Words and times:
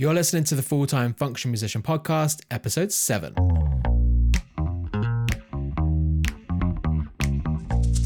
You're 0.00 0.14
listening 0.14 0.44
to 0.44 0.54
the 0.54 0.62
Full 0.62 0.86
Time 0.86 1.12
Function 1.12 1.50
Musician 1.50 1.82
Podcast, 1.82 2.42
episode 2.52 2.92
7. 2.92 3.34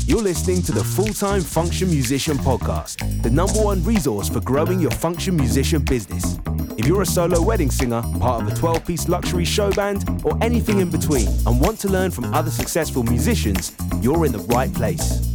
You're 0.06 0.22
listening 0.22 0.62
to 0.62 0.72
the 0.72 0.82
Full 0.82 1.12
Time 1.12 1.42
Function 1.42 1.90
Musician 1.90 2.38
Podcast, 2.38 3.22
the 3.22 3.28
number 3.28 3.60
one 3.60 3.84
resource 3.84 4.30
for 4.30 4.40
growing 4.40 4.80
your 4.80 4.90
function 4.92 5.36
musician 5.36 5.84
business. 5.84 6.38
If 6.78 6.86
you're 6.86 7.02
a 7.02 7.06
solo 7.06 7.42
wedding 7.42 7.70
singer, 7.70 8.00
part 8.18 8.42
of 8.42 8.50
a 8.50 8.56
12 8.56 8.86
piece 8.86 9.06
luxury 9.10 9.44
show 9.44 9.70
band, 9.70 10.22
or 10.24 10.38
anything 10.40 10.80
in 10.80 10.88
between, 10.88 11.28
and 11.46 11.60
want 11.60 11.78
to 11.80 11.88
learn 11.88 12.10
from 12.10 12.32
other 12.32 12.50
successful 12.50 13.02
musicians, 13.02 13.76
you're 14.00 14.24
in 14.24 14.32
the 14.32 14.38
right 14.38 14.72
place. 14.72 15.31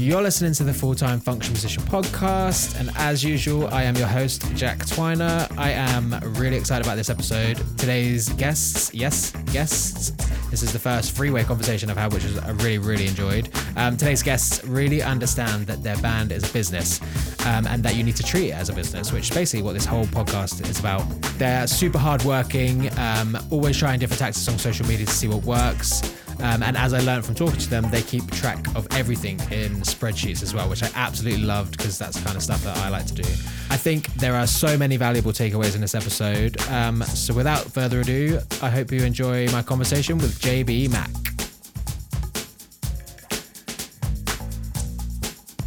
You're 0.00 0.22
listening 0.22 0.54
to 0.54 0.64
the 0.64 0.72
Full 0.72 0.94
Time 0.94 1.20
Function 1.20 1.52
Musician 1.52 1.82
Podcast, 1.82 2.80
and 2.80 2.90
as 2.96 3.22
usual, 3.22 3.68
I 3.68 3.82
am 3.82 3.94
your 3.96 4.06
host, 4.06 4.42
Jack 4.54 4.78
Twiner. 4.78 5.46
I 5.58 5.72
am 5.72 6.18
really 6.38 6.56
excited 6.56 6.86
about 6.86 6.96
this 6.96 7.10
episode. 7.10 7.58
Today's 7.76 8.30
guests, 8.30 8.94
yes, 8.94 9.32
guests. 9.52 10.12
This 10.50 10.62
is 10.62 10.72
the 10.72 10.78
first 10.78 11.14
freeway 11.14 11.44
conversation 11.44 11.90
I've 11.90 11.98
had, 11.98 12.14
which 12.14 12.24
I 12.24 12.50
really, 12.52 12.78
really 12.78 13.08
enjoyed. 13.08 13.50
Um, 13.76 13.98
today's 13.98 14.22
guests 14.22 14.64
really 14.64 15.02
understand 15.02 15.66
that 15.66 15.82
their 15.82 15.98
band 15.98 16.32
is 16.32 16.48
a 16.48 16.52
business 16.54 16.98
um, 17.44 17.66
and 17.66 17.82
that 17.82 17.94
you 17.94 18.02
need 18.02 18.16
to 18.16 18.22
treat 18.22 18.48
it 18.48 18.52
as 18.52 18.70
a 18.70 18.72
business, 18.72 19.12
which 19.12 19.24
is 19.24 19.36
basically 19.36 19.62
what 19.62 19.74
this 19.74 19.84
whole 19.84 20.06
podcast 20.06 20.66
is 20.66 20.80
about. 20.80 21.02
They're 21.36 21.66
super 21.66 21.98
hardworking, 21.98 22.90
um, 22.98 23.36
always 23.50 23.76
trying 23.76 24.00
different 24.00 24.20
tactics 24.20 24.48
on 24.48 24.58
social 24.58 24.86
media 24.86 25.04
to 25.04 25.12
see 25.12 25.28
what 25.28 25.44
works. 25.44 26.16
Um, 26.42 26.62
and 26.62 26.76
as 26.76 26.92
I 26.92 27.00
learned 27.00 27.24
from 27.24 27.34
talking 27.34 27.58
to 27.58 27.70
them, 27.70 27.90
they 27.90 28.02
keep 28.02 28.30
track 28.30 28.64
of 28.74 28.86
everything 28.92 29.38
in 29.50 29.80
spreadsheets 29.82 30.42
as 30.42 30.54
well, 30.54 30.68
which 30.68 30.82
I 30.82 30.90
absolutely 30.94 31.42
loved 31.42 31.76
because 31.76 31.98
that's 31.98 32.18
the 32.18 32.24
kind 32.24 32.36
of 32.36 32.42
stuff 32.42 32.62
that 32.64 32.76
I 32.78 32.88
like 32.88 33.06
to 33.06 33.14
do. 33.14 33.28
I 33.70 33.76
think 33.76 34.06
there 34.14 34.34
are 34.34 34.46
so 34.46 34.76
many 34.76 34.96
valuable 34.96 35.32
takeaways 35.32 35.74
in 35.74 35.80
this 35.80 35.94
episode. 35.94 36.60
Um, 36.68 37.02
so 37.02 37.34
without 37.34 37.64
further 37.64 38.00
ado, 38.00 38.40
I 38.62 38.70
hope 38.70 38.90
you 38.92 39.02
enjoy 39.02 39.48
my 39.50 39.62
conversation 39.62 40.18
with 40.18 40.40
JBMAC. 40.40 41.29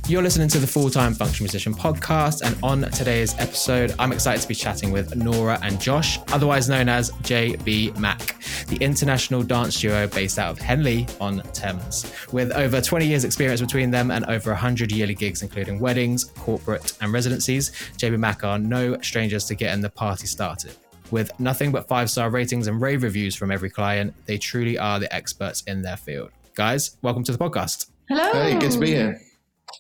You're 0.06 0.22
listening 0.22 0.50
to 0.50 0.60
the 0.60 0.68
Full 0.68 0.90
Time 0.90 1.14
Function 1.14 1.46
Musician 1.46 1.74
podcast, 1.74 2.42
and 2.42 2.58
on 2.62 2.82
today's 2.92 3.40
episode, 3.40 3.96
I'm 3.98 4.12
excited 4.12 4.42
to 4.42 4.48
be 4.50 4.54
chatting 4.54 4.92
with 4.92 5.16
Nora 5.16 5.58
and 5.64 5.80
Josh, 5.80 6.20
otherwise 6.34 6.68
known 6.68 6.90
as 6.90 7.12
JBMAC, 7.22 8.68
the 8.68 8.76
international 8.84 9.44
dance 9.44 9.80
duo 9.80 10.08
based 10.08 10.38
out 10.40 10.52
of 10.52 10.60
Henley 10.60 11.08
on 11.22 11.40
Thames. 11.54 12.14
With 12.34 12.52
over 12.52 12.82
20 12.82 13.08
years' 13.08 13.24
experience 13.24 13.62
between 13.62 13.92
them 13.92 14.12
and 14.12 14.26
over 14.26 14.50
100 14.52 14.92
yearly 14.92 15.16
gigs, 15.16 15.42
including 15.42 15.80
weddings, 15.80 16.26
corporate, 16.26 16.98
and 17.00 17.14
residencies, 17.14 17.72
JBMAC 17.98 18.44
are 18.44 18.60
no 18.60 19.00
strangers 19.00 19.46
to 19.46 19.56
getting 19.56 19.82
the 19.82 19.90
party 19.90 20.28
started. 20.28 20.76
With 21.12 21.32
nothing 21.40 21.72
but 21.72 21.88
five 21.88 22.10
star 22.10 22.30
ratings 22.30 22.68
and 22.68 22.82
rave 22.82 23.04
reviews 23.04 23.38
from 23.38 23.52
every 23.52 23.70
client, 23.70 24.14
they 24.26 24.38
truly 24.38 24.78
are 24.78 25.00
the 25.00 25.14
experts 25.16 25.64
in 25.66 25.82
their 25.82 25.96
field. 25.96 26.32
Guys, 26.56 26.98
welcome 27.02 27.24
to 27.24 27.32
the 27.32 27.38
podcast. 27.38 27.88
Hello. 28.10 28.34
Hey, 28.34 28.60
good 28.60 28.72
to 28.72 28.80
be 28.80 28.88
here. 28.88 29.22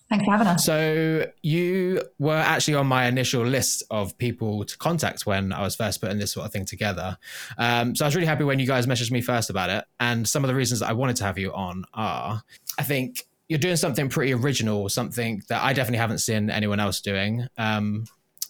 Thanks 0.10 0.26
for 0.26 0.32
having 0.32 0.48
us. 0.48 0.66
So 0.66 1.26
you 1.42 2.02
were 2.20 2.36
actually 2.36 2.76
on 2.76 2.88
my 2.88 3.06
initial 3.06 3.44
list 3.44 3.84
of 3.90 4.18
people 4.18 4.66
to 4.66 4.78
contact 4.78 5.26
when 5.26 5.52
I 5.52 5.62
was 5.62 5.76
first 5.76 6.02
putting 6.02 6.20
this 6.20 6.32
sort 6.32 6.46
of 6.46 6.52
thing 6.52 6.66
together. 6.66 7.18
Um, 7.58 7.96
so 7.96 8.06
I 8.06 8.08
was 8.08 8.16
really 8.16 8.28
happy 8.28 8.44
when 8.44 8.60
you 8.60 8.68
guys 8.68 8.86
messaged 8.88 9.12
me 9.12 9.22
first 9.22 9.50
about 9.50 9.70
it. 9.70 9.86
And 10.00 10.28
some 10.28 10.44
of 10.44 10.48
the 10.48 10.56
reasons 10.56 10.80
that 10.82 10.90
I 10.90 10.94
wanted 10.94 11.16
to 11.18 11.24
have 11.24 11.38
you 11.38 11.54
on 11.54 11.86
are, 11.94 12.44
I 12.78 12.84
think 12.84 13.26
you're 13.48 13.60
doing 13.60 13.76
something 13.76 14.10
pretty 14.10 14.34
original, 14.34 14.90
something 14.90 15.44
that 15.50 15.64
I 15.64 15.74
definitely 15.74 16.00
haven't 16.00 16.20
seen 16.20 16.50
anyone 16.50 16.80
else 16.80 17.02
doing. 17.02 17.48
Um, 17.58 18.06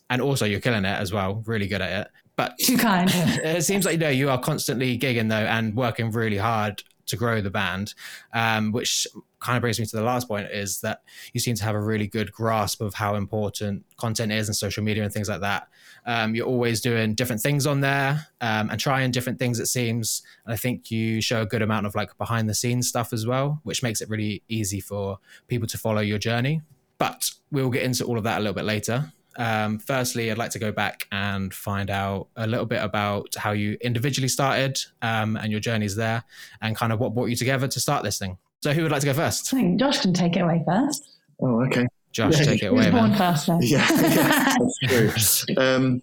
and 0.09 0.21
also 0.21 0.45
you're 0.45 0.59
killing 0.59 0.86
it 0.86 0.99
as 0.99 1.11
well, 1.11 1.44
really 1.45 1.67
good 1.67 1.81
at 1.81 2.05
it. 2.05 2.11
But 2.36 2.55
Too 2.64 2.77
kind. 2.77 3.09
it 3.14 3.64
seems 3.64 3.86
like 3.86 3.94
you 3.94 3.99
know 3.99 4.09
you 4.09 4.30
are 4.30 4.39
constantly 4.39 4.97
gigging 4.97 5.30
though 5.30 5.36
and 5.36 5.75
working 5.75 6.11
really 6.11 6.38
hard 6.38 6.83
to 7.05 7.17
grow 7.17 7.41
the 7.41 7.49
band, 7.49 7.93
um, 8.33 8.71
which 8.71 9.07
kind 9.39 9.58
of 9.58 9.61
brings 9.61 9.80
me 9.80 9.86
to 9.86 9.95
the 9.95 10.03
last 10.03 10.27
point 10.27 10.47
is 10.52 10.80
that 10.81 11.02
you 11.33 11.39
seem 11.39 11.55
to 11.55 11.64
have 11.64 11.75
a 11.75 11.81
really 11.81 12.08
good 12.08 12.31
grasp 12.31 12.81
of 12.81 12.93
how 12.93 13.15
important 13.15 13.83
content 13.97 14.31
is 14.31 14.47
and 14.47 14.55
social 14.55 14.83
media 14.83 15.03
and 15.03 15.11
things 15.11 15.27
like 15.27 15.42
that. 15.42 15.67
Um, 16.05 16.33
you're 16.33 16.47
always 16.47 16.80
doing 16.81 17.13
different 17.13 17.42
things 17.42 17.67
on 17.67 17.81
there 17.81 18.27
um, 18.42 18.69
and 18.69 18.80
trying 18.80 19.11
different 19.11 19.39
things, 19.39 19.59
it 19.59 19.67
seems. 19.67 20.23
And 20.45 20.53
I 20.53 20.58
think 20.58 20.89
you 20.89 21.21
show 21.21 21.42
a 21.42 21.45
good 21.45 21.61
amount 21.61 21.86
of 21.86 21.95
like 21.95 22.17
behind 22.17 22.49
the 22.49 22.55
scenes 22.55 22.87
stuff 22.87 23.11
as 23.11 23.27
well, 23.27 23.59
which 23.63 23.83
makes 23.83 24.02
it 24.02 24.09
really 24.09 24.43
easy 24.47 24.80
for 24.80 25.19
people 25.47 25.67
to 25.67 25.77
follow 25.77 26.02
your 26.02 26.19
journey. 26.19 26.61
But 26.97 27.31
we'll 27.52 27.69
get 27.69 27.83
into 27.83 28.05
all 28.05 28.17
of 28.17 28.23
that 28.23 28.37
a 28.37 28.39
little 28.39 28.53
bit 28.53 28.65
later. 28.65 29.11
Um, 29.38 29.80
firstly, 29.80 30.30
I'd 30.32 30.38
like 30.38 30.52
to 30.52 30.60
go 30.60 30.71
back 30.71 31.08
and 31.11 31.54
find 31.54 31.89
out 31.89 32.27
a 32.36 32.45
little 32.48 32.66
bit 32.66 32.82
about 32.83 33.33
how 33.36 33.52
you 33.52 33.77
individually 33.82 34.27
started 34.27 34.77
um, 35.02 35.38
and 35.38 35.52
your 35.52 35.60
journeys 35.60 35.95
there, 35.95 36.23
and 36.61 36.76
kind 36.76 36.94
of 36.94 36.99
what 36.99 37.14
brought 37.14 37.30
you 37.30 37.36
together 37.36 37.67
to 37.67 37.80
start 37.80 38.04
this 38.04 38.17
thing. 38.20 38.38
So, 38.61 38.73
who 38.73 38.83
would 38.83 38.92
like 38.92 39.02
to 39.02 39.08
go 39.08 39.14
first? 39.14 39.54
I 39.54 39.58
think 39.58 39.80
Josh 39.80 39.99
can 40.02 40.14
take 40.14 40.36
it 40.36 40.39
away 40.42 40.64
first. 40.66 41.04
Oh, 41.42 41.64
okay. 41.66 41.86
Josh, 42.11 42.38
Yeah, 42.39 42.45
take 42.45 42.55
it 42.55 42.60
He 42.61 42.66
away, 42.67 42.77
was 42.77 42.88
born 42.92 43.10
man. 43.10 43.17
first, 43.17 43.48
though. 43.48 43.60
Yeah, 43.60 43.88
yeah 43.92 44.55
that's 44.60 45.45
true. 45.45 45.55
Um, 45.64 46.02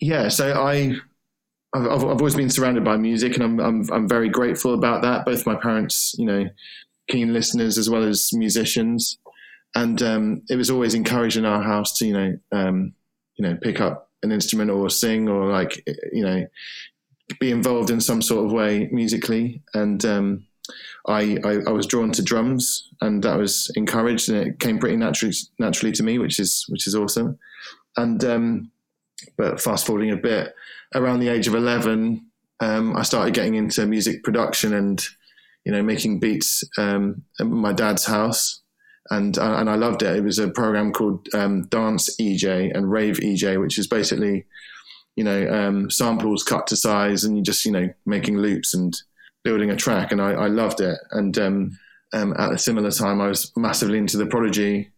yeah, 0.00 0.28
so 0.28 0.52
I, 0.52 0.92
I've, 1.74 1.82
I've 1.86 2.04
I've 2.04 2.18
always 2.20 2.36
been 2.36 2.48
surrounded 2.50 2.84
by 2.84 2.96
music, 2.96 3.34
and 3.34 3.42
I'm, 3.42 3.58
I'm 3.60 3.92
I'm 3.92 4.08
very 4.08 4.28
grateful 4.28 4.74
about 4.74 5.02
that. 5.02 5.24
Both 5.26 5.44
my 5.46 5.56
parents, 5.56 6.14
you 6.16 6.24
know, 6.24 6.44
keen 7.10 7.32
listeners 7.32 7.76
as 7.76 7.90
well 7.90 8.04
as 8.04 8.30
musicians, 8.32 9.18
and 9.78 10.02
um, 10.02 10.42
it 10.48 10.56
was 10.56 10.70
always 10.70 10.94
encouraged 10.94 11.36
in 11.36 11.44
our 11.44 11.62
house 11.62 11.96
to 11.98 12.06
you 12.06 12.12
know 12.12 12.38
um, 12.52 12.92
you 13.36 13.46
know 13.46 13.56
pick 13.62 13.80
up 13.80 14.10
an 14.22 14.32
instrument 14.32 14.70
or 14.70 14.90
sing 14.90 15.28
or 15.28 15.46
like 15.46 15.84
you 16.12 16.24
know 16.24 16.46
be 17.38 17.50
involved 17.50 17.90
in 17.90 18.00
some 18.00 18.20
sort 18.22 18.44
of 18.44 18.52
way 18.52 18.88
musically, 18.90 19.62
and 19.74 20.04
um, 20.04 20.46
I, 21.06 21.38
I 21.44 21.58
I 21.68 21.70
was 21.70 21.86
drawn 21.86 22.10
to 22.12 22.22
drums, 22.22 22.88
and 23.00 23.22
that 23.22 23.38
was 23.38 23.70
encouraged, 23.76 24.28
and 24.28 24.38
it 24.38 24.58
came 24.58 24.78
pretty 24.78 24.96
naturally 24.96 25.34
naturally 25.58 25.92
to 25.92 26.02
me, 26.02 26.18
which 26.18 26.40
is 26.40 26.64
which 26.68 26.86
is 26.86 26.94
awesome. 26.94 27.38
And 27.96 28.24
um, 28.24 28.70
but 29.36 29.60
fast 29.60 29.86
forwarding 29.86 30.10
a 30.10 30.16
bit, 30.16 30.54
around 30.94 31.20
the 31.20 31.28
age 31.28 31.46
of 31.46 31.54
eleven, 31.54 32.26
um, 32.60 32.96
I 32.96 33.02
started 33.02 33.34
getting 33.34 33.54
into 33.54 33.86
music 33.86 34.24
production 34.24 34.74
and 34.74 35.00
you 35.64 35.70
know 35.70 35.82
making 35.82 36.18
beats 36.18 36.64
um, 36.78 37.22
at 37.38 37.46
my 37.46 37.72
dad's 37.72 38.06
house, 38.06 38.62
and 39.10 39.38
uh, 39.38 39.56
and 39.58 39.70
I 39.70 39.76
loved 39.76 40.02
it. 40.02 40.16
It 40.16 40.24
was 40.24 40.38
a 40.38 40.48
program 40.48 40.92
called 40.92 41.28
um, 41.34 41.66
Dance 41.68 42.14
eJay 42.20 42.74
and 42.74 42.90
Rave 42.90 43.16
eJay, 43.16 43.60
which 43.60 43.78
is 43.78 43.86
basically 43.86 44.46
you 45.16 45.24
know 45.24 45.48
um, 45.48 45.90
samples 45.90 46.42
cut 46.42 46.66
to 46.68 46.76
size, 46.76 47.24
and 47.24 47.36
you 47.36 47.42
just 47.42 47.64
you 47.64 47.72
know 47.72 47.88
making 48.06 48.38
loops 48.38 48.74
and 48.74 48.94
building 49.44 49.70
a 49.70 49.76
track, 49.76 50.12
and 50.12 50.20
I, 50.20 50.32
I 50.32 50.46
loved 50.48 50.80
it. 50.80 50.98
And 51.12 51.38
um, 51.38 51.78
um, 52.12 52.34
at 52.38 52.52
a 52.52 52.58
similar 52.58 52.90
time, 52.90 53.20
I 53.20 53.28
was 53.28 53.52
massively 53.56 53.98
into 53.98 54.16
the 54.16 54.26
Prodigy, 54.26 54.90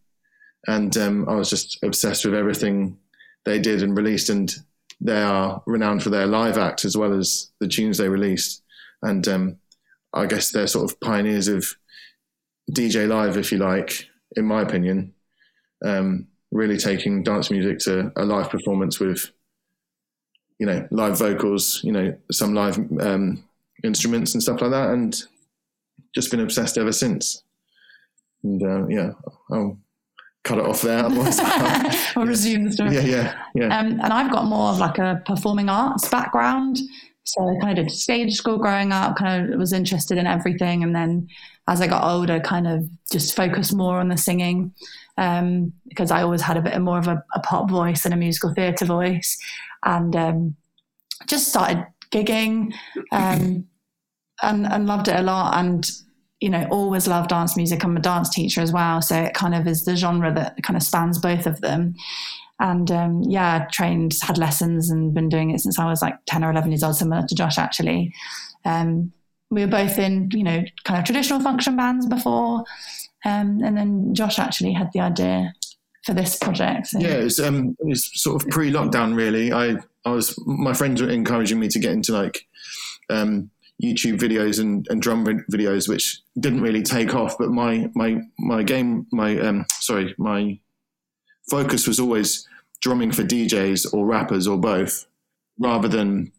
and 0.67 0.95
um, 0.97 1.27
I 1.29 1.35
was 1.35 1.49
just 1.49 1.77
obsessed 1.83 2.25
with 2.25 2.35
everything 2.35 2.97
they 3.45 3.59
did 3.59 3.81
and 3.81 3.97
released. 3.97 4.29
And 4.29 4.53
they 4.99 5.21
are 5.21 5.63
renowned 5.65 6.03
for 6.03 6.09
their 6.09 6.27
live 6.27 6.57
act 6.57 6.85
as 6.85 6.95
well 6.95 7.13
as 7.13 7.51
the 7.59 7.67
tunes 7.67 7.97
they 7.97 8.09
released. 8.09 8.61
And 9.01 9.27
um, 9.27 9.57
I 10.13 10.25
guess 10.27 10.51
they're 10.51 10.67
sort 10.67 10.91
of 10.91 10.99
pioneers 10.99 11.47
of 11.47 11.65
DJ 12.69 13.07
live, 13.07 13.37
if 13.37 13.51
you 13.51 13.57
like, 13.57 14.07
in 14.35 14.45
my 14.45 14.61
opinion. 14.61 15.13
Um, 15.83 16.27
really 16.51 16.77
taking 16.77 17.23
dance 17.23 17.49
music 17.49 17.79
to 17.79 18.11
a 18.15 18.25
live 18.25 18.49
performance 18.49 18.99
with, 18.99 19.31
you 20.59 20.65
know, 20.65 20.87
live 20.91 21.17
vocals, 21.17 21.81
you 21.83 21.91
know, 21.91 22.15
some 22.31 22.53
live 22.53 22.77
um, 22.99 23.43
instruments 23.83 24.33
and 24.33 24.43
stuff 24.43 24.61
like 24.61 24.71
that, 24.71 24.91
and 24.91 25.23
just 26.13 26.29
been 26.29 26.41
obsessed 26.41 26.77
ever 26.77 26.91
since. 26.91 27.43
And 28.43 28.61
uh, 28.61 28.87
yeah, 28.87 29.11
I'll 29.51 29.77
cut 30.43 30.57
it 30.57 30.65
off 30.65 30.81
there. 30.81 30.99
Otherwise, 31.05 31.39
I'll 31.41 32.25
resume 32.25 32.65
the 32.65 32.71
story. 32.71 32.95
yeah, 32.95 33.01
yeah, 33.01 33.43
yeah. 33.55 33.79
Um, 33.79 33.99
and 34.01 34.13
I've 34.13 34.31
got 34.31 34.45
more 34.45 34.69
of 34.69 34.77
like 34.77 34.97
a 34.97 35.21
performing 35.25 35.69
arts 35.69 36.07
background. 36.09 36.79
So 37.23 37.47
I 37.47 37.59
kind 37.59 37.77
of 37.77 37.85
did 37.87 37.93
stage 37.93 38.33
school 38.35 38.57
growing 38.57 38.91
up, 38.91 39.15
kind 39.15 39.53
of 39.53 39.59
was 39.59 39.73
interested 39.73 40.17
in 40.17 40.27
everything. 40.27 40.83
And 40.83 40.95
then 40.95 41.27
as 41.67 41.79
I 41.79 41.87
got 41.87 42.03
older, 42.03 42.39
kind 42.39 42.67
of 42.67 42.89
just 43.11 43.35
focused 43.35 43.73
more 43.75 43.99
on 43.99 44.09
the 44.09 44.17
singing 44.17 44.73
um, 45.17 45.71
because 45.87 46.11
I 46.11 46.23
always 46.23 46.41
had 46.41 46.57
a 46.57 46.61
bit 46.61 46.79
more 46.81 46.97
of 46.97 47.07
a, 47.07 47.23
a 47.33 47.39
pop 47.41 47.69
voice 47.69 48.05
and 48.05 48.13
a 48.13 48.17
musical 48.17 48.53
theatre 48.53 48.85
voice. 48.85 49.37
And 49.83 50.15
um, 50.15 50.55
just 51.27 51.47
started 51.47 51.85
gigging 52.11 52.73
um, 53.11 53.67
and, 54.41 54.65
and 54.65 54.87
loved 54.87 55.07
it 55.07 55.15
a 55.15 55.21
lot. 55.21 55.55
And, 55.55 55.89
you 56.39 56.49
know, 56.49 56.67
always 56.71 57.07
loved 57.07 57.29
dance 57.29 57.55
music. 57.55 57.83
I'm 57.83 57.97
a 57.97 58.01
dance 58.01 58.29
teacher 58.29 58.61
as 58.61 58.73
well. 58.73 59.01
So 59.01 59.15
it 59.15 59.35
kind 59.35 59.53
of 59.53 59.67
is 59.67 59.85
the 59.85 59.95
genre 59.95 60.33
that 60.33 60.61
kind 60.63 60.75
of 60.75 60.83
spans 60.83 61.19
both 61.19 61.45
of 61.45 61.61
them. 61.61 61.95
And 62.61 62.91
um, 62.91 63.23
yeah, 63.23 63.67
trained, 63.71 64.13
had 64.21 64.37
lessons, 64.37 64.91
and 64.91 65.15
been 65.15 65.29
doing 65.29 65.49
it 65.49 65.61
since 65.61 65.79
I 65.79 65.89
was 65.89 66.01
like 66.01 66.15
10 66.27 66.43
or 66.43 66.51
11 66.51 66.71
years 66.71 66.83
old, 66.83 66.95
similar 66.95 67.25
to 67.25 67.35
Josh 67.35 67.57
actually. 67.57 68.13
Um, 68.63 69.11
we 69.49 69.61
were 69.61 69.71
both 69.71 69.97
in, 69.97 70.29
you 70.31 70.43
know, 70.43 70.63
kind 70.83 70.99
of 70.99 71.03
traditional 71.03 71.39
function 71.39 71.75
bands 71.75 72.05
before. 72.05 72.63
Um, 73.25 73.61
and 73.63 73.75
then 73.75 74.13
Josh 74.13 74.37
actually 74.37 74.73
had 74.73 74.91
the 74.93 74.99
idea 74.99 75.53
for 76.05 76.13
this 76.13 76.37
project. 76.37 76.87
So. 76.87 76.99
Yeah, 76.99 77.15
it's 77.15 77.39
um, 77.39 77.75
sort 77.95 78.41
of 78.41 78.49
pre-lockdown. 78.49 79.15
Really, 79.15 79.51
I 79.51 79.77
I 80.05 80.11
was 80.11 80.39
my 80.45 80.73
friends 80.73 81.01
were 81.01 81.09
encouraging 81.09 81.59
me 81.59 81.67
to 81.69 81.79
get 81.79 81.93
into 81.93 82.13
like 82.13 82.47
um, 83.09 83.49
YouTube 83.83 84.19
videos 84.19 84.59
and, 84.59 84.87
and 84.89 85.01
drum 85.01 85.25
videos, 85.51 85.89
which 85.89 86.21
didn't 86.39 86.61
really 86.61 86.83
take 86.83 87.15
off. 87.15 87.37
But 87.37 87.49
my 87.49 87.89
my 87.95 88.21
my 88.39 88.63
game, 88.63 89.07
my 89.11 89.39
um, 89.39 89.65
sorry, 89.79 90.15
my 90.17 90.59
focus 91.49 91.87
was 91.87 91.99
always 91.99 92.47
drumming 92.81 93.11
for 93.11 93.23
DJs 93.23 93.93
or 93.93 94.05
rappers 94.05 94.47
or 94.47 94.57
both, 94.57 95.05
rather 95.59 95.87
than 95.87 96.31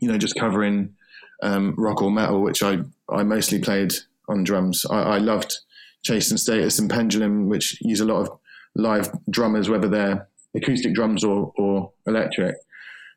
you 0.00 0.08
know 0.08 0.18
just 0.18 0.38
covering 0.38 0.94
um, 1.42 1.74
rock 1.76 2.02
or 2.02 2.10
metal, 2.10 2.42
which 2.42 2.62
I 2.62 2.80
I 3.08 3.22
mostly 3.22 3.58
played 3.58 3.92
on 4.28 4.44
drums. 4.44 4.84
I, 4.90 5.02
I 5.02 5.18
loved 5.18 5.58
Chase 6.02 6.30
and 6.30 6.40
Status 6.40 6.78
and 6.78 6.90
Pendulum, 6.90 7.48
which 7.48 7.78
use 7.80 8.00
a 8.00 8.04
lot 8.04 8.22
of 8.22 8.38
live 8.74 9.10
drummers, 9.30 9.68
whether 9.68 9.88
they're 9.88 10.28
acoustic 10.54 10.94
drums 10.94 11.24
or, 11.24 11.52
or 11.56 11.92
electric. 12.06 12.56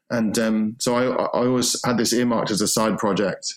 And 0.10 0.38
um, 0.40 0.76
so 0.80 0.96
I, 0.96 1.04
I 1.06 1.46
always 1.46 1.80
had 1.86 1.98
this 1.98 2.14
earmarked 2.14 2.52
as 2.52 2.62
a 2.62 2.68
side 2.68 2.98
project. 2.98 3.54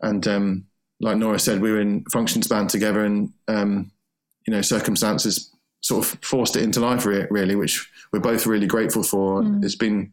And 0.00 0.26
um, 0.28 0.66
like 1.00 1.16
Nora 1.16 1.38
said, 1.38 1.60
we 1.60 1.72
were 1.72 1.80
in 1.80 2.04
Functions 2.12 2.46
Band 2.46 2.70
together, 2.70 3.04
and 3.04 3.32
um, 3.48 3.90
you 4.46 4.52
know 4.52 4.62
circumstances 4.62 5.50
sort 5.86 6.04
of 6.04 6.18
forced 6.20 6.56
it 6.56 6.62
into 6.62 6.80
life, 6.80 7.06
really, 7.06 7.54
which 7.54 7.88
we're 8.12 8.20
both 8.20 8.46
really 8.46 8.66
grateful 8.66 9.02
for. 9.02 9.42
Mm. 9.42 9.64
It's 9.64 9.76
been 9.76 10.12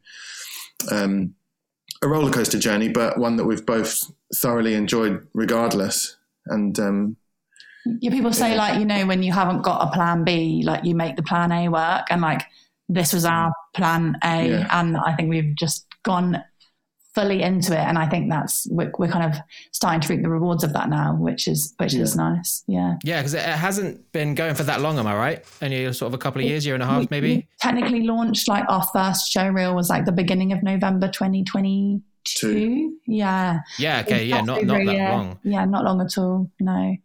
um, 0.92 1.34
a 2.02 2.08
roller 2.08 2.30
coaster 2.30 2.58
journey, 2.58 2.88
but 2.88 3.18
one 3.18 3.36
that 3.36 3.44
we've 3.44 3.66
both 3.66 4.12
thoroughly 4.36 4.74
enjoyed, 4.74 5.26
regardless. 5.34 6.16
And 6.46 6.78
um, 6.78 7.16
yeah, 8.00 8.10
people 8.10 8.32
say 8.32 8.50
yeah. 8.50 8.56
like 8.56 8.78
you 8.78 8.84
know 8.84 9.04
when 9.06 9.22
you 9.22 9.32
haven't 9.32 9.62
got 9.62 9.88
a 9.88 9.90
plan 9.90 10.22
B, 10.22 10.62
like 10.64 10.84
you 10.84 10.94
make 10.94 11.16
the 11.16 11.22
plan 11.22 11.50
A 11.50 11.68
work, 11.68 12.06
and 12.10 12.22
like 12.22 12.42
this 12.88 13.12
was 13.12 13.24
our 13.24 13.52
plan 13.74 14.16
A, 14.22 14.48
yeah. 14.48 14.68
and 14.70 14.96
I 14.96 15.14
think 15.16 15.28
we've 15.28 15.56
just 15.56 15.86
gone 16.04 16.42
fully 17.14 17.42
into 17.42 17.72
it, 17.72 17.84
and 17.84 17.98
I 17.98 18.08
think 18.08 18.30
that's 18.30 18.66
we're, 18.70 18.92
we're 18.98 19.10
kind 19.10 19.32
of 19.32 19.40
starting 19.72 20.00
to 20.00 20.12
reap 20.12 20.22
the 20.22 20.28
rewards 20.28 20.64
of 20.64 20.72
that 20.72 20.88
now, 20.88 21.14
which 21.14 21.48
is 21.48 21.74
which 21.78 21.94
yeah. 21.94 22.02
is 22.02 22.16
nice. 22.16 22.64
Yeah, 22.66 22.96
yeah, 23.04 23.20
because 23.20 23.34
it 23.34 23.42
hasn't 23.42 24.12
been 24.12 24.34
going 24.34 24.54
for 24.54 24.64
that 24.64 24.80
long, 24.80 24.98
am 24.98 25.06
I 25.06 25.16
right? 25.16 25.44
Only 25.62 25.92
sort 25.92 26.08
of 26.08 26.14
a 26.14 26.18
couple 26.18 26.42
of 26.42 26.48
years, 26.48 26.66
year 26.66 26.74
and 26.74 26.82
a 26.82 26.86
half, 26.86 27.10
maybe. 27.10 27.36
We 27.36 27.48
technically 27.60 28.02
launched 28.02 28.48
like 28.48 28.64
our 28.68 28.82
first 28.92 29.30
show 29.30 29.48
reel 29.48 29.74
was 29.74 29.90
like 29.90 30.04
the 30.04 30.12
beginning 30.12 30.52
of 30.52 30.62
November 30.62 31.08
2022. 31.08 32.02
Two. 32.24 32.96
Yeah. 33.06 33.60
Yeah. 33.78 34.00
Okay. 34.00 34.24
Yeah. 34.24 34.40
Not 34.40 34.64
not 34.64 34.78
that 34.86 34.96
long. 34.96 35.38
Yeah. 35.42 35.66
Not 35.66 35.84
long 35.84 36.00
at 36.00 36.16
all. 36.16 36.50
No 36.58 36.96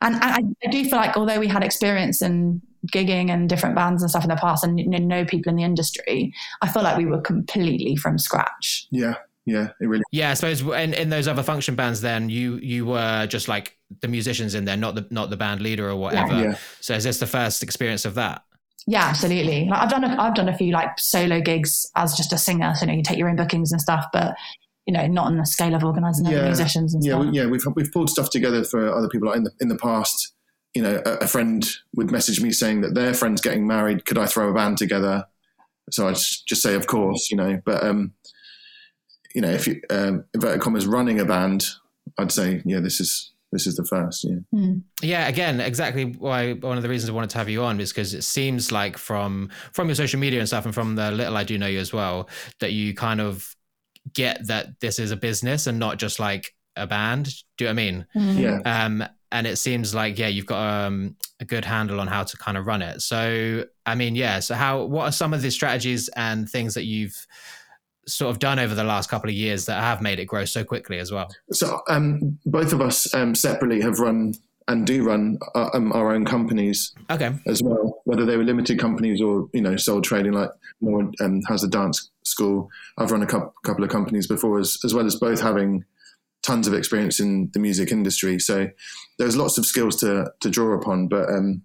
and, 0.00 0.16
I, 0.16 0.42
I, 0.64 0.70
do 0.70 0.84
feel 0.84 0.98
like 0.98 1.16
although 1.16 1.40
we 1.40 1.48
had 1.48 1.64
experience 1.64 2.22
in 2.22 2.62
gigging 2.86 3.30
and 3.30 3.48
different 3.48 3.74
bands 3.74 4.02
and 4.02 4.10
stuff 4.10 4.22
in 4.22 4.30
the 4.30 4.36
past 4.36 4.64
and 4.64 4.78
you 4.78 4.86
know 4.86 5.24
people 5.24 5.50
in 5.50 5.56
the 5.56 5.64
industry 5.64 6.32
i 6.62 6.68
feel 6.68 6.82
like 6.82 6.96
we 6.96 7.04
were 7.04 7.20
completely 7.20 7.96
from 7.96 8.18
scratch 8.18 8.86
yeah 8.90 9.14
yeah 9.48 9.68
it 9.80 9.86
really 9.86 10.04
yeah 10.12 10.30
i 10.30 10.34
suppose 10.34 10.60
in, 10.60 10.94
in 10.94 11.08
those 11.08 11.26
other 11.28 11.42
function 11.42 11.74
bands 11.74 12.00
then 12.00 12.28
you 12.28 12.56
you 12.56 12.86
were 12.86 13.26
just 13.26 13.48
like 13.48 13.76
the 14.00 14.08
musicians 14.08 14.54
in 14.54 14.64
there 14.64 14.76
not 14.76 14.94
the 14.94 15.06
not 15.10 15.30
the 15.30 15.36
band 15.36 15.60
leader 15.60 15.88
or 15.88 15.96
whatever 15.96 16.42
yeah. 16.42 16.56
so 16.80 16.94
is 16.94 17.04
this 17.04 17.18
the 17.18 17.26
first 17.26 17.62
experience 17.62 18.04
of 18.04 18.14
that 18.14 18.42
yeah 18.86 19.04
absolutely 19.04 19.66
like 19.66 19.80
i've 19.80 19.90
done 19.90 20.04
a, 20.04 20.16
i've 20.20 20.34
done 20.34 20.48
a 20.48 20.56
few 20.56 20.72
like 20.72 20.98
solo 20.98 21.40
gigs 21.40 21.90
as 21.96 22.14
just 22.14 22.32
a 22.32 22.38
singer 22.38 22.74
so 22.74 22.82
you 22.82 22.86
know 22.88 22.96
you 22.96 23.02
take 23.02 23.18
your 23.18 23.28
own 23.28 23.36
bookings 23.36 23.72
and 23.72 23.80
stuff 23.80 24.04
but 24.12 24.34
you 24.88 24.94
know, 24.94 25.06
not 25.06 25.26
on 25.26 25.36
the 25.36 25.44
scale 25.44 25.74
of 25.74 25.84
organising 25.84 26.24
yeah. 26.24 26.46
musicians 26.46 26.94
and 26.94 27.04
yeah, 27.04 27.12
stuff. 27.12 27.26
We, 27.26 27.38
yeah, 27.38 27.46
we've 27.46 27.62
we've 27.76 27.92
pulled 27.92 28.08
stuff 28.08 28.30
together 28.30 28.64
for 28.64 28.90
other 28.90 29.08
people. 29.08 29.28
Like 29.28 29.36
in 29.36 29.44
the 29.44 29.50
in 29.60 29.68
the 29.68 29.76
past, 29.76 30.32
you 30.72 30.82
know, 30.82 31.02
a, 31.04 31.16
a, 31.16 31.26
friend 31.26 31.68
would 31.94 32.10
message 32.10 32.40
me 32.40 32.50
saying 32.52 32.80
that 32.80 32.94
their 32.94 33.12
friend's 33.12 33.42
getting 33.42 33.66
married. 33.66 34.06
Could 34.06 34.16
I 34.16 34.24
throw 34.24 34.48
a 34.48 34.54
band 34.54 34.78
together? 34.78 35.26
So 35.90 36.08
I'd 36.08 36.14
just 36.14 36.62
say, 36.62 36.74
of 36.74 36.86
course, 36.86 37.30
you 37.30 37.36
know. 37.36 37.60
But 37.66 37.84
um, 37.84 38.14
you 39.38 39.42
know, 39.42 39.50
if 39.50 39.68
you 39.68 39.80
um, 39.88 40.24
inverted 40.34 40.60
commas 40.60 40.84
running 40.84 41.20
a 41.20 41.24
band, 41.24 41.64
I'd 42.18 42.32
say, 42.32 42.60
yeah, 42.64 42.80
this 42.80 42.98
is 42.98 43.30
this 43.52 43.68
is 43.68 43.76
the 43.76 43.84
first. 43.84 44.24
Yeah. 44.24 44.38
Mm. 44.52 44.82
Yeah. 45.00 45.28
Again, 45.28 45.60
exactly 45.60 46.06
why 46.06 46.54
one 46.54 46.76
of 46.76 46.82
the 46.82 46.88
reasons 46.88 47.08
I 47.08 47.12
wanted 47.12 47.30
to 47.30 47.38
have 47.38 47.48
you 47.48 47.62
on 47.62 47.80
is 47.80 47.92
because 47.92 48.14
it 48.14 48.24
seems 48.24 48.72
like 48.72 48.98
from 48.98 49.50
from 49.72 49.86
your 49.86 49.94
social 49.94 50.18
media 50.18 50.40
and 50.40 50.48
stuff, 50.48 50.64
and 50.64 50.74
from 50.74 50.96
the 50.96 51.12
little 51.12 51.36
I 51.36 51.44
do 51.44 51.56
know 51.56 51.68
you 51.68 51.78
as 51.78 51.92
well, 51.92 52.28
that 52.58 52.72
you 52.72 52.94
kind 52.94 53.20
of 53.20 53.54
get 54.12 54.44
that 54.48 54.80
this 54.80 54.98
is 54.98 55.12
a 55.12 55.16
business 55.16 55.68
and 55.68 55.78
not 55.78 55.98
just 55.98 56.18
like 56.18 56.52
a 56.74 56.88
band. 56.88 57.32
Do 57.58 57.64
you 57.64 57.72
know 57.72 57.74
what 57.74 57.80
I 57.80 57.84
mean? 57.84 58.06
Mm-hmm. 58.16 58.38
Yeah. 58.40 58.84
Um, 58.84 59.04
and 59.30 59.46
it 59.46 59.58
seems 59.58 59.94
like 59.94 60.18
yeah, 60.18 60.26
you've 60.26 60.46
got 60.46 60.86
um, 60.86 61.14
a 61.38 61.44
good 61.44 61.64
handle 61.64 62.00
on 62.00 62.08
how 62.08 62.24
to 62.24 62.36
kind 62.36 62.58
of 62.58 62.66
run 62.66 62.82
it. 62.82 63.02
So 63.02 63.66
I 63.86 63.94
mean, 63.94 64.16
yeah. 64.16 64.40
So 64.40 64.56
how? 64.56 64.82
What 64.82 65.04
are 65.04 65.12
some 65.12 65.32
of 65.32 65.42
the 65.42 65.50
strategies 65.52 66.08
and 66.16 66.50
things 66.50 66.74
that 66.74 66.86
you've 66.86 67.24
sort 68.08 68.30
of 68.30 68.38
done 68.38 68.58
over 68.58 68.74
the 68.74 68.84
last 68.84 69.08
couple 69.10 69.28
of 69.28 69.36
years 69.36 69.66
that 69.66 69.80
have 69.80 70.00
made 70.00 70.18
it 70.18 70.24
grow 70.24 70.44
so 70.44 70.64
quickly 70.64 70.98
as 70.98 71.12
well? 71.12 71.28
So 71.52 71.80
um, 71.88 72.38
both 72.46 72.72
of 72.72 72.80
us 72.80 73.12
um, 73.14 73.34
separately 73.34 73.80
have 73.80 73.98
run 73.98 74.34
and 74.66 74.86
do 74.86 75.02
run 75.02 75.38
our, 75.54 75.74
uh, 75.74 75.76
um, 75.76 75.92
our, 75.92 76.12
own 76.12 76.26
companies 76.26 76.94
okay. 77.10 77.32
as 77.46 77.62
well, 77.62 78.02
whether 78.04 78.26
they 78.26 78.36
were 78.36 78.44
limited 78.44 78.78
companies 78.78 79.20
or 79.20 79.48
you 79.54 79.62
know 79.62 79.76
sole 79.76 80.02
trading 80.02 80.32
like 80.32 80.50
Nora 80.80 81.10
um, 81.20 81.42
has 81.48 81.64
a 81.64 81.68
dance 81.68 82.10
school. 82.24 82.68
I've 82.98 83.10
run 83.10 83.22
a 83.22 83.26
couple, 83.26 83.54
couple 83.64 83.82
of 83.82 83.90
companies 83.90 84.26
before, 84.26 84.58
as, 84.58 84.78
as 84.84 84.94
well 84.94 85.06
as 85.06 85.16
both 85.16 85.40
having 85.40 85.84
tons 86.42 86.68
of 86.68 86.74
experience 86.74 87.18
in 87.18 87.50
the 87.52 87.58
music 87.58 87.90
industry. 87.90 88.38
So 88.38 88.68
there's 89.18 89.36
lots 89.36 89.58
of 89.58 89.66
skills 89.66 89.96
to 89.96 90.30
to 90.40 90.50
draw 90.50 90.74
upon. 90.74 91.08
But 91.08 91.28
um, 91.30 91.62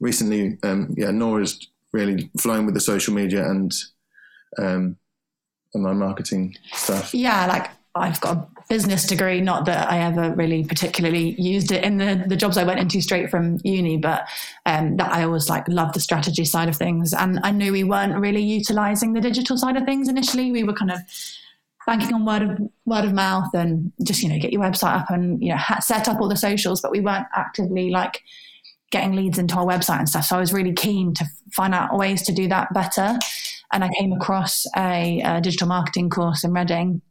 recently, 0.00 0.56
um, 0.62 0.94
yeah, 0.96 1.10
Nora's 1.10 1.66
really 1.92 2.30
flown 2.38 2.64
with 2.64 2.74
the 2.74 2.80
social 2.80 3.14
media 3.14 3.48
and 3.48 3.72
um, 4.58 4.96
online 5.74 5.98
marketing 5.98 6.56
stuff. 6.72 7.14
Yeah, 7.14 7.46
like 7.46 7.70
I've 7.94 8.20
got 8.20 8.36
a 8.36 8.48
business 8.68 9.06
degree. 9.06 9.40
Not 9.40 9.66
that 9.66 9.90
I 9.90 10.00
ever 10.00 10.34
really 10.34 10.64
particularly 10.64 11.40
used 11.40 11.70
it 11.70 11.84
in 11.84 11.98
the, 11.98 12.24
the 12.26 12.36
jobs 12.36 12.56
I 12.56 12.64
went 12.64 12.80
into 12.80 13.00
straight 13.00 13.30
from 13.30 13.58
uni, 13.62 13.96
but 13.96 14.26
um, 14.66 14.96
that 14.96 15.12
I 15.12 15.22
always 15.22 15.48
like 15.48 15.68
loved 15.68 15.94
the 15.94 16.00
strategy 16.00 16.44
side 16.44 16.68
of 16.68 16.76
things. 16.76 17.12
And 17.12 17.38
I 17.44 17.52
knew 17.52 17.72
we 17.72 17.84
weren't 17.84 18.18
really 18.18 18.42
utilizing 18.42 19.12
the 19.12 19.20
digital 19.20 19.56
side 19.56 19.76
of 19.76 19.84
things 19.84 20.08
initially. 20.08 20.50
We 20.50 20.64
were 20.64 20.72
kind 20.72 20.90
of 20.90 21.00
banking 21.86 22.14
on 22.14 22.24
word 22.24 22.42
of 22.42 22.58
word 22.86 23.04
of 23.04 23.12
mouth 23.12 23.52
and 23.52 23.92
just 24.02 24.22
you 24.22 24.28
know 24.28 24.38
get 24.38 24.52
your 24.52 24.62
website 24.62 24.96
up 25.00 25.10
and 25.10 25.42
you 25.42 25.50
know 25.50 25.60
set 25.80 26.08
up 26.08 26.20
all 26.20 26.28
the 26.28 26.36
socials, 26.36 26.80
but 26.80 26.90
we 26.90 27.00
weren't 27.00 27.26
actively 27.34 27.90
like 27.90 28.22
getting 28.90 29.14
leads 29.14 29.38
into 29.38 29.56
our 29.56 29.66
website 29.66 29.98
and 29.98 30.08
stuff. 30.08 30.24
So 30.24 30.36
I 30.36 30.40
was 30.40 30.52
really 30.52 30.72
keen 30.72 31.14
to 31.14 31.26
find 31.52 31.74
out 31.74 31.96
ways 31.96 32.22
to 32.22 32.32
do 32.32 32.48
that 32.48 32.72
better. 32.72 33.18
And 33.74 33.84
I 33.84 33.90
came 33.98 34.12
across 34.12 34.66
a, 34.76 35.20
a 35.20 35.40
digital 35.40 35.68
marketing 35.68 36.08
course 36.08 36.44
in 36.44 36.52
Reading 36.52 37.02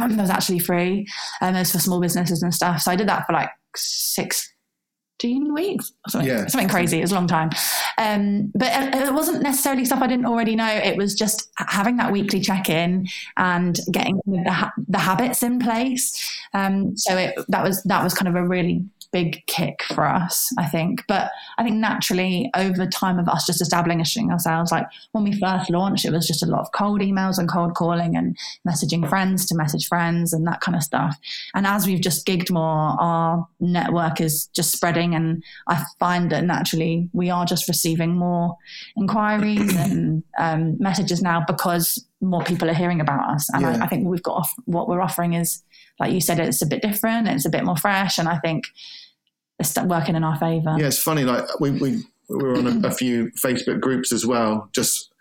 um, 0.00 0.16
that 0.16 0.22
was 0.22 0.30
actually 0.30 0.58
free 0.58 1.06
and 1.40 1.56
um, 1.56 1.64
for 1.64 1.78
small 1.78 2.00
businesses 2.00 2.42
and 2.42 2.54
stuff. 2.54 2.82
So 2.82 2.90
I 2.90 2.96
did 2.96 3.08
that 3.08 3.26
for 3.26 3.32
like 3.32 3.50
16 3.76 5.54
weeks 5.54 5.92
something, 6.08 6.28
yeah. 6.28 6.46
something 6.46 6.68
crazy. 6.68 6.98
It 6.98 7.02
was 7.02 7.12
a 7.12 7.14
long 7.14 7.28
time. 7.28 7.50
Um, 7.96 8.50
but 8.54 8.68
it, 8.72 9.08
it, 9.08 9.14
wasn't 9.14 9.42
necessarily 9.42 9.84
stuff 9.84 10.02
I 10.02 10.08
didn't 10.08 10.26
already 10.26 10.56
know. 10.56 10.66
It 10.66 10.96
was 10.96 11.14
just 11.14 11.48
having 11.58 11.96
that 11.98 12.10
weekly 12.10 12.40
check 12.40 12.68
in 12.68 13.06
and 13.36 13.78
getting 13.92 14.20
the, 14.26 14.50
ha- 14.50 14.72
the 14.88 14.98
habits 14.98 15.44
in 15.44 15.60
place. 15.60 16.12
Um, 16.54 16.96
so 16.96 17.16
it, 17.16 17.36
that 17.48 17.62
was, 17.62 17.82
that 17.84 18.02
was 18.02 18.14
kind 18.14 18.28
of 18.28 18.34
a 18.34 18.46
really 18.46 18.84
big 19.14 19.46
kick 19.46 19.84
for 19.94 20.04
us, 20.04 20.52
I 20.58 20.66
think. 20.66 21.04
But 21.06 21.30
I 21.56 21.62
think 21.62 21.76
naturally, 21.76 22.50
over 22.56 22.84
time 22.84 23.20
of 23.20 23.28
us 23.28 23.46
just 23.46 23.62
establishing 23.62 24.32
ourselves, 24.32 24.72
like 24.72 24.88
when 25.12 25.22
we 25.22 25.38
first 25.38 25.70
launched, 25.70 26.04
it 26.04 26.10
was 26.10 26.26
just 26.26 26.42
a 26.42 26.46
lot 26.46 26.62
of 26.62 26.72
cold 26.72 27.00
emails 27.00 27.38
and 27.38 27.48
cold 27.48 27.76
calling 27.76 28.16
and 28.16 28.36
messaging 28.68 29.08
friends 29.08 29.46
to 29.46 29.54
message 29.54 29.86
friends 29.86 30.32
and 30.32 30.44
that 30.48 30.60
kind 30.60 30.74
of 30.74 30.82
stuff. 30.82 31.16
And 31.54 31.64
as 31.64 31.86
we've 31.86 32.00
just 32.00 32.26
gigged 32.26 32.50
more, 32.50 32.96
our 33.00 33.46
network 33.60 34.20
is 34.20 34.46
just 34.48 34.72
spreading. 34.72 35.14
And 35.14 35.44
I 35.68 35.84
find 36.00 36.32
that 36.32 36.42
naturally 36.42 37.08
we 37.12 37.30
are 37.30 37.46
just 37.46 37.68
receiving 37.68 38.16
more 38.16 38.56
inquiries 38.96 39.76
and 39.76 40.24
um, 40.40 40.76
messages 40.80 41.22
now 41.22 41.44
because 41.46 42.04
more 42.20 42.42
people 42.42 42.68
are 42.68 42.74
hearing 42.74 43.00
about 43.00 43.32
us. 43.32 43.48
And 43.52 43.62
yeah. 43.62 43.78
I, 43.80 43.84
I, 43.84 43.86
think 43.86 44.08
we've 44.08 44.22
got 44.22 44.38
off, 44.38 44.52
what 44.64 44.88
we're 44.88 45.00
offering 45.00 45.34
is, 45.34 45.62
like 46.00 46.12
you 46.12 46.20
said, 46.20 46.40
it's 46.40 46.62
a 46.62 46.66
bit 46.66 46.82
different, 46.82 47.28
it's 47.28 47.46
a 47.46 47.50
bit 47.50 47.64
more 47.64 47.76
fresh. 47.76 48.18
And 48.18 48.28
I 48.28 48.38
think 48.38 48.64
working 49.86 50.16
in 50.16 50.24
our 50.24 50.36
favor. 50.36 50.76
Yeah, 50.78 50.86
it's 50.86 50.98
funny. 50.98 51.24
Like 51.24 51.44
we 51.60 51.70
we, 51.72 52.02
we 52.28 52.36
were 52.36 52.56
on 52.56 52.84
a, 52.84 52.88
a 52.88 52.90
few 52.90 53.30
Facebook 53.32 53.80
groups 53.80 54.12
as 54.12 54.26
well, 54.26 54.68
just 54.72 55.12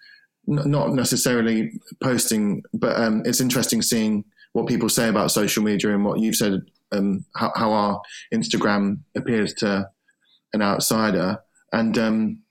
n- 0.49 0.69
not 0.69 0.93
necessarily 0.93 1.71
posting, 2.01 2.63
but 2.73 2.99
um, 2.99 3.23
it's 3.25 3.41
interesting 3.41 3.81
seeing 3.81 4.25
what 4.53 4.67
people 4.67 4.89
say 4.89 5.09
about 5.09 5.31
social 5.31 5.63
media 5.63 5.93
and 5.93 6.05
what 6.05 6.19
you've 6.19 6.35
said, 6.35 6.61
um, 6.91 7.25
how, 7.35 7.51
how, 7.55 7.71
our 7.71 8.01
Instagram 8.33 8.99
appears 9.15 9.53
to 9.55 9.89
an 10.53 10.61
outsider. 10.61 11.39
And 11.71 11.97
um, 11.97 12.43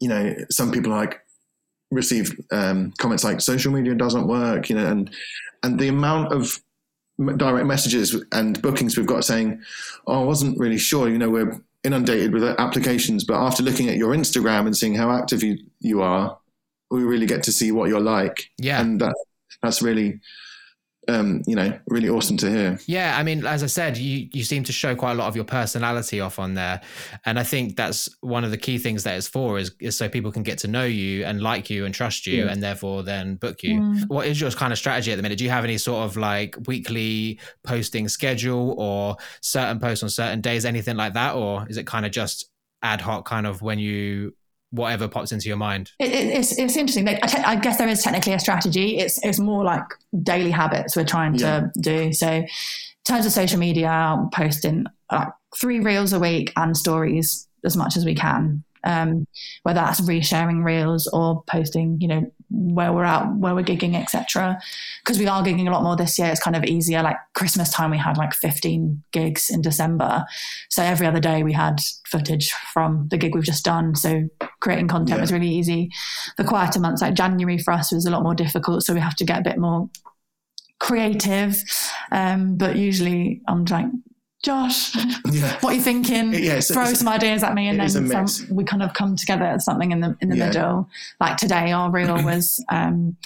you 0.00 0.08
know, 0.08 0.34
some 0.50 0.72
people 0.72 0.90
like 0.90 1.20
receive 1.90 2.38
um, 2.50 2.92
comments 2.98 3.24
like 3.24 3.40
social 3.40 3.72
media 3.72 3.94
doesn't 3.94 4.26
work, 4.26 4.68
you 4.70 4.76
know, 4.76 4.86
and 4.86 5.10
and 5.62 5.78
the 5.78 5.88
amount 5.88 6.32
of 6.32 6.58
direct 7.36 7.66
messages 7.66 8.16
and 8.32 8.60
bookings 8.62 8.96
we've 8.96 9.06
got 9.06 9.24
saying, 9.24 9.62
"Oh, 10.06 10.22
I 10.22 10.24
wasn't 10.24 10.58
really 10.58 10.78
sure. 10.78 11.08
You 11.08 11.18
know, 11.18 11.30
we're 11.30 11.60
inundated 11.84 12.32
with 12.32 12.44
applications. 12.44 13.24
But 13.24 13.36
after 13.36 13.62
looking 13.62 13.88
at 13.88 13.96
your 13.96 14.14
Instagram 14.14 14.66
and 14.66 14.76
seeing 14.76 14.94
how 14.94 15.10
active 15.10 15.42
you, 15.42 15.58
you 15.80 16.02
are, 16.02 16.38
we 16.90 17.02
really 17.02 17.26
get 17.26 17.42
to 17.44 17.52
see 17.52 17.72
what 17.72 17.88
you're 17.88 18.00
like. 18.00 18.50
Yeah. 18.58 18.80
And 18.80 19.00
that, 19.00 19.14
that's 19.62 19.82
really 19.82 20.20
um, 21.08 21.42
you 21.46 21.56
know, 21.56 21.78
really 21.86 22.08
awesome 22.08 22.36
to 22.38 22.50
hear. 22.50 22.78
Yeah, 22.86 23.16
I 23.18 23.22
mean, 23.22 23.44
as 23.46 23.62
I 23.62 23.66
said, 23.66 23.96
you 23.96 24.28
you 24.32 24.44
seem 24.44 24.64
to 24.64 24.72
show 24.72 24.94
quite 24.94 25.12
a 25.12 25.14
lot 25.14 25.28
of 25.28 25.34
your 25.34 25.44
personality 25.44 26.20
off 26.20 26.38
on 26.38 26.54
there, 26.54 26.80
and 27.24 27.38
I 27.38 27.42
think 27.42 27.76
that's 27.76 28.08
one 28.20 28.44
of 28.44 28.50
the 28.50 28.58
key 28.58 28.78
things 28.78 29.02
that 29.04 29.16
it's 29.16 29.26
for 29.26 29.58
is 29.58 29.72
is 29.80 29.96
so 29.96 30.08
people 30.08 30.30
can 30.30 30.42
get 30.42 30.58
to 30.58 30.68
know 30.68 30.84
you 30.84 31.24
and 31.24 31.40
like 31.42 31.70
you 31.70 31.84
and 31.84 31.94
trust 31.94 32.26
you, 32.26 32.44
Yeah. 32.44 32.50
and 32.52 32.62
therefore 32.62 33.02
then 33.02 33.36
book 33.36 33.62
you. 33.62 33.80
Mm. 33.80 34.08
What 34.08 34.26
is 34.26 34.40
your 34.40 34.50
kind 34.50 34.72
of 34.72 34.78
strategy 34.78 35.10
at 35.12 35.16
the 35.16 35.22
minute? 35.22 35.38
Do 35.38 35.44
you 35.44 35.50
have 35.50 35.64
any 35.64 35.78
sort 35.78 36.04
of 36.04 36.16
like 36.16 36.56
weekly 36.66 37.40
posting 37.64 38.08
schedule 38.08 38.74
or 38.78 39.16
certain 39.40 39.78
posts 39.80 40.02
on 40.02 40.10
certain 40.10 40.40
days, 40.40 40.64
anything 40.64 40.96
like 40.96 41.14
that, 41.14 41.34
or 41.34 41.66
is 41.68 41.76
it 41.76 41.86
kind 41.86 42.04
of 42.04 42.12
just 42.12 42.50
ad 42.82 43.00
hoc, 43.00 43.26
kind 43.26 43.46
of 43.46 43.62
when 43.62 43.78
you 43.78 44.34
whatever 44.70 45.08
pops 45.08 45.32
into 45.32 45.48
your 45.48 45.56
mind? 45.56 45.90
It, 45.98 46.10
it, 46.10 46.38
it's 46.38 46.58
it's 46.58 46.76
interesting. 46.76 47.04
Like, 47.04 47.22
I, 47.22 47.26
te- 47.26 47.42
I 47.42 47.56
guess 47.56 47.78
there 47.78 47.88
is 47.88 48.02
technically 48.02 48.32
a 48.32 48.40
strategy. 48.40 48.98
It's 48.98 49.22
it's 49.24 49.38
more 49.38 49.64
like 49.64 49.84
daily 50.22 50.50
habits 50.50 50.96
we're 50.96 51.04
trying 51.04 51.36
to 51.38 51.70
do. 51.80 52.12
So, 52.12 52.28
in 52.28 52.48
terms 53.04 53.26
of 53.26 53.32
social 53.32 53.58
media, 53.58 53.88
I'm 53.88 54.30
posting 54.30 54.86
like 55.10 55.28
three 55.58 55.80
reels 55.80 56.12
a 56.12 56.20
week 56.20 56.52
and 56.56 56.76
stories 56.76 57.48
as 57.64 57.76
much 57.76 57.96
as 57.96 58.04
we 58.04 58.14
can. 58.14 58.64
Um, 58.84 59.26
whether 59.62 59.80
that's 59.80 60.00
resharing 60.00 60.64
reels 60.64 61.06
or 61.08 61.42
posting, 61.46 61.98
you 62.00 62.08
know, 62.08 62.32
where 62.50 62.92
we're 62.92 63.04
at, 63.04 63.32
where 63.36 63.54
we're 63.54 63.62
gigging, 63.64 63.94
etc. 63.94 64.58
Because 65.04 65.18
we 65.18 65.26
are 65.28 65.42
gigging 65.42 65.68
a 65.68 65.70
lot 65.70 65.82
more 65.82 65.96
this 65.96 66.18
year. 66.18 66.28
It's 66.28 66.42
kind 66.42 66.56
of 66.56 66.64
easier. 66.64 67.02
Like 67.02 67.16
Christmas 67.34 67.70
time, 67.72 67.90
we 67.90 67.98
had 67.98 68.16
like 68.16 68.32
15 68.34 69.02
gigs 69.12 69.50
in 69.50 69.62
December. 69.62 70.24
So 70.68 70.82
every 70.82 71.06
other 71.06 71.20
day 71.20 71.42
we 71.42 71.52
had 71.52 71.80
footage 72.06 72.50
from 72.72 73.06
the 73.10 73.18
gig 73.18 73.34
we've 73.34 73.44
just 73.44 73.64
done. 73.64 73.94
So 73.94 74.28
creating 74.60 74.88
content 74.88 75.18
Yeah. 75.18 75.20
was 75.20 75.32
really 75.32 75.48
easy. 75.48 75.90
The 76.38 76.44
quieter 76.44 76.80
months, 76.80 77.02
like 77.02 77.14
January 77.14 77.58
for 77.58 77.72
us, 77.72 77.92
was 77.92 78.06
a 78.06 78.10
lot 78.10 78.22
more 78.22 78.34
difficult. 78.34 78.82
So 78.82 78.94
we 78.94 79.00
have 79.00 79.16
to 79.16 79.24
get 79.24 79.38
a 79.38 79.42
bit 79.44 79.58
more 79.58 79.88
creative. 80.80 81.62
Um, 82.10 82.56
but 82.56 82.76
usually 82.76 83.42
I'm 83.46 83.64
like, 83.66 83.86
Josh, 84.42 84.94
Yeah. 85.30 85.56
what 85.60 85.72
are 85.72 85.76
you 85.76 85.82
thinking? 85.82 86.32
Yeah, 86.32 86.52
it's- 86.52 86.68
Throw 86.72 86.82
it's- 86.82 86.98
some 86.98 87.08
ideas 87.08 87.42
at 87.42 87.54
me, 87.54 87.68
and 87.68 87.80
it 87.80 87.84
is 87.84 87.96
a 87.96 88.00
then 88.00 88.26
some, 88.26 88.56
we 88.56 88.64
kind 88.64 88.82
of 88.82 88.94
come 88.94 89.14
together 89.16 89.44
at 89.44 89.60
something 89.60 89.92
in 89.92 90.00
the 90.00 90.16
in 90.20 90.30
the 90.30 90.36
Yeah. 90.36 90.46
middle. 90.46 90.88
Like 91.20 91.36
today, 91.36 91.72
our 91.72 91.90
reel 91.90 92.14
was 92.24 92.64
um, 92.70 93.16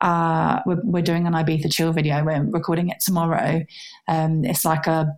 uh, 0.00 0.60
we're, 0.66 0.80
we're 0.82 1.02
doing 1.02 1.26
an 1.26 1.32
Ibiza 1.32 1.72
chill 1.72 1.92
video. 1.92 2.24
We're 2.24 2.42
recording 2.44 2.88
it 2.88 2.98
tomorrow. 3.00 3.64
Um, 4.08 4.44
it's 4.44 4.64
like 4.64 4.86
a 4.88 5.16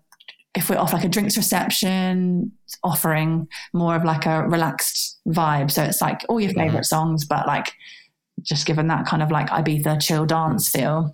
if 0.55 0.69
we're 0.69 0.77
off 0.79 0.93
like 0.93 1.05
a 1.05 1.09
drinks 1.09 1.37
reception 1.37 2.51
offering 2.83 3.47
more 3.73 3.95
of 3.95 4.05
like 4.05 4.27
a 4.27 4.43
relaxed 4.49 5.21
vibe. 5.29 5.71
So 5.71 5.83
it's 5.85 6.03
like 6.03 6.23
all 6.29 6.41
your 6.41 6.53
favorite 6.53 6.85
songs, 6.85 7.25
but 7.25 7.47
like 7.47 7.73
just 8.43 8.67
given 8.67 8.89
that 8.89 9.07
kind 9.07 9.23
of 9.23 9.31
like 9.31 9.49
Ibiza 9.49 10.01
chill 10.03 10.27
dance 10.27 10.69
feel. 10.71 11.13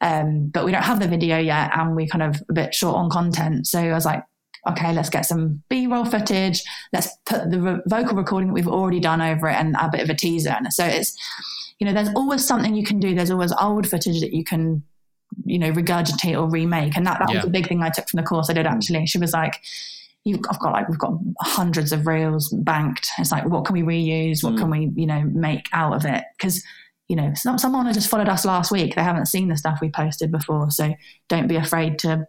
Um, 0.00 0.48
but 0.48 0.64
we 0.64 0.72
don't 0.72 0.82
have 0.84 1.00
the 1.00 1.08
video 1.08 1.38
yet, 1.38 1.70
and 1.74 1.96
we're 1.96 2.06
kind 2.06 2.22
of 2.22 2.42
a 2.48 2.52
bit 2.52 2.74
short 2.74 2.96
on 2.96 3.10
content. 3.10 3.66
So 3.66 3.80
I 3.80 3.92
was 3.92 4.04
like, 4.04 4.22
okay, 4.68 4.92
let's 4.92 5.10
get 5.10 5.24
some 5.24 5.62
B-roll 5.68 6.04
footage. 6.04 6.62
Let's 6.92 7.08
put 7.24 7.50
the 7.50 7.60
re- 7.60 7.80
vocal 7.86 8.16
recording 8.16 8.48
that 8.48 8.54
we've 8.54 8.66
already 8.66 8.98
done 8.98 9.20
over 9.20 9.48
it 9.48 9.54
and 9.54 9.76
a 9.78 9.88
bit 9.90 10.00
of 10.02 10.10
a 10.10 10.14
teaser. 10.14 10.50
And 10.50 10.72
so 10.72 10.84
it's, 10.84 11.16
you 11.78 11.86
know, 11.86 11.92
there's 11.92 12.08
always 12.16 12.44
something 12.44 12.74
you 12.74 12.84
can 12.84 12.98
do. 12.98 13.14
There's 13.14 13.30
always 13.30 13.52
old 13.60 13.88
footage 13.88 14.20
that 14.20 14.32
you 14.34 14.42
can, 14.42 14.82
you 15.44 15.58
know, 15.60 15.70
regurgitate 15.70 16.36
or 16.36 16.50
remake. 16.50 16.96
And 16.96 17.06
that, 17.06 17.20
that 17.20 17.30
Yeah. 17.30 17.36
was 17.36 17.44
a 17.44 17.50
big 17.50 17.68
thing 17.68 17.82
I 17.82 17.90
took 17.90 18.08
from 18.08 18.16
the 18.16 18.26
course 18.26 18.50
I 18.50 18.54
did 18.54 18.66
actually. 18.66 19.06
She 19.06 19.18
was 19.18 19.32
like, 19.32 19.62
You've, 20.26 20.40
I've 20.50 20.58
got 20.58 20.72
like 20.72 20.88
we've 20.88 20.98
got 20.98 21.14
hundreds 21.40 21.92
of 21.92 22.06
reels 22.06 22.48
banked. 22.64 23.08
It's 23.18 23.30
like, 23.30 23.46
what 23.46 23.64
can 23.64 23.74
we 23.74 23.82
reuse? 23.82 24.42
What 24.42 24.54
Mm. 24.54 24.58
can 24.58 24.70
we, 24.70 24.90
you 24.96 25.06
know, 25.06 25.22
make 25.32 25.68
out 25.72 25.94
of 25.94 26.04
it? 26.04 26.24
Because 26.36 26.62
you 27.08 27.14
know, 27.14 27.32
some, 27.34 27.56
someone 27.56 27.86
has 27.86 27.94
just 27.94 28.10
followed 28.10 28.28
us 28.28 28.44
last 28.44 28.72
week. 28.72 28.96
They 28.96 29.02
haven't 29.04 29.26
seen 29.26 29.46
the 29.48 29.56
stuff 29.56 29.78
we 29.80 29.88
posted 29.90 30.32
before, 30.32 30.72
so 30.72 30.92
don't 31.28 31.46
be 31.46 31.54
afraid 31.56 31.98
to 32.00 32.26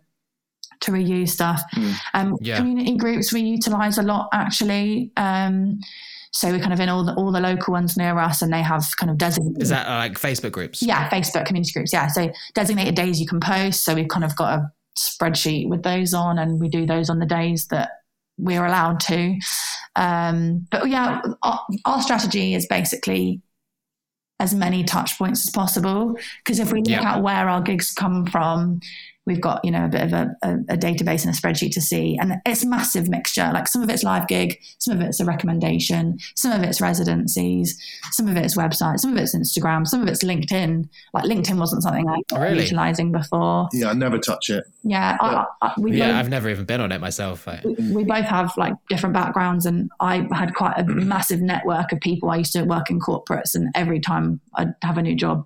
to 0.82 0.92
reuse 0.92 1.30
stuff. 1.30 1.64
Mm. 1.76 1.94
Um, 2.14 2.38
Yeah. 2.40 2.58
Community 2.58 2.96
groups 2.98 3.34
we 3.34 3.42
utilize 3.42 3.98
a 3.98 4.04
lot 4.04 4.30
actually. 4.32 5.12
Um, 5.18 5.80
so 6.32 6.52
we're 6.52 6.60
kind 6.60 6.74
of 6.74 6.80
in 6.80 6.90
all 6.90 7.04
the 7.04 7.16
all 7.16 7.32
the 7.32 7.40
local 7.40 7.72
ones 7.74 7.98
near 7.98 8.20
us, 8.20 8.44
and 8.44 8.54
they 8.54 8.62
have 8.62 8.86
kind 8.98 9.10
of 9.10 9.18
designated. 9.18 9.64
Is 9.64 9.70
that 9.70 9.88
uh, 9.88 9.96
like 9.96 10.14
Facebook 10.20 10.52
groups? 10.52 10.84
Yeah, 10.84 11.10
Facebook 11.10 11.46
community 11.48 11.72
groups. 11.72 11.92
Yeah, 11.92 12.06
so 12.08 12.30
designated 12.54 12.94
days 12.94 13.20
you 13.20 13.26
can 13.26 13.40
post. 13.40 13.84
So 13.84 13.96
we've 13.96 14.08
kind 14.10 14.24
of 14.26 14.36
got 14.36 14.60
a 14.60 14.72
spreadsheet 14.98 15.70
with 15.70 15.84
those 15.84 16.14
on, 16.14 16.38
and 16.40 16.60
we 16.60 16.70
do 16.70 16.86
those 16.86 17.10
on 17.10 17.20
the 17.20 17.26
days 17.26 17.68
that 17.68 17.90
we're 18.38 18.66
allowed 18.66 19.00
to. 19.02 19.38
Um, 19.96 20.68
but 20.70 20.90
yeah, 20.90 21.22
our, 21.42 21.60
our 21.86 22.02
strategy 22.02 22.54
is 22.54 22.68
basically 22.68 23.42
as 24.40 24.54
many 24.54 24.84
touch 24.84 25.18
points 25.18 25.46
as 25.48 25.52
possible. 25.52 26.16
Because 26.44 26.60
if 26.60 26.72
we 26.72 26.80
look 26.80 26.90
Yeah. 26.90 27.16
at 27.16 27.24
where 27.24 27.50
our 27.50 27.62
gigs 27.62 27.92
come 27.92 28.26
from, 28.28 28.82
we've 29.28 29.42
got 29.42 29.64
you 29.64 29.70
know 29.70 29.86
a 29.86 29.88
bit 29.90 30.02
of 30.02 30.14
a, 30.14 30.36
a, 30.42 30.54
a 30.70 30.78
database 30.78 31.24
and 31.26 31.36
a 31.36 31.38
spreadsheet 31.38 31.72
to 31.74 31.82
see, 31.82 32.18
and 32.20 32.34
it's 32.46 32.64
a 32.64 32.68
massive 32.68 33.08
mixture. 33.10 33.52
Like 33.54 33.68
some 33.68 33.84
of 33.84 33.90
it's 33.92 34.02
live 34.04 34.28
gig, 34.28 34.58
some 34.80 34.96
of 34.96 35.02
it's 35.02 35.20
a 35.20 35.26
recommendation, 35.26 36.18
some 36.36 36.52
of 36.52 36.64
it's 36.64 36.82
residencies, 36.82 37.78
some 38.12 38.28
of 38.28 38.38
it's 38.38 38.56
websites, 38.58 39.00
some 39.02 39.12
of 39.12 39.18
it's 39.22 39.36
Instagram, 39.36 39.86
some 39.86 40.02
of 40.02 40.08
it's 40.08 40.24
LinkedIn. 40.24 40.88
Like 41.14 41.26
LinkedIn 41.26 41.60
wasn't 41.60 41.84
something 41.84 42.08
I 42.10 42.18
was 42.32 42.42
Really? 42.42 42.64
utilizing 42.64 43.12
before. 43.12 43.68
Yeah, 43.74 43.90
I 43.90 43.94
never 43.94 44.18
touch 44.18 44.50
it. 44.50 44.64
Yeah, 44.84 45.18
I, 45.20 45.46
I, 45.62 45.74
we 45.78 45.98
Yeah, 45.98 46.08
both- 46.08 46.16
I've 46.16 46.30
never 46.30 46.50
even 46.50 46.66
been 46.66 46.82
on 46.82 46.92
it 46.92 47.02
myself. 47.02 47.48
I, 47.48 47.62
we 47.66 48.04
both 48.04 48.26
have 48.26 48.56
like 48.58 48.74
different 48.90 49.14
backgrounds 49.14 49.66
and 49.66 49.90
i 50.00 50.28
had 50.32 50.56
quite 50.56 50.74
a 50.78 50.84
massive 50.88 51.42
network 51.42 51.92
of 51.92 52.00
people 52.00 52.30
i 52.30 52.38
used 52.38 52.54
to 52.54 52.64
work 52.64 52.90
in 52.90 53.00
corporates 53.00 53.54
and 53.56 53.70
every 53.76 54.00
time 54.00 54.40
i'd 54.56 54.74
have 54.82 54.98
a 54.98 55.02
new 55.02 55.16
job 55.16 55.46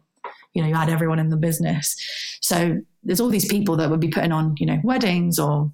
you 0.54 0.62
know 0.62 0.68
you 0.68 0.76
had 0.76 0.90
everyone 0.90 1.18
in 1.20 1.30
the 1.30 1.38
business 1.38 1.96
so 2.42 2.78
there's 3.04 3.20
all 3.20 3.30
these 3.30 3.48
people 3.48 3.76
that 3.78 3.90
would 3.90 4.00
be 4.00 4.10
putting 4.10 4.32
on 4.32 4.56
you 4.60 4.66
know 4.66 4.80
weddings 4.84 5.40
or 5.40 5.72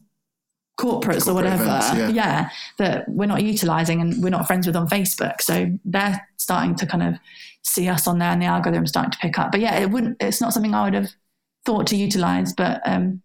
corporates 0.79 1.27
or 1.27 1.33
whatever 1.33 1.63
events, 1.63 2.13
yeah. 2.13 2.49
that 2.77 3.09
we're 3.09 3.25
not 3.25 3.41
utilizing 3.41 3.99
and 3.99 4.21
we're 4.21 4.29
not 4.29 4.45
friends 4.45 4.67
with 4.67 4.75
on 4.75 4.87
facebook 4.87 5.41
so 5.41 5.67
they're 5.85 6.27
starting 6.37 6.75
to 6.75 6.85
kind 6.85 7.01
of 7.01 7.15
see 7.63 7.87
us 7.87 8.07
on 8.07 8.19
there 8.19 8.29
and 8.29 8.41
the 8.41 8.45
algorithm's 8.45 8.89
starting 8.89 9.11
to 9.11 9.17
pick 9.17 9.39
up 9.39 9.51
but 9.51 9.59
yeah 9.59 9.79
it 9.79 9.89
wouldn't 9.89 10.15
it's 10.19 10.39
not 10.39 10.53
something 10.53 10.75
i 10.75 10.83
would 10.83 10.93
have 10.93 11.09
thought 11.65 11.87
to 11.87 11.95
utilize 11.95 12.53
but 12.53 12.79
um 12.85 13.21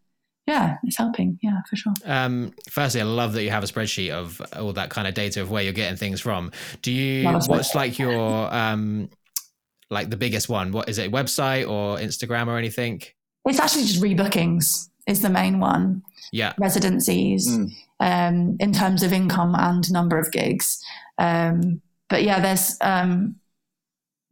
yeah 0.46 0.76
it's 0.82 0.96
helping 0.96 1.38
yeah 1.42 1.60
for 1.68 1.76
sure 1.76 1.92
Um, 2.04 2.52
firstly, 2.68 3.00
I 3.00 3.04
love 3.04 3.34
that 3.34 3.44
you 3.44 3.50
have 3.50 3.62
a 3.62 3.66
spreadsheet 3.66 4.10
of 4.10 4.40
all 4.56 4.72
that 4.72 4.90
kind 4.90 5.06
of 5.06 5.14
data 5.14 5.40
of 5.40 5.50
where 5.50 5.62
you're 5.62 5.72
getting 5.72 5.96
things 5.96 6.20
from. 6.20 6.50
Do 6.82 6.90
you? 6.90 7.22
Love 7.24 7.46
a 7.46 7.50
What's 7.50 7.74
like 7.74 7.98
your 7.98 8.52
um, 8.52 9.08
like 9.90 10.10
the 10.10 10.16
biggest 10.16 10.48
one? 10.48 10.72
What 10.72 10.88
is 10.88 10.98
it? 10.98 11.12
Website 11.12 11.68
or 11.68 11.98
Instagram 11.98 12.48
or 12.48 12.58
anything? 12.58 13.02
It's 13.46 13.60
actually 13.60 13.84
just 13.84 14.02
rebookings 14.02 14.88
is 15.06 15.20
the 15.22 15.30
main 15.30 15.58
one. 15.58 16.02
Yeah, 16.32 16.52
Residencies, 16.58 17.46
Mm. 17.48 17.70
um, 18.00 18.56
in 18.60 18.72
terms 18.72 19.02
of 19.02 19.12
income 19.12 19.54
and 19.58 19.90
number 19.92 20.18
of 20.18 20.30
gigs. 20.32 20.82
Um, 21.18 21.82
but 22.08 22.22
yeah, 22.22 22.40
there's 22.40 22.78
um, 22.80 23.36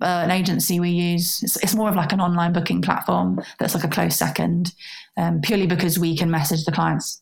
uh, 0.01 0.23
an 0.25 0.31
agency 0.31 0.81
we 0.81 0.91
use. 0.91 1.43
It's, 1.43 1.57
it's 1.57 1.75
more 1.75 1.89
of 1.91 1.97
like 1.97 2.13
an 2.13 2.21
online 2.21 2.53
booking 2.55 2.81
platform 2.81 3.41
that's 3.59 3.75
like 3.75 3.85
a 3.85 3.89
close 3.89 4.17
second, 4.17 4.73
um, 5.19 5.41
purely 5.43 5.67
because 5.67 5.99
we 5.99 6.17
can 6.17 6.31
message 6.31 6.65
the 6.65 6.73
clients 6.73 7.21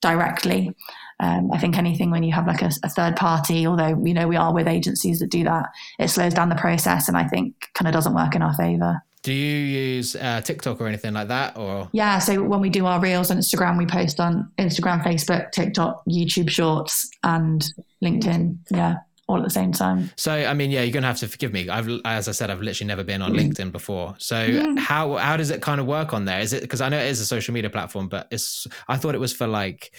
directly. 0.00 0.74
Um, 1.20 1.50
I 1.52 1.58
think 1.58 1.76
anything 1.76 2.10
when 2.10 2.22
you 2.22 2.32
have 2.32 2.46
like 2.46 2.62
a, 2.62 2.70
a 2.82 2.88
third 2.88 3.16
party, 3.16 3.66
although 3.66 4.00
you 4.04 4.14
know 4.14 4.26
we 4.26 4.36
are 4.36 4.54
with 4.54 4.66
agencies 4.66 5.18
that 5.18 5.30
do 5.30 5.44
that, 5.44 5.66
it 5.98 6.08
slows 6.08 6.32
down 6.34 6.48
the 6.48 6.54
process, 6.56 7.08
and 7.08 7.16
I 7.16 7.24
think 7.28 7.68
kind 7.74 7.88
of 7.88 7.92
doesn't 7.94 8.14
work 8.14 8.34
in 8.34 8.42
our 8.42 8.54
favor. 8.54 9.02
Do 9.24 9.32
you 9.32 9.56
use 9.56 10.14
uh, 10.16 10.42
TikTok 10.42 10.80
or 10.82 10.86
anything 10.86 11.14
like 11.14 11.28
that? 11.28 11.56
Or 11.56 11.88
Yeah, 11.92 12.18
so 12.18 12.42
when 12.42 12.60
we 12.60 12.68
do 12.68 12.84
our 12.84 13.00
reels 13.00 13.30
on 13.30 13.38
Instagram, 13.38 13.78
we 13.78 13.86
post 13.86 14.20
on 14.20 14.50
Instagram, 14.58 15.02
Facebook, 15.02 15.50
TikTok, 15.50 16.04
YouTube 16.06 16.50
Shorts, 16.50 17.08
and 17.22 17.66
LinkedIn. 18.04 18.58
Yeah, 18.70 18.96
all 19.26 19.38
at 19.38 19.44
the 19.44 19.48
same 19.50 19.72
time. 19.72 20.10
so, 20.16 20.30
I 20.30 20.52
mean, 20.52 20.70
yeah, 20.70 20.82
you're 20.82 20.92
gonna 20.92 21.06
have 21.06 21.16
to 21.20 21.28
forgive 21.28 21.54
me. 21.54 21.70
I've, 21.70 21.88
as 22.04 22.28
I 22.28 22.32
said, 22.32 22.50
I've 22.50 22.60
literally 22.60 22.86
never 22.86 23.02
been 23.02 23.22
on 23.22 23.32
LinkedIn 23.32 23.72
before. 23.72 24.14
So, 24.18 24.42
Yeah. 24.42 24.74
how 24.78 25.14
how 25.16 25.38
does 25.38 25.50
it 25.50 25.62
kind 25.62 25.80
of 25.80 25.86
work 25.86 26.12
on 26.12 26.26
there? 26.26 26.40
Is 26.40 26.52
it 26.52 26.60
because 26.60 26.82
I 26.82 26.90
know 26.90 26.98
it 26.98 27.06
is 27.06 27.18
a 27.20 27.26
social 27.26 27.54
media 27.54 27.70
platform, 27.70 28.08
but 28.10 28.28
it's 28.30 28.66
I 28.88 28.98
thought 28.98 29.14
it 29.14 29.20
was 29.20 29.32
for 29.32 29.46
like 29.46 29.94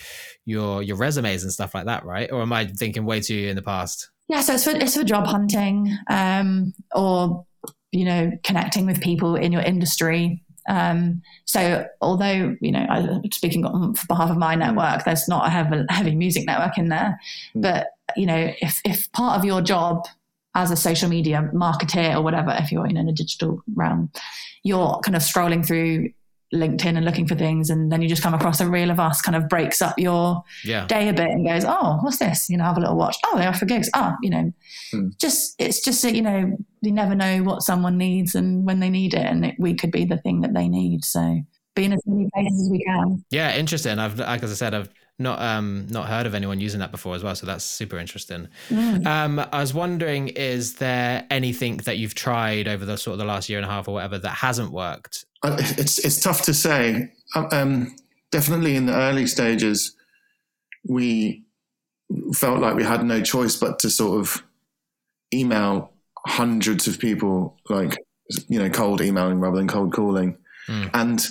your 0.46 0.84
your 0.84 0.98
resumes 0.98 1.42
and 1.42 1.52
stuff 1.52 1.74
like 1.74 1.86
that, 1.86 2.06
right? 2.06 2.32
Or 2.32 2.44
am 2.44 2.54
I 2.54 2.68
thinking 2.68 3.06
way 3.06 3.22
too 3.22 3.48
in 3.50 3.56
the 3.56 3.64
past? 3.64 4.12
Yeah, 4.28 4.42
so 4.42 4.54
it's 4.54 4.64
for 4.66 4.76
it's 4.76 4.96
for 4.96 5.04
job 5.04 5.26
hunting, 5.26 5.98
um, 6.12 6.76
or 6.94 7.46
you 7.96 8.06
know, 8.06 8.32
connecting 8.44 8.86
with 8.86 9.02
people 9.02 9.36
in 9.36 9.52
your 9.52 9.62
industry. 9.62 10.42
Um, 10.68 11.22
so 11.46 11.86
although 12.02 12.56
you 12.60 12.72
know, 12.72 12.86
I, 12.90 13.22
speaking 13.32 13.66
on 13.66 13.94
behalf 14.08 14.30
of 14.32 14.38
my 14.38 14.56
network, 14.56 15.06
there's 15.06 15.28
not 15.28 15.48
a 15.48 15.50
heavy, 15.50 15.86
heavy 15.90 16.16
music 16.16 16.46
network 16.46 16.78
in 16.78 16.90
there, 16.90 17.20
Mm. 17.56 17.62
but 17.62 17.88
you 18.16 18.26
know, 18.26 18.52
if 18.62 18.82
if 18.84 19.12
part 19.12 19.38
of 19.38 19.46
your 19.46 19.62
job 19.62 20.06
as 20.56 20.72
a 20.72 20.76
social 20.76 21.10
media 21.10 21.50
marketer 21.54 22.16
or 22.16 22.22
whatever, 22.22 22.56
if 22.60 22.72
you're 22.72 22.88
in 22.88 22.98
a 22.98 23.12
digital 23.12 23.62
realm, 23.76 24.10
you're 24.64 25.00
kind 25.04 25.16
of 25.16 25.22
scrolling 25.22 25.66
through 25.66 26.10
LinkedIn 26.54 26.96
and 26.96 27.04
looking 27.06 27.28
for 27.28 27.36
things, 27.36 27.70
and 27.70 27.92
then 27.92 28.02
you 28.02 28.08
just 28.08 28.22
come 28.24 28.34
across 28.34 28.60
a 28.62 28.70
reel 28.70 28.92
of 28.92 29.00
us, 29.00 29.22
kind 29.22 29.36
of 29.36 29.50
breaks 29.50 29.82
up 29.82 29.98
your 29.98 30.44
Yeah. 30.64 30.86
day 30.88 31.10
a 31.10 31.14
bit 31.14 31.30
and 31.30 31.46
goes, 31.46 31.66
oh, 31.66 32.00
what's 32.02 32.18
this? 32.18 32.50
You 32.50 32.58
know, 32.58 32.64
have 32.66 32.78
a 32.78 32.80
little 32.80 32.96
watch. 32.96 33.18
Oh, 33.26 33.38
they 33.38 33.46
offer 33.46 33.66
gigs. 33.66 33.90
Oh, 33.94 34.14
you 34.22 34.30
know, 34.30 34.54
Hmm. 34.92 35.08
just 35.20 35.56
it's 35.60 35.84
just 35.84 36.02
that 36.04 36.14
you 36.16 36.22
know 36.22 36.56
you 36.82 36.92
never 36.92 37.16
know 37.16 37.42
what 37.44 37.64
someone 37.64 37.98
needs 37.98 38.36
and 38.36 38.66
when 38.66 38.80
they 38.80 38.90
need 38.90 39.14
it, 39.14 39.26
and 39.26 39.46
it, 39.46 39.56
we 39.60 39.74
could 39.74 39.92
be 39.92 40.06
the 40.06 40.18
thing 40.18 40.42
that 40.42 40.54
they 40.54 40.68
need. 40.68 41.04
So 41.04 41.40
being 41.76 41.92
as 41.94 42.02
many 42.06 42.30
places 42.34 42.62
as 42.62 42.70
we 42.72 42.84
can. 42.86 43.26
Yeah, 43.32 43.56
interesting. 43.56 44.00
I've 44.00 44.18
like 44.20 44.44
as 44.44 44.52
I 44.52 44.56
said, 44.56 44.74
I've 44.74 44.90
not 45.18 45.42
um 45.42 45.88
not 45.90 46.08
heard 46.08 46.26
of 46.26 46.36
anyone 46.36 46.60
using 46.60 46.80
that 46.82 46.92
before 46.92 47.16
as 47.16 47.24
well, 47.24 47.36
so 47.36 47.46
that's 47.46 47.64
super 47.66 47.98
interesting. 47.98 48.48
Mm. 48.70 49.06
Um, 49.08 49.40
I 49.52 49.60
was 49.62 49.74
wondering, 49.74 50.28
is 50.30 50.76
there 50.76 51.26
anything 51.32 51.78
that 51.78 51.98
you've 51.98 52.16
tried 52.16 52.68
over 52.68 52.86
the 52.86 52.98
sort 52.98 53.14
of 53.14 53.20
the 53.20 53.26
last 53.26 53.50
year 53.50 53.58
and 53.58 53.66
a 53.66 53.70
half 53.70 53.88
or 53.88 53.94
whatever 53.94 54.18
that 54.20 54.30
hasn't 54.30 54.72
worked? 54.72 55.26
Uh, 55.46 55.58
It's 55.78 56.00
it's 56.00 56.20
tough 56.20 56.42
to 56.44 56.54
say. 56.54 57.12
Um, 57.36 57.48
Um, 57.52 57.96
definitely 58.32 58.76
in 58.76 58.86
the 58.88 58.96
early 58.96 59.28
stages, 59.28 59.96
we 60.88 61.44
felt 62.34 62.60
like 62.60 62.76
we 62.76 62.84
had 62.84 63.04
no 63.06 63.22
choice 63.22 63.56
but 63.56 63.80
to 63.80 63.90
sort 63.90 64.20
of 64.20 64.44
email 65.34 65.92
hundreds 66.28 66.88
of 66.88 67.00
people, 67.00 67.58
like 67.70 67.98
you 68.48 68.60
know, 68.60 68.70
cold 68.70 69.02
emailing 69.02 69.40
rather 69.40 69.58
than 69.58 69.68
cold 69.68 69.94
calling. 69.94 70.38
Mm. 70.68 70.90
And 70.94 71.28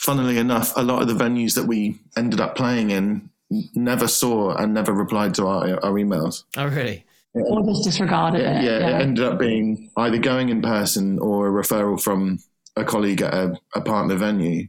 funnily 0.00 0.38
enough, 0.38 0.72
a 0.76 0.82
lot 0.82 1.02
of 1.02 1.08
the 1.08 1.14
venues 1.24 1.54
that 1.54 1.66
we 1.66 1.98
ended 2.16 2.40
up 2.40 2.56
playing 2.56 2.90
in 2.90 3.28
never 3.74 4.08
saw 4.08 4.54
and 4.54 4.72
never 4.74 4.92
replied 4.92 5.34
to 5.34 5.46
our, 5.46 5.62
our 5.84 5.92
emails. 5.94 6.44
Oh, 6.56 6.66
really? 6.68 7.04
Or 7.34 7.62
just 7.66 7.84
disregarded 7.84 8.40
Yeah, 8.40 8.58
it. 8.60 8.64
yeah, 8.64 8.88
it 8.98 9.02
ended 9.02 9.24
up 9.24 9.38
being 9.38 9.90
either 9.96 10.18
going 10.18 10.48
in 10.48 10.62
person 10.62 11.18
or 11.18 11.48
a 11.48 11.52
referral 11.62 12.00
from 12.00 12.38
a 12.78 12.84
colleague 12.84 13.22
at 13.22 13.34
a, 13.34 13.58
a 13.74 13.80
partner 13.80 14.16
venue. 14.16 14.68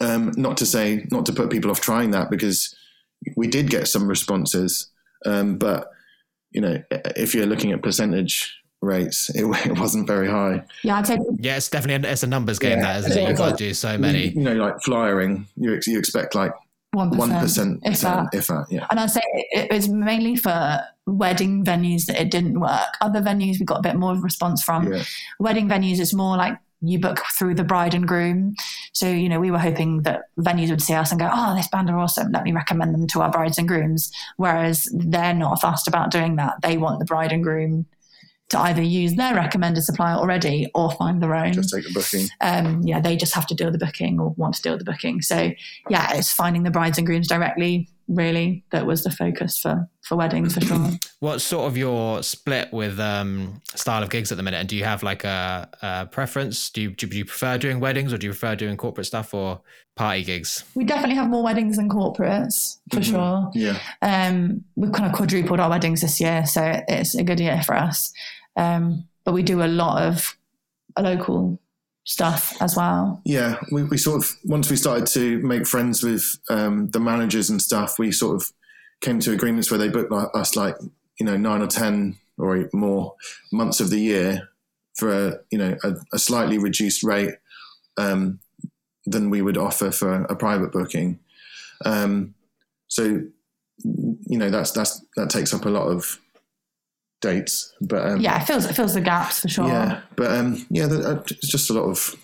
Um, 0.00 0.32
not 0.36 0.56
to 0.58 0.66
say, 0.66 1.06
not 1.10 1.26
to 1.26 1.32
put 1.32 1.50
people 1.50 1.70
off 1.70 1.80
trying 1.80 2.10
that 2.12 2.30
because 2.30 2.74
we 3.36 3.46
did 3.46 3.68
get 3.68 3.86
some 3.86 4.08
responses, 4.08 4.90
um, 5.26 5.58
but 5.58 5.90
you 6.52 6.60
know, 6.60 6.82
if 6.90 7.34
you're 7.34 7.46
looking 7.46 7.72
at 7.72 7.82
percentage 7.82 8.56
rates, 8.82 9.30
it, 9.34 9.44
it 9.66 9.78
wasn't 9.78 10.06
very 10.06 10.28
high. 10.28 10.64
yeah, 10.82 10.98
I'd 10.98 11.06
say 11.06 11.18
Yeah, 11.38 11.56
it's 11.56 11.68
definitely 11.68 12.08
a, 12.08 12.12
it's 12.12 12.22
a 12.22 12.26
numbers 12.26 12.58
game. 12.58 12.78
Yeah. 12.78 13.00
That 13.00 13.10
isn't 13.10 13.22
it? 13.22 13.28
You've 13.28 13.38
got 13.38 13.58
to 13.58 13.64
do 13.64 13.74
so 13.74 13.98
many. 13.98 14.28
You 14.28 14.42
know, 14.42 14.54
like 14.54 14.80
flyering, 14.82 15.46
you 15.56 15.78
you 15.86 15.98
expect 15.98 16.34
like 16.34 16.52
one 16.92 17.16
one 17.16 17.30
percent, 17.30 17.80
if 17.84 18.00
that. 18.00 18.28
if 18.32 18.48
that, 18.48 18.66
yeah. 18.70 18.86
And 18.90 18.98
I'd 18.98 19.10
say 19.10 19.20
it 19.24 19.70
it 19.70 19.74
was 19.74 19.88
mainly 19.88 20.36
for 20.36 20.80
wedding 21.06 21.64
venues 21.64 22.06
that 22.06 22.20
it 22.20 22.30
didn't 22.30 22.58
work. 22.58 22.96
Other 23.00 23.20
venues 23.20 23.58
we 23.58 23.66
got 23.66 23.78
a 23.78 23.82
bit 23.82 23.96
more 23.96 24.14
response 24.16 24.62
from. 24.62 24.92
Yeah. 24.92 25.04
Wedding 25.38 25.68
venues 25.68 26.00
is 26.00 26.14
more 26.14 26.36
like 26.36 26.58
you 26.82 26.98
book 26.98 27.20
through 27.38 27.54
the 27.54 27.64
bride 27.64 27.94
and 27.94 28.08
groom. 28.08 28.54
So, 28.92 29.08
you 29.08 29.28
know, 29.28 29.40
we 29.40 29.50
were 29.50 29.58
hoping 29.58 30.02
that 30.02 30.22
venues 30.38 30.70
would 30.70 30.82
see 30.82 30.94
us 30.94 31.10
and 31.10 31.20
go, 31.20 31.28
oh, 31.30 31.54
this 31.54 31.68
band 31.68 31.90
are 31.90 31.98
awesome. 31.98 32.32
Let 32.32 32.44
me 32.44 32.52
recommend 32.52 32.94
them 32.94 33.06
to 33.08 33.20
our 33.20 33.30
brides 33.30 33.58
and 33.58 33.68
grooms. 33.68 34.10
Whereas 34.36 34.88
they're 34.92 35.34
not 35.34 35.60
fussed 35.60 35.88
about 35.88 36.10
doing 36.10 36.36
that. 36.36 36.54
They 36.62 36.76
want 36.76 36.98
the 36.98 37.04
bride 37.04 37.32
and 37.32 37.44
groom 37.44 37.86
to 38.50 38.58
either 38.58 38.82
use 38.82 39.14
their 39.14 39.34
recommended 39.34 39.82
supplier 39.82 40.16
already 40.16 40.68
or 40.74 40.90
find 40.92 41.22
their 41.22 41.34
own 41.34 41.52
Just 41.52 41.72
take 41.72 41.88
a 41.88 41.92
booking. 41.92 42.26
um, 42.40 42.82
yeah, 42.82 43.00
they 43.00 43.16
just 43.16 43.34
have 43.34 43.46
to 43.46 43.54
deal 43.54 43.70
the 43.70 43.78
booking 43.78 44.18
or 44.18 44.30
want 44.30 44.56
to 44.56 44.62
deal 44.62 44.76
the 44.76 44.84
booking. 44.84 45.22
So 45.22 45.52
yeah, 45.88 46.16
it's 46.16 46.32
finding 46.32 46.64
the 46.64 46.70
brides 46.70 46.98
and 46.98 47.06
grooms 47.06 47.28
directly. 47.28 47.88
Really, 48.12 48.64
that 48.72 48.86
was 48.86 49.04
the 49.04 49.10
focus 49.12 49.56
for 49.60 49.88
for 50.02 50.16
weddings 50.16 50.54
for 50.54 50.60
sure. 50.62 50.90
What's 51.20 51.44
sort 51.44 51.68
of 51.68 51.76
your 51.76 52.24
split 52.24 52.72
with 52.72 52.98
um, 52.98 53.62
style 53.76 54.02
of 54.02 54.10
gigs 54.10 54.32
at 54.32 54.36
the 54.36 54.42
minute? 54.42 54.56
And 54.58 54.68
do 54.68 54.74
you 54.76 54.82
have 54.82 55.04
like 55.04 55.22
a, 55.22 55.68
a 55.80 56.06
preference? 56.06 56.70
Do 56.70 56.80
you, 56.82 56.90
do 56.90 57.06
you 57.06 57.24
prefer 57.24 57.56
doing 57.56 57.78
weddings 57.78 58.12
or 58.12 58.18
do 58.18 58.26
you 58.26 58.32
prefer 58.32 58.56
doing 58.56 58.76
corporate 58.76 59.06
stuff 59.06 59.32
or 59.32 59.60
party 59.94 60.24
gigs? 60.24 60.64
we 60.74 60.82
definitely 60.84 61.14
have 61.14 61.28
more 61.28 61.44
weddings 61.44 61.76
than 61.76 61.88
corporates 61.88 62.78
for 62.90 62.98
Mhm. 62.98 63.04
sure. 63.04 63.50
Yeah. 63.54 63.78
Um, 64.02 64.64
we've 64.74 64.90
kind 64.92 65.06
of 65.08 65.12
quadrupled 65.12 65.60
our 65.60 65.70
weddings 65.70 66.00
this 66.00 66.20
year, 66.20 66.44
so 66.46 66.82
it's 66.88 67.14
a 67.14 67.22
good 67.22 67.38
year 67.38 67.62
for 67.62 67.76
us. 67.76 68.12
Um, 68.56 69.06
but 69.24 69.34
we 69.34 69.44
do 69.44 69.62
a 69.62 69.68
lot 69.68 70.02
of 70.02 70.36
local 70.98 71.60
stuff 72.04 72.60
as 72.60 72.76
well. 72.76 73.20
Yeah, 73.24 73.58
we, 73.70 73.84
we 73.84 73.98
sort 73.98 74.22
of 74.22 74.30
once 74.44 74.70
we 74.70 74.76
started 74.76 75.06
to 75.08 75.38
make 75.42 75.66
friends 75.66 76.02
with 76.02 76.38
um, 76.48 76.90
the 76.90 77.00
managers 77.00 77.50
and 77.50 77.60
stuff, 77.60 77.98
we 77.98 78.12
sort 78.12 78.36
of 78.36 78.50
came 79.00 79.20
to 79.20 79.32
agreements 79.32 79.70
where 79.70 79.78
they 79.78 79.88
booked 79.88 80.12
us 80.12 80.56
like 80.56 80.76
you 81.18 81.26
know 81.26 81.36
nine 81.36 81.62
or 81.62 81.66
ten 81.66 82.18
or 82.38 82.68
more 82.72 83.14
months 83.52 83.80
of 83.80 83.90
the 83.90 84.00
year 84.00 84.48
for 84.96 85.12
a 85.12 85.38
you 85.50 85.58
know 85.58 85.76
a, 85.84 85.94
a 86.12 86.18
slightly 86.18 86.58
reduced 86.58 87.02
rate 87.02 87.34
um, 87.96 88.40
than 89.06 89.30
we 89.30 89.42
would 89.42 89.56
offer 89.56 89.90
for 89.90 90.24
a 90.24 90.36
private 90.36 90.72
booking. 90.72 91.18
Um, 91.84 92.34
so 92.88 93.22
you 93.84 94.38
know 94.38 94.50
that's 94.50 94.72
that's 94.72 95.04
that 95.16 95.30
takes 95.30 95.54
up 95.54 95.64
a 95.64 95.70
lot 95.70 95.86
of 95.86 96.18
dates, 97.20 97.74
but 97.80 98.06
um, 98.06 98.20
Yeah, 98.20 98.40
it 98.40 98.46
fills 98.46 98.64
it 98.66 98.74
fills 98.74 98.94
the 98.94 99.00
gaps 99.00 99.40
for 99.40 99.48
sure. 99.48 99.66
yeah, 99.68 100.00
but 100.16 100.30
um, 100.30 100.66
yeah, 100.70 100.86
the, 100.86 101.00
uh, 101.08 101.22
it's 101.30 101.50
just 101.50 101.70
a 101.70 101.74
lot 101.74 101.84
of 101.88 102.14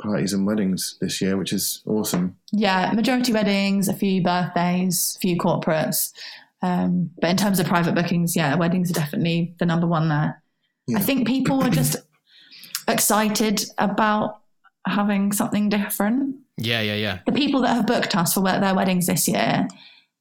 parties 0.00 0.32
and 0.32 0.46
weddings 0.46 0.96
this 1.00 1.20
year, 1.20 1.36
which 1.36 1.52
is 1.52 1.82
awesome. 1.86 2.36
Yeah, 2.52 2.92
majority 2.92 3.32
weddings, 3.32 3.88
a 3.88 3.94
few 3.94 4.22
birthdays, 4.22 5.14
a 5.16 5.20
few 5.20 5.36
corporates. 5.36 6.12
Um, 6.62 7.10
but 7.20 7.30
in 7.30 7.36
terms 7.36 7.58
of 7.60 7.66
private 7.66 7.94
bookings, 7.94 8.36
yeah, 8.36 8.54
weddings 8.54 8.90
are 8.90 8.94
definitely 8.94 9.54
the 9.58 9.66
number 9.66 9.86
one 9.86 10.08
there. 10.08 10.42
Yeah. 10.86 10.98
I 10.98 11.00
think 11.00 11.26
people 11.26 11.62
are 11.62 11.70
just 11.70 11.96
excited 12.88 13.64
about 13.78 14.40
having 14.86 15.32
something 15.32 15.68
different. 15.68 16.36
Yeah, 16.58 16.80
yeah, 16.80 16.94
yeah. 16.94 17.18
The 17.26 17.32
people 17.32 17.60
that 17.62 17.74
have 17.74 17.86
booked 17.86 18.16
us 18.16 18.34
for 18.34 18.42
their 18.42 18.74
weddings 18.74 19.06
this 19.06 19.26
year 19.28 19.66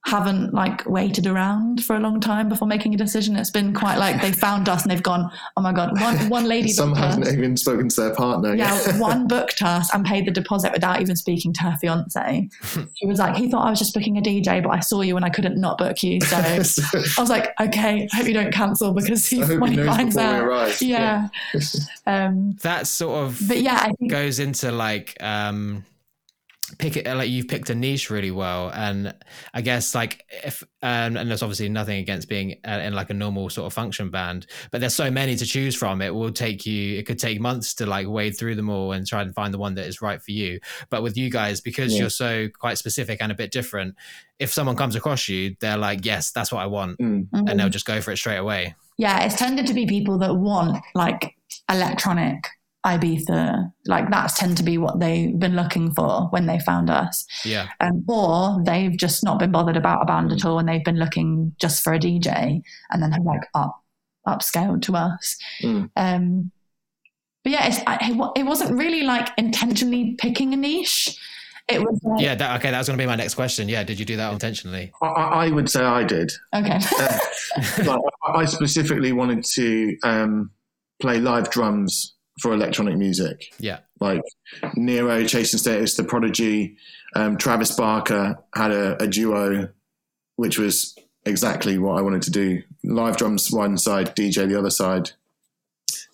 haven't 0.06 0.52
like 0.52 0.84
waited 0.90 1.28
around 1.28 1.84
for 1.86 1.96
a 1.96 2.00
long 2.00 2.20
time 2.20 2.50
before 2.50 2.68
making 2.68 2.94
a 2.96 2.98
decision. 2.98 3.36
It's 3.36 3.52
been 3.52 3.72
quite 3.74 3.98
like 3.98 4.20
they 4.22 4.32
found 4.32 4.68
us 4.68 4.82
and 4.82 4.92
they've 4.92 5.04
gone, 5.04 5.30
oh 5.58 5.62
my 5.62 5.72
god, 5.72 6.00
one 6.02 6.18
one 6.30 6.46
lady 6.46 6.70
Some 6.70 6.90
booked 6.90 7.02
us. 7.02 7.16
haven't 7.18 7.34
even 7.38 7.56
spoken 7.56 7.88
to 7.90 8.02
their 8.02 8.16
partner. 8.16 8.56
Yeah, 8.56 8.98
one 9.00 9.28
booked 9.28 9.62
us 9.62 9.94
and 9.94 10.04
paid 10.04 10.26
the 10.26 10.32
deposit 10.32 10.72
without 10.74 11.02
even 11.02 11.16
speaking 11.16 11.54
to 11.54 11.62
her 11.64 11.78
fiance. 11.80 12.50
She 12.96 13.06
was 13.08 13.20
like, 13.20 13.36
he 13.36 13.50
thought 13.50 13.66
I 13.66 13.70
was 13.70 13.80
just 13.80 13.94
booking 13.94 14.18
a 14.18 14.22
DJ, 14.22 14.62
but 14.62 14.70
I 14.70 14.80
saw 14.80 15.02
you 15.02 15.16
and 15.16 15.26
I 15.26 15.30
couldn't 15.30 15.60
not 15.60 15.78
book 15.78 16.02
you. 16.04 16.20
So 16.22 16.36
I 16.38 16.58
was 16.58 17.30
like, 17.30 17.50
okay, 17.60 18.08
hope 18.12 18.28
you 18.28 18.34
don't 18.34 18.52
cancel 18.54 18.94
because 18.94 19.28
he, 19.28 19.40
when 19.44 19.72
he 19.72 19.80
he 19.80 19.86
finds 19.86 20.18
out. 20.18 20.44
arrive. 20.44 20.82
Yeah. 20.82 21.28
Um, 22.08 22.58
That 22.64 22.88
sort 22.88 23.24
of 23.26 23.40
but 23.48 23.60
yeah, 23.62 23.76
I 23.82 23.92
think 23.94 24.10
goes 24.12 24.40
into 24.40 24.72
like 24.72 25.16
um 25.22 25.86
pick 26.82 26.98
it 26.98 27.06
like 27.08 27.30
you've 27.30 27.48
picked 27.48 27.70
a 27.70 27.76
niche 27.76 28.10
really 28.10 28.32
well 28.32 28.70
and 28.74 29.14
i 29.54 29.62
guess 29.62 29.94
like 29.96 30.26
if 30.44 30.64
um, 30.84 31.16
and 31.16 31.30
there's 31.30 31.44
obviously 31.44 31.70
nothing 31.70 32.00
against 32.00 32.28
being 32.28 32.60
uh, 32.68 32.72
in 32.84 32.94
like 32.94 33.10
a 33.10 33.14
normal 33.14 33.50
sort 33.50 33.68
of 33.68 33.74
function 33.74 34.10
band 34.10 34.48
but 34.72 34.82
there's 34.82 34.96
so 34.96 35.10
many 35.12 35.36
to 35.36 35.46
choose 35.46 35.76
from 35.76 36.02
it 36.02 36.14
will 36.14 36.32
take 36.32 36.66
you 36.66 36.98
it 36.98 37.06
could 37.06 37.20
take 37.20 37.40
months 37.40 37.74
to 37.76 37.86
like 37.86 38.08
wade 38.08 38.36
through 38.38 38.56
them 38.56 38.70
all 38.70 38.92
and 38.92 39.06
try 39.08 39.22
and 39.22 39.34
find 39.36 39.54
the 39.54 39.58
one 39.58 39.76
that 39.76 39.86
is 39.86 40.02
right 40.02 40.22
for 40.22 40.32
you 40.32 40.60
but 40.90 41.04
with 41.04 41.16
you 41.16 41.30
guys 41.30 41.62
because 41.62 41.94
Yeah. 41.94 42.00
you're 42.02 42.10
so 42.10 42.48
quite 42.50 42.78
specific 42.78 43.22
and 43.22 43.32
a 43.32 43.36
bit 43.36 43.52
different 43.52 43.96
if 44.40 44.52
someone 44.52 44.76
comes 44.76 44.96
across 44.96 45.30
you 45.30 45.56
they're 45.60 45.78
like 45.78 46.04
yes 46.04 46.32
that's 46.32 46.52
what 46.52 46.62
i 46.62 46.66
want 46.66 46.98
Mm. 47.00 47.28
and 47.32 47.60
they'll 47.60 47.70
just 47.70 47.86
go 47.86 48.02
for 48.02 48.12
it 48.12 48.18
straight 48.18 48.38
away 48.38 48.76
yeah, 48.98 49.24
it's 49.24 49.36
tended 49.36 49.66
to 49.66 49.74
be 49.74 49.88
people 49.88 50.20
that 50.20 50.36
want 50.36 50.84
like 50.94 51.36
electronic 51.72 52.44
Ibiza. 52.86 53.72
Like 53.86 54.10
that's 54.10 54.38
tend 54.38 54.58
to 54.58 54.64
be 54.64 54.78
what 54.78 55.00
they've 55.00 55.38
been 55.38 55.56
looking 55.56 55.92
for 55.92 56.28
when 56.30 56.48
they 56.48 56.60
found 56.60 56.90
us. 56.90 57.26
yeah 57.46 57.68
um, 57.80 58.04
or 58.08 58.62
they've 58.64 58.98
just 58.98 59.24
not 59.24 59.40
been 59.40 59.52
bothered 59.52 59.78
about 59.78 60.02
a 60.02 60.06
band 60.06 60.32
at 60.32 60.46
all 60.46 60.60
and 60.60 60.68
they've 60.68 60.84
been 60.84 60.98
looking 60.98 61.56
just 61.60 61.84
for 61.84 61.94
a 61.94 62.00
DJ 62.00 62.62
and 62.90 63.04
then 63.04 63.12
have 63.12 63.24
like 63.24 63.48
up 63.54 63.84
upscaled 64.28 64.82
to 64.84 64.96
us. 64.96 65.38
Mm. 65.62 65.90
Um, 65.96 66.52
but 67.44 67.54
yeah, 67.54 67.68
it's, 67.68 67.80
I, 67.88 67.98
it 68.02 68.42
it 68.42 68.44
wasn't 68.44 68.78
really 68.78 69.04
like 69.04 69.30
intentionally 69.38 70.16
picking 70.20 70.54
a 70.54 70.58
niche. 70.58 71.18
It 71.68 71.80
was 71.80 72.00
like, 72.04 72.22
yeah 72.22 72.36
that, 72.36 72.60
okay 72.60 72.72
that 72.72 72.80
was 72.80 72.88
going 72.88 72.98
to 72.98 73.02
be 73.02 73.08
my 73.08 73.16
next 73.16 73.36
question 73.36 73.70
yeah 73.70 73.84
did 73.84 74.00
you 74.00 74.04
do 74.04 74.18
that 74.18 74.34
intentionally 74.34 74.92
I, 75.02 75.06
I 75.06 75.46
I 75.46 75.50
would 75.52 75.70
say 75.70 75.82
I 75.82 76.04
did. 76.04 76.34
okay. 76.54 76.80
Like, 77.86 78.02
I 78.24 78.32
I 78.40 78.46
specifically 78.46 79.12
wanted 79.12 79.46
to 79.54 79.98
um, 80.04 80.52
play 81.02 81.20
live 81.20 81.50
drums 81.52 82.16
for 82.40 82.54
electronic 82.54 82.98
music. 82.98 83.54
yeah 83.60 83.80
like 84.00 84.22
Nero, 84.76 85.24
Chase 85.26 85.54
and 85.54 85.60
Status, 85.60 85.96
The 85.96 86.04
Prodigy, 86.04 86.76
um, 87.16 87.38
Travis 87.38 87.72
Barker 87.76 88.36
had 88.56 88.72
a, 88.72 89.02
a 89.04 89.08
duo, 89.08 89.70
which 90.38 90.58
was 90.58 90.98
exactly 91.26 91.78
what 91.78 92.00
I 92.00 92.02
wanted 92.02 92.24
to 92.24 92.32
do. 92.32 92.64
Live 92.84 93.18
drums 93.18 93.52
one 93.52 93.78
side, 93.78 94.16
DJ 94.16 94.48
the 94.50 94.58
other 94.58 94.72
side. 94.72 95.12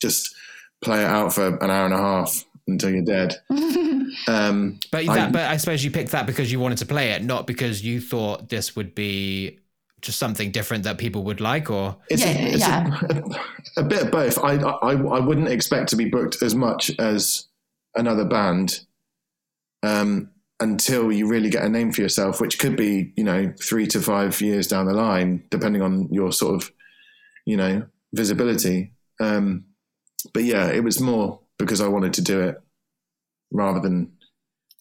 Just 0.01 0.35
play 0.81 1.01
it 1.01 1.07
out 1.07 1.33
for 1.33 1.47
an 1.63 1.69
hour 1.71 1.85
and 1.85 1.93
a 1.93 1.97
half 1.97 2.43
until 2.67 2.89
you're 2.89 3.03
dead. 3.05 3.35
Um, 4.27 4.79
But 4.91 5.07
I- 5.07 5.29
but 5.29 5.41
I 5.45 5.57
suppose 5.57 5.83
you 5.83 5.91
picked 5.91 6.11
that 6.11 6.25
because 6.25 6.51
you 6.51 6.59
wanted 6.59 6.79
to 6.79 6.85
play 6.85 7.11
it, 7.11 7.23
not 7.23 7.45
because 7.45 7.83
you 7.83 8.01
thought 8.01 8.49
this 8.49 8.75
would 8.75 8.95
be 8.95 9.59
just 10.01 10.19
something 10.19 10.51
different 10.51 10.83
that 10.83 10.97
people 10.97 11.23
would 11.23 11.41
like, 11.41 11.69
or 11.71 11.97
it's, 12.09 12.21
Yeah, 12.21 12.31
a, 12.31 12.47
it's 12.47 12.59
yeah. 12.59 12.99
A, 13.77 13.81
a 13.81 13.83
bit 13.83 14.03
of 14.03 14.11
both. 14.11 14.37
I, 14.43 14.55
I 14.55 14.93
I 14.93 15.19
wouldn't 15.19 15.47
expect 15.47 15.89
to 15.89 15.95
be 15.95 16.05
booked 16.05 16.41
as 16.41 16.55
much 16.55 16.91
as 16.99 17.47
another 17.95 18.25
band, 18.25 18.81
um, 19.83 20.29
until 20.59 21.11
you 21.11 21.27
really 21.27 21.49
get 21.49 21.63
a 21.63 21.69
name 21.69 21.91
for 21.91 22.01
yourself, 22.01 22.41
which 22.41 22.59
could 22.59 22.75
be, 22.75 23.13
you 23.15 23.23
know, 23.23 23.53
three 23.61 23.87
to 23.87 24.01
five 24.01 24.39
years 24.41 24.67
down 24.67 24.85
the 24.85 24.93
line, 24.93 25.43
depending 25.49 25.81
on 25.81 26.11
your 26.11 26.31
sort 26.31 26.55
of, 26.55 26.71
you 27.45 27.57
know, 27.57 27.85
visibility. 28.13 28.93
Um, 29.19 29.65
but 30.33 30.43
yeah, 30.43 30.67
it 30.67 30.83
was 30.83 30.99
more 30.99 31.39
because 31.59 31.81
I 31.81 31.87
wanted 31.87 32.13
to 32.13 32.21
do 32.21 32.41
it 32.41 32.61
rather 33.51 33.79
than 33.79 34.11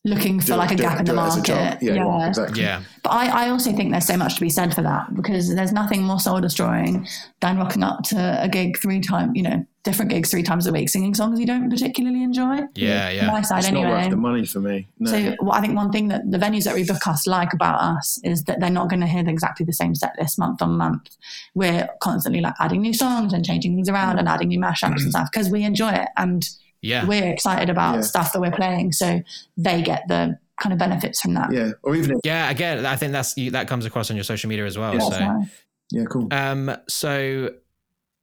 looking 0.06 0.40
for 0.40 0.46
do 0.46 0.54
like 0.54 0.70
it- 0.70 0.80
a 0.80 0.82
gap 0.82 0.96
it- 0.96 1.00
in 1.00 1.04
the 1.06 1.12
do 1.12 1.18
it 1.18 1.22
as 1.22 1.34
a 1.34 1.36
market. 1.52 1.82
Yeah, 1.82 2.28
exactly. 2.28 2.62
Yeah. 2.62 2.82
But 3.02 3.10
I, 3.10 3.46
I 3.46 3.48
also 3.50 3.72
think 3.72 3.90
there's 3.90 4.06
so 4.06 4.16
much 4.16 4.36
to 4.36 4.40
be 4.40 4.48
said 4.48 4.72
for 4.74 4.82
that 4.82 5.14
because 5.14 5.54
there's 5.54 5.72
nothing 5.72 6.02
more 6.04 6.20
soul 6.20 6.40
destroying 6.40 7.06
than 7.40 7.58
rocking 7.58 7.82
up 7.82 8.02
to 8.04 8.38
a 8.42 8.48
gig 8.48 8.78
three 8.78 9.00
times, 9.00 9.32
you 9.34 9.42
know, 9.42 9.66
different 9.82 10.10
gigs 10.10 10.30
three 10.30 10.42
times 10.42 10.66
a 10.66 10.72
week, 10.72 10.88
singing 10.88 11.14
songs 11.14 11.38
you 11.38 11.46
don't 11.46 11.70
particularly 11.70 12.22
enjoy. 12.22 12.58
Yeah. 12.74 13.10
Yeah. 13.10 13.26
My 13.28 13.42
side 13.42 13.58
It's 13.64 13.70
not 13.70 13.82
worth 13.88 14.10
the 14.10 14.16
money 14.16 14.44
for 14.46 14.60
me. 14.60 14.88
No. 14.98 15.10
So 15.10 15.36
well, 15.40 15.52
I 15.52 15.60
think 15.60 15.74
one 15.76 15.90
thing 15.92 16.08
that 16.08 16.28
the 16.30 16.38
venues 16.38 16.64
that 16.64 16.74
we 16.74 16.84
book 16.84 17.06
us 17.06 17.26
like 17.26 17.52
about 17.52 17.80
us 17.80 18.18
is 18.24 18.44
that 18.44 18.58
they're 18.60 18.70
not 18.70 18.88
going 18.88 19.00
to 19.00 19.06
hear 19.06 19.28
exactly 19.28 19.66
the 19.66 19.72
same 19.72 19.94
set 19.94 20.12
list 20.18 20.38
month 20.38 20.62
on 20.62 20.76
month. 20.76 21.16
We're 21.54 21.88
constantly 22.00 22.40
like 22.40 22.54
adding 22.60 22.80
new 22.80 22.94
songs 22.94 23.32
and 23.32 23.44
changing 23.44 23.74
things 23.76 23.88
around 23.88 24.18
and 24.18 24.28
adding 24.28 24.48
new 24.48 24.58
mashups 24.60 25.02
and 25.02 25.10
stuff 25.10 25.28
because 25.32 25.50
we 25.50 25.62
enjoy 25.64 25.90
it 25.92 26.08
and 26.16 26.48
Yeah. 26.82 27.04
we're 27.06 27.30
excited 27.32 27.70
about 27.70 27.96
Yeah. 27.96 28.00
stuff 28.02 28.32
that 28.32 28.40
we're 28.40 28.50
playing. 28.52 28.92
So 28.92 29.22
they 29.56 29.82
get 29.82 30.02
the 30.08 30.38
kind 30.60 30.72
of 30.72 30.78
benefits 30.78 31.20
from 31.20 31.34
that. 31.34 31.52
yeah, 31.52 31.72
or 31.82 31.94
even 31.96 32.12
if, 32.12 32.18
Yeah. 32.24 32.50
Again, 32.50 32.86
I 32.86 32.96
think 32.96 33.12
that's 33.12 33.34
that 33.34 33.68
comes 33.68 33.84
across 33.84 34.10
on 34.10 34.16
your 34.16 34.24
social 34.24 34.48
media 34.48 34.64
as 34.66 34.78
well. 34.78 34.94
Yeah. 34.94 35.00
So. 35.00 35.18
Nice. 35.18 35.48
yeah, 35.92 36.04
cool. 36.10 36.28
Um, 36.30 36.76
so 36.88 37.50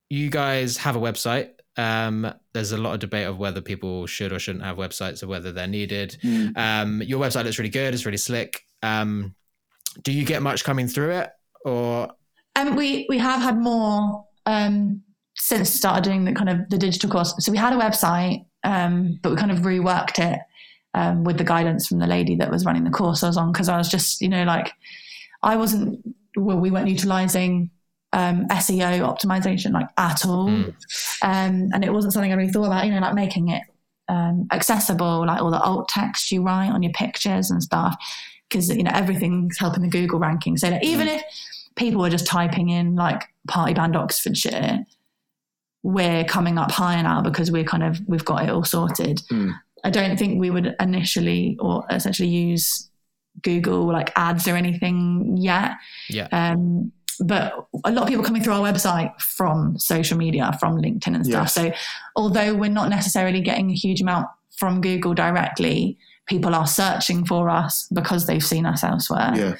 you 0.09 0.29
guys 0.29 0.77
have 0.77 0.95
a 0.95 0.99
website. 0.99 1.49
Um, 1.77 2.31
there's 2.53 2.71
a 2.71 2.77
lot 2.77 2.93
of 2.93 2.99
debate 2.99 3.25
of 3.25 3.37
whether 3.39 3.59
people 3.61 4.05
should 4.05 4.31
or 4.31 4.37
shouldn't 4.39 4.63
have 4.63 4.77
websites 4.77 5.23
or 5.23 5.27
whether 5.27 5.51
they're 5.51 5.67
needed. 5.67 6.17
Mm. 6.23 6.55
Um, 6.57 7.01
your 7.01 7.19
website 7.19 7.45
looks 7.45 7.57
really 7.57 7.69
good. 7.71 7.93
It's 7.93 8.05
really 8.05 8.17
slick. 8.17 8.61
Um, 8.83 9.33
do 10.03 10.11
you 10.11 10.23
get 10.25 10.41
much 10.43 10.63
coming 10.63 10.87
through 10.87 11.11
it 11.11 11.29
or 11.65 12.11
Um, 12.55 12.75
we 12.75 13.05
we 13.09 13.17
have 13.17 13.41
had 13.41 13.57
more 13.57 14.25
um, 14.45 15.01
since 15.53 15.69
started 15.69 16.03
doing 16.03 16.25
the 16.25 16.33
kind 16.33 16.49
of 16.49 16.69
the 16.69 16.77
digital 16.77 17.09
course. 17.09 17.33
So 17.39 17.51
we 17.51 17.57
had 17.57 17.73
a 17.73 17.77
website, 17.77 18.45
um, 18.63 19.19
but 19.21 19.31
we 19.31 19.35
kind 19.37 19.51
of 19.51 19.59
reworked 19.59 20.19
it 20.19 20.39
um, 20.93 21.23
with 21.23 21.37
the 21.37 21.43
guidance 21.43 21.87
from 21.87 21.99
the 21.99 22.07
lady 22.07 22.35
that 22.37 22.51
was 22.51 22.65
running 22.65 22.83
the 22.83 22.89
course 22.91 23.23
I 23.23 23.27
was 23.27 23.37
on 23.37 23.51
because 23.51 23.69
I 23.69 23.77
was 23.77 23.89
just 23.89 24.21
you 24.21 24.29
know 24.29 24.43
like 24.43 24.71
I 25.41 25.55
wasn't 25.55 25.99
well 26.35 26.57
we 26.57 26.71
weren't 26.71 26.87
utilizing 26.87 27.69
um, 28.13 28.47
SEO 28.49 29.01
optimization 29.01 29.71
like 29.73 29.87
at 29.97 30.25
all, 30.25 30.47
Mm. 30.47 30.73
um, 31.23 31.69
and 31.73 31.83
it 31.83 31.91
wasn't 31.91 32.13
something 32.13 32.31
I 32.31 32.35
really 32.35 32.51
thought 32.51 32.65
about. 32.65 32.85
You 32.85 32.91
know, 32.91 32.99
like 32.99 33.15
making 33.15 33.49
it 33.49 33.63
um, 34.09 34.47
accessible, 34.51 35.25
like 35.25 35.41
all 35.41 35.51
the 35.51 35.59
alt 35.61 35.89
text 35.89 36.31
you 36.31 36.43
write 36.43 36.69
on 36.69 36.83
your 36.83 36.91
pictures 36.93 37.49
and 37.49 37.61
stuff, 37.63 37.95
because 38.49 38.69
you 38.69 38.83
know 38.83 38.91
everything's 38.93 39.57
helping 39.57 39.81
the 39.83 39.89
Google 39.89 40.19
ranking. 40.19 40.57
So 40.57 40.69
that 40.69 40.83
even 40.83 41.07
if 41.07 41.23
people 41.75 42.01
were 42.01 42.09
just 42.11 42.27
typing 42.27 42.69
in 42.69 42.95
like 42.95 43.23
party 43.47 43.73
band 43.73 43.95
Oxfordshire, 43.95 44.85
we're 45.83 46.23
coming 46.23 46.57
up 46.57 46.71
higher 46.71 47.03
now 47.03 47.21
because 47.21 47.51
we're 47.51 47.63
kind 47.63 47.83
of 47.83 48.01
we've 48.07 48.25
got 48.25 48.43
it 48.43 48.49
all 48.49 48.63
sorted. 48.63 49.17
Mm. 49.31 49.53
I 49.83 49.89
don't 49.89 50.17
think 50.17 50.39
we 50.39 50.49
would 50.49 50.75
initially 50.79 51.57
or 51.59 51.85
essentially 51.89 52.29
use 52.29 52.89
Google 53.41 53.85
like 53.91 54.11
ads 54.15 54.47
or 54.47 54.55
anything 54.55 55.35
yet. 55.37 55.71
Yeah. 56.09 56.27
Um, 56.31 56.91
but 57.19 57.67
a 57.83 57.91
lot 57.91 58.03
of 58.03 58.07
people 58.07 58.23
coming 58.23 58.41
through 58.41 58.53
our 58.53 58.71
website 58.71 59.19
from 59.21 59.77
social 59.77 60.17
media, 60.17 60.55
from 60.59 60.77
LinkedIn 60.77 61.15
and 61.15 61.25
stuff. 61.25 61.43
Yes. 61.43 61.53
So 61.53 61.71
although 62.15 62.55
we're 62.55 62.71
not 62.71 62.89
necessarily 62.89 63.41
getting 63.41 63.69
a 63.69 63.75
huge 63.75 64.01
amount 64.01 64.27
from 64.57 64.81
Google 64.81 65.13
directly, 65.13 65.97
people 66.25 66.55
are 66.55 66.65
searching 66.65 67.25
for 67.25 67.49
us 67.49 67.87
because 67.93 68.25
they've 68.25 68.43
seen 68.43 68.65
us 68.65 68.83
elsewhere. 68.83 69.31
Yeah, 69.35 69.55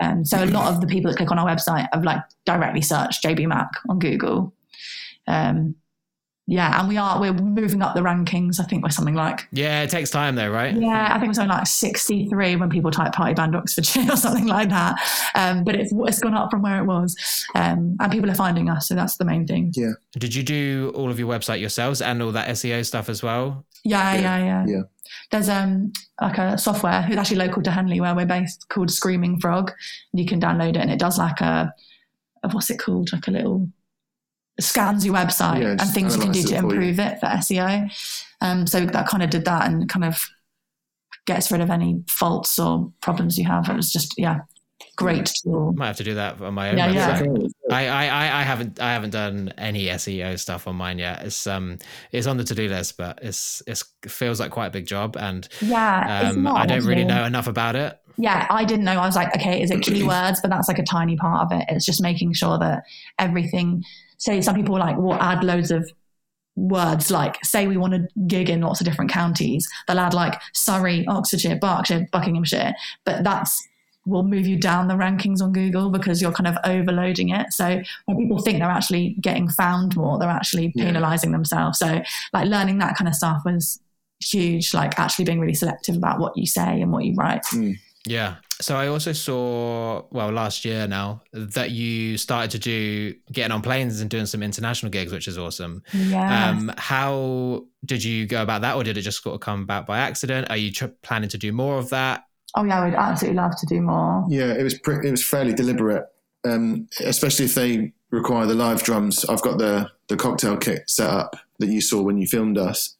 Um, 0.00 0.24
so 0.24 0.42
a 0.42 0.46
lot 0.46 0.72
of 0.72 0.80
the 0.80 0.86
people 0.86 1.10
that 1.10 1.16
click 1.16 1.30
on 1.30 1.38
our 1.38 1.46
website 1.46 1.88
have 1.92 2.04
like 2.04 2.22
directly 2.46 2.80
searched 2.80 3.22
JBMAC 3.24 3.68
on 3.88 3.98
Google. 3.98 4.53
Um, 5.26 5.76
yeah, 6.46 6.78
and 6.78 6.88
we 6.88 6.98
are 6.98 7.18
we're 7.18 7.32
moving 7.32 7.80
up 7.80 7.94
the 7.94 8.02
rankings. 8.02 8.60
I 8.60 8.64
think 8.64 8.82
we're 8.82 8.90
something 8.90 9.14
like 9.14 9.48
yeah, 9.50 9.82
it 9.82 9.88
takes 9.88 10.10
time 10.10 10.34
though, 10.34 10.50
right? 10.50 10.74
yeah, 10.74 11.08
I 11.10 11.18
think 11.18 11.28
we're 11.30 11.34
something 11.34 11.56
like 11.56 11.66
sixty 11.66 12.28
three 12.28 12.54
when 12.56 12.68
people 12.68 12.90
type 12.90 13.14
party 13.14 13.32
band 13.32 13.56
Oxfordshire 13.56 14.06
or 14.12 14.16
something 14.16 14.46
like 14.46 14.68
that. 14.68 14.96
Um, 15.34 15.64
but 15.64 15.74
it's 15.74 15.90
it's 15.94 16.20
gone 16.20 16.34
up 16.34 16.50
from 16.50 16.60
where 16.60 16.78
it 16.78 16.84
was, 16.84 17.16
um, 17.54 17.96
and 17.98 18.12
people 18.12 18.30
are 18.30 18.34
finding 18.34 18.68
us, 18.68 18.88
so 18.88 18.94
that's 18.94 19.16
the 19.16 19.24
main 19.24 19.46
thing. 19.46 19.72
Yeah. 19.74 19.92
Did 20.18 20.34
you 20.34 20.42
do 20.42 20.92
all 20.94 21.10
of 21.10 21.18
your 21.18 21.28
website 21.32 21.60
yourselves 21.60 22.02
and 22.02 22.22
all 22.22 22.32
that 22.32 22.48
SEO 22.50 22.84
stuff 22.84 23.08
as 23.08 23.22
well? 23.22 23.64
Yeah, 23.82 24.14
Yeah, 24.14 24.20
yeah, 24.20 24.44
yeah. 24.44 24.64
yeah. 24.66 24.82
There's 25.30 25.48
um 25.48 25.92
like 26.20 26.36
a 26.36 26.58
software 26.58 27.00
who's 27.02 27.16
actually 27.16 27.38
local 27.38 27.62
to 27.62 27.70
Henley 27.70 28.02
where 28.02 28.14
we're 28.14 28.26
based 28.26 28.68
called 28.68 28.90
Screaming 28.90 29.40
Frog. 29.40 29.72
You 30.12 30.26
can 30.26 30.42
download 30.42 30.70
it 30.70 30.76
and 30.76 30.90
it 30.90 30.98
does 30.98 31.18
like 31.18 31.40
a, 31.40 31.72
a 32.42 32.48
what's 32.50 32.68
it 32.68 32.78
called? 32.78 33.12
Like 33.14 33.28
a 33.28 33.30
little 33.30 33.68
scans 34.60 35.04
your 35.04 35.14
website 35.14 35.62
Yeah, 35.62 35.70
and 35.70 35.80
things 35.82 36.16
you 36.16 36.22
can 36.22 36.32
do 36.32 36.42
to 36.42 36.48
it 36.48 36.50
you. 36.50 36.56
improve 36.70 36.98
it 36.98 37.20
for 37.20 37.26
SEO. 37.26 37.90
Um, 38.40 38.66
so 38.66 38.84
that 38.86 39.08
kind 39.08 39.22
of 39.22 39.30
did 39.30 39.44
that 39.46 39.66
and 39.70 39.88
kind 39.88 40.04
of 40.04 40.20
gets 41.26 41.50
rid 41.50 41.60
of 41.60 41.70
any 41.70 42.02
faults 42.08 42.58
or 42.58 42.92
problems 43.00 43.38
you 43.38 43.44
have. 43.46 43.68
It 43.68 43.74
was 43.76 43.90
just 43.90 44.14
yeah, 44.18 44.40
great 44.96 45.32
tool. 45.42 45.72
Might 45.72 45.88
have 45.88 45.96
to 45.96 46.04
do 46.04 46.14
that 46.14 46.40
on 46.40 46.54
my 46.54 46.70
own 46.70 46.78
Yeah, 46.78 46.90
yeah. 46.90 47.20
website. 47.20 47.50
I, 47.70 47.86
I, 47.88 48.04
I- 48.06 48.40
I 48.40 48.42
haven't 48.42 48.80
I 48.80 48.92
haven't 48.92 49.10
done 49.10 49.52
any 49.56 49.86
SEO 49.86 50.38
stuff 50.38 50.68
on 50.68 50.76
mine 50.76 50.98
yet. 50.98 51.22
It's 51.24 51.46
um 51.46 51.78
it's 52.12 52.26
on 52.26 52.36
the 52.36 52.44
to 52.44 52.54
do 52.54 52.68
list, 52.68 52.96
but 52.96 53.18
it's 53.22 53.62
it's 53.66 53.84
it 54.02 54.10
feels 54.10 54.38
like 54.38 54.50
quite 54.50 54.66
a 54.66 54.70
big 54.70 54.86
job, 54.86 55.16
and 55.16 55.48
Yeah, 55.60 56.28
um, 56.28 56.42
not 56.42 56.56
I 56.56 56.66
don't 56.66 56.84
really 56.84 57.04
know 57.04 57.24
enough 57.24 57.46
about 57.46 57.74
it. 57.76 57.98
yeah, 58.18 58.46
I 58.50 58.64
didn't 58.64 58.84
know. 58.84 58.92
I 59.00 59.06
was 59.06 59.16
like, 59.16 59.34
okay, 59.34 59.62
is 59.62 59.70
it 59.70 59.80
keywords? 59.80 60.36
But 60.42 60.50
that's 60.50 60.68
like 60.68 60.78
a 60.78 60.84
tiny 60.84 61.16
part 61.16 61.50
of 61.50 61.58
it. 61.58 61.64
It's 61.68 61.86
just 61.86 62.02
making 62.02 62.34
sure 62.34 62.58
that 62.58 62.84
everything. 63.18 63.82
Say 64.18 64.40
some 64.40 64.54
people 64.54 64.78
like 64.78 64.96
will 64.96 65.14
add 65.14 65.44
loads 65.44 65.70
of 65.70 65.90
words. 66.56 67.10
Like, 67.10 67.44
say 67.44 67.66
we 67.66 67.76
want 67.76 67.94
to 67.94 68.08
gig 68.26 68.48
in 68.48 68.60
lots 68.60 68.80
of 68.80 68.86
different 68.86 69.10
counties, 69.10 69.68
they'll 69.86 69.98
add 69.98 70.14
like 70.14 70.40
Surrey, 70.52 71.04
Oxfordshire, 71.06 71.56
Berkshire, 71.56 72.06
Buckinghamshire. 72.12 72.74
But 73.04 73.24
that's 73.24 73.66
will 74.06 74.22
move 74.22 74.46
you 74.46 74.58
down 74.58 74.86
the 74.86 74.92
rankings 74.94 75.40
on 75.40 75.50
Google 75.50 75.88
because 75.88 76.20
you're 76.20 76.30
kind 76.30 76.46
of 76.46 76.56
overloading 76.64 77.30
it. 77.30 77.50
So 77.54 77.80
when 78.04 78.18
people 78.18 78.38
think 78.38 78.58
they're 78.58 78.68
actually 78.68 79.16
getting 79.20 79.48
found 79.48 79.96
more, 79.96 80.18
they're 80.18 80.28
actually 80.28 80.72
Yeah. 80.74 80.84
penalizing 80.84 81.32
themselves. 81.32 81.78
So 81.78 82.02
like 82.34 82.46
learning 82.46 82.78
that 82.80 82.96
kind 82.96 83.08
of 83.08 83.14
stuff 83.14 83.42
was 83.46 83.80
huge. 84.20 84.74
Like 84.74 84.98
actually 84.98 85.24
being 85.24 85.40
really 85.40 85.54
selective 85.54 85.96
about 85.96 86.18
what 86.18 86.36
you 86.36 86.46
say 86.46 86.82
and 86.82 86.92
what 86.92 87.04
you 87.06 87.14
write. 87.14 87.44
Mm. 87.46 87.78
Yeah. 88.06 88.36
So 88.60 88.76
I 88.76 88.86
also 88.88 89.12
saw, 89.12 90.04
well, 90.10 90.30
last 90.30 90.64
year 90.64 90.86
now 90.86 91.22
that 91.32 91.70
you 91.70 92.16
started 92.18 92.50
to 92.52 92.58
do 92.58 93.14
getting 93.32 93.50
on 93.52 93.62
planes 93.62 94.00
and 94.00 94.08
doing 94.10 94.26
some 94.26 94.42
international 94.42 94.90
gigs, 94.90 95.12
which 95.12 95.26
is 95.26 95.38
awesome. 95.38 95.82
Yeah. 95.92 96.50
Um, 96.50 96.70
how 96.76 97.64
did 97.84 98.04
you 98.04 98.26
go 98.26 98.42
about 98.42 98.62
that, 98.62 98.76
or 98.76 98.84
did 98.84 98.96
it 98.96 99.02
just 99.02 99.22
sort 99.22 99.34
of 99.34 99.40
come 99.40 99.62
about 99.62 99.86
by 99.86 99.98
accident? 99.98 100.48
Are 100.50 100.56
you 100.56 100.70
tr- 100.70 100.86
planning 101.02 101.28
to 101.30 101.38
do 101.38 101.52
more 101.52 101.78
of 101.78 101.90
that? 101.90 102.24
oh 102.56 102.62
yeah, 102.62 102.80
I 102.80 102.84
would 102.84 102.94
absolutely 102.94 103.36
love 103.36 103.52
to 103.58 103.66
do 103.66 103.80
more. 103.80 104.24
Yeah, 104.28 104.52
it 104.52 104.62
was 104.62 104.78
pre- 104.78 105.04
it 105.06 105.10
was 105.10 105.24
fairly 105.24 105.52
deliberate, 105.52 106.04
um, 106.44 106.86
especially 107.00 107.46
if 107.46 107.54
they 107.56 107.92
require 108.10 108.46
the 108.46 108.54
live 108.54 108.84
drums. 108.84 109.24
I've 109.24 109.42
got 109.42 109.58
the 109.58 109.90
the 110.08 110.16
cocktail 110.16 110.56
kit 110.56 110.88
set 110.88 111.10
up 111.10 111.34
that 111.58 111.66
you 111.66 111.80
saw 111.80 112.00
when 112.02 112.16
you 112.18 112.26
filmed 112.28 112.56
us. 112.58 112.96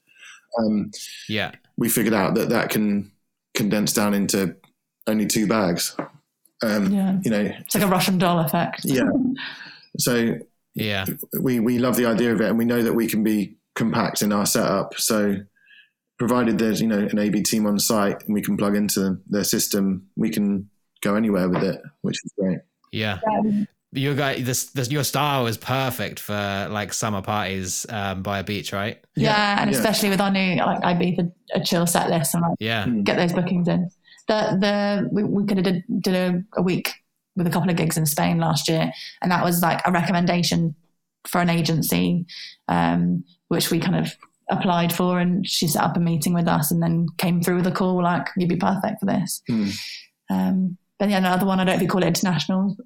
Um, 0.58 0.90
Yeah. 1.28 1.52
we 1.76 1.88
figured 1.88 2.14
out 2.14 2.34
that 2.34 2.48
that 2.48 2.70
can 2.70 3.12
condense 3.54 3.92
down 3.92 4.12
into 4.14 4.56
only 5.06 5.26
two 5.26 5.46
bags. 5.46 5.96
Um, 6.62 6.92
Yeah. 6.92 7.18
You 7.22 7.30
know, 7.30 7.50
It's 7.60 7.74
like 7.74 7.84
a 7.84 7.88
Russian 7.88 8.18
doll 8.18 8.38
effect. 8.40 8.80
yeah. 8.84 9.02
So 9.98 10.34
Yeah. 10.74 11.04
we 11.40 11.60
we 11.60 11.78
love 11.78 11.96
the 11.96 12.06
idea 12.06 12.32
of 12.32 12.40
it, 12.40 12.48
and 12.48 12.58
we 12.58 12.64
know 12.64 12.82
that 12.82 12.94
we 12.94 13.06
can 13.06 13.22
be 13.22 13.56
compact 13.74 14.22
in 14.22 14.32
our 14.32 14.46
setup. 14.46 14.94
So 14.98 15.36
provided 16.18 16.58
there's 16.58 16.80
you 16.80 16.86
know 16.88 16.98
an 17.10 17.18
AV 17.18 17.42
team 17.42 17.66
on 17.66 17.78
site 17.78 18.22
and 18.24 18.34
we 18.34 18.40
can 18.42 18.56
plug 18.56 18.76
into 18.76 19.18
their 19.28 19.44
system, 19.44 20.06
we 20.16 20.30
can 20.30 20.68
go 21.02 21.14
anywhere 21.16 21.48
with 21.48 21.62
it, 21.62 21.80
which 22.02 22.16
is 22.24 22.32
great. 22.38 22.58
Yeah. 22.92 23.18
Your 23.92 24.14
guy, 24.14 24.40
this, 24.40 24.66
this, 24.70 24.90
your 24.90 25.04
style 25.04 25.46
is 25.46 25.56
perfect 25.56 26.18
for 26.18 26.68
like 26.70 26.92
summer 26.92 27.22
parties 27.22 27.86
um, 27.90 28.22
by 28.24 28.40
a 28.40 28.44
beach, 28.44 28.72
right? 28.72 28.98
Yeah, 29.14 29.60
and 29.60 29.70
yeah. 29.70 29.76
especially 29.76 30.08
with 30.08 30.20
our 30.20 30.32
new 30.32 30.56
like 30.56 30.80
Ibiza 30.82 31.30
a 31.54 31.60
chill 31.62 31.86
set 31.86 32.10
list 32.10 32.34
and 32.34 32.42
like 32.42 32.56
Yeah. 32.58 32.88
get 33.04 33.16
those 33.16 33.32
bookings 33.32 33.68
in. 33.68 33.88
The 34.28 34.56
the 34.60 35.08
we, 35.12 35.24
we 35.24 35.46
could 35.46 35.58
have 35.58 35.64
did, 35.64 35.84
did 36.00 36.14
a, 36.14 36.44
a 36.56 36.62
week 36.62 36.92
with 37.36 37.46
a 37.46 37.50
couple 37.50 37.70
of 37.70 37.76
gigs 37.76 37.96
in 37.96 38.06
Spain 38.06 38.38
last 38.38 38.68
year, 38.68 38.92
and 39.22 39.30
that 39.30 39.44
was 39.44 39.62
like 39.62 39.80
a 39.84 39.92
recommendation 39.92 40.74
for 41.26 41.40
an 41.40 41.50
agency, 41.50 42.26
um, 42.68 43.24
which 43.48 43.70
we 43.70 43.80
kind 43.80 43.96
of 43.96 44.12
applied 44.50 44.92
for, 44.92 45.18
and 45.18 45.48
she 45.48 45.66
set 45.66 45.82
up 45.82 45.96
a 45.96 46.00
meeting 46.00 46.34
with 46.34 46.48
us, 46.48 46.70
and 46.70 46.82
then 46.82 47.06
came 47.18 47.42
through 47.42 47.56
with 47.56 47.66
a 47.66 47.72
call 47.72 48.02
like 48.02 48.28
you'd 48.36 48.48
be 48.48 48.56
perfect 48.56 49.00
for 49.00 49.06
this. 49.06 49.42
Hmm. 49.48 49.68
Um, 50.30 50.78
but 50.98 51.10
yeah, 51.10 51.18
another 51.18 51.44
one 51.44 51.58
I 51.60 51.64
don't 51.64 51.72
know 51.72 51.76
if 51.76 51.82
you 51.82 51.88
call 51.88 52.02
it 52.02 52.08
international, 52.08 52.76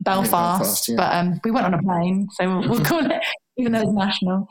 Belfast, 0.00 0.30
Belfast, 0.30 0.88
yeah. 0.88 0.96
but 0.96 1.14
um, 1.14 1.40
we 1.44 1.50
went 1.50 1.66
on 1.66 1.74
a 1.74 1.82
plane, 1.82 2.28
so 2.32 2.48
we'll, 2.48 2.68
we'll 2.70 2.84
call 2.84 3.04
it 3.04 3.22
even 3.56 3.72
though 3.72 3.80
it's 3.80 3.92
national. 3.92 4.48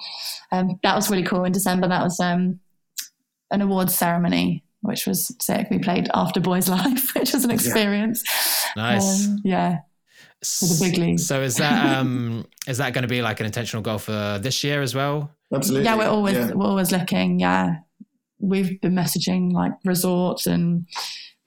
Um, 0.52 0.80
that 0.84 0.96
was 0.96 1.10
really 1.10 1.24
cool 1.24 1.44
in 1.46 1.52
December. 1.52 1.88
That 1.88 2.04
was 2.04 2.20
um, 2.20 2.60
an 3.52 3.62
awards 3.62 3.96
ceremony 3.96 4.65
which 4.86 5.06
was 5.08 5.36
sick. 5.42 5.68
We 5.70 5.80
played 5.80 6.10
After 6.14 6.40
Boys 6.40 6.68
Life, 6.78 7.14
which 7.16 7.34
was 7.34 7.44
an 7.46 7.52
experience. 7.52 8.24
Nice. 8.76 9.28
Um, 9.28 9.38
yeah. 9.44 9.80
With 10.62 10.78
the 10.80 10.86
big 10.90 10.98
league. 11.00 11.20
So 11.20 11.42
is 11.42 11.56
that 11.58 11.98
um 11.98 12.46
is 12.68 12.78
that 12.78 12.94
going 12.94 13.02
to 13.04 13.08
be 13.08 13.22
like 13.22 13.40
an 13.40 13.46
intentional 13.48 13.82
goal 13.82 13.98
for 13.98 14.38
this 14.42 14.64
year 14.64 14.82
as 14.82 14.94
well? 14.94 15.32
Absolutely. 15.54 15.86
Yeah, 15.86 15.96
we're 15.98 16.08
always 16.08 16.36
Yeah. 16.36 16.52
we're 16.54 16.66
always 16.68 16.92
looking. 16.92 17.40
Yeah, 17.40 17.78
we've 18.40 18.80
been 18.82 18.94
messaging 18.94 19.52
like 19.54 19.72
resorts 19.86 20.46
and 20.46 20.86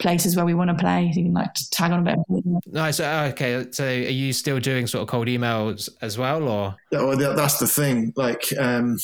places 0.00 0.36
where 0.36 0.44
we 0.46 0.54
want 0.54 0.70
to 0.70 0.74
play. 0.76 1.10
So 1.12 1.18
you 1.20 1.26
can 1.26 1.34
like 1.34 1.52
tag 1.70 1.92
on 1.92 2.06
a 2.06 2.16
bit. 2.28 2.44
Nice. 2.66 2.98
uh, 2.98 3.28
Okay. 3.32 3.66
So 3.70 3.84
are 3.84 3.92
you 3.92 4.32
still 4.32 4.58
doing 4.58 4.86
sort 4.86 5.02
of 5.02 5.08
cold 5.08 5.28
emails 5.28 5.88
as 6.02 6.16
well, 6.18 6.48
or 6.48 6.74
Yeah, 6.90 7.02
well, 7.04 7.16
that's 7.16 7.58
the 7.58 7.66
thing. 7.68 8.12
Like, 8.16 8.44
um, 8.58 8.98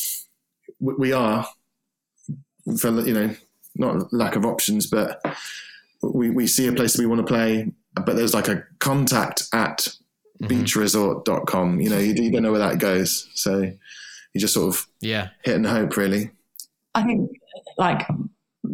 we, 0.80 0.94
we 0.94 1.12
are 1.12 1.46
for 2.80 2.90
you 3.06 3.12
know 3.14 3.36
not 3.76 4.12
lack 4.12 4.36
of 4.36 4.44
options, 4.44 4.86
but 4.86 5.20
we 6.02 6.30
we 6.30 6.46
see 6.46 6.66
a 6.66 6.72
place 6.72 6.94
that 6.94 7.02
we 7.02 7.06
want 7.06 7.20
to 7.20 7.26
play, 7.26 7.72
but 7.94 8.16
there's 8.16 8.34
like 8.34 8.48
a 8.48 8.64
contact 8.78 9.44
at 9.52 9.88
beachresort.com. 10.42 11.80
You 11.80 11.90
know, 11.90 11.98
you, 11.98 12.14
you 12.14 12.30
don't 12.30 12.42
know 12.42 12.52
where 12.52 12.60
that 12.60 12.78
goes, 12.78 13.28
so 13.34 13.60
you 13.60 14.40
just 14.40 14.54
sort 14.54 14.74
of 14.74 14.86
yeah, 15.00 15.28
hit 15.42 15.56
and 15.56 15.66
hope, 15.66 15.96
really. 15.96 16.30
I 16.94 17.02
think 17.02 17.30
like 17.78 18.06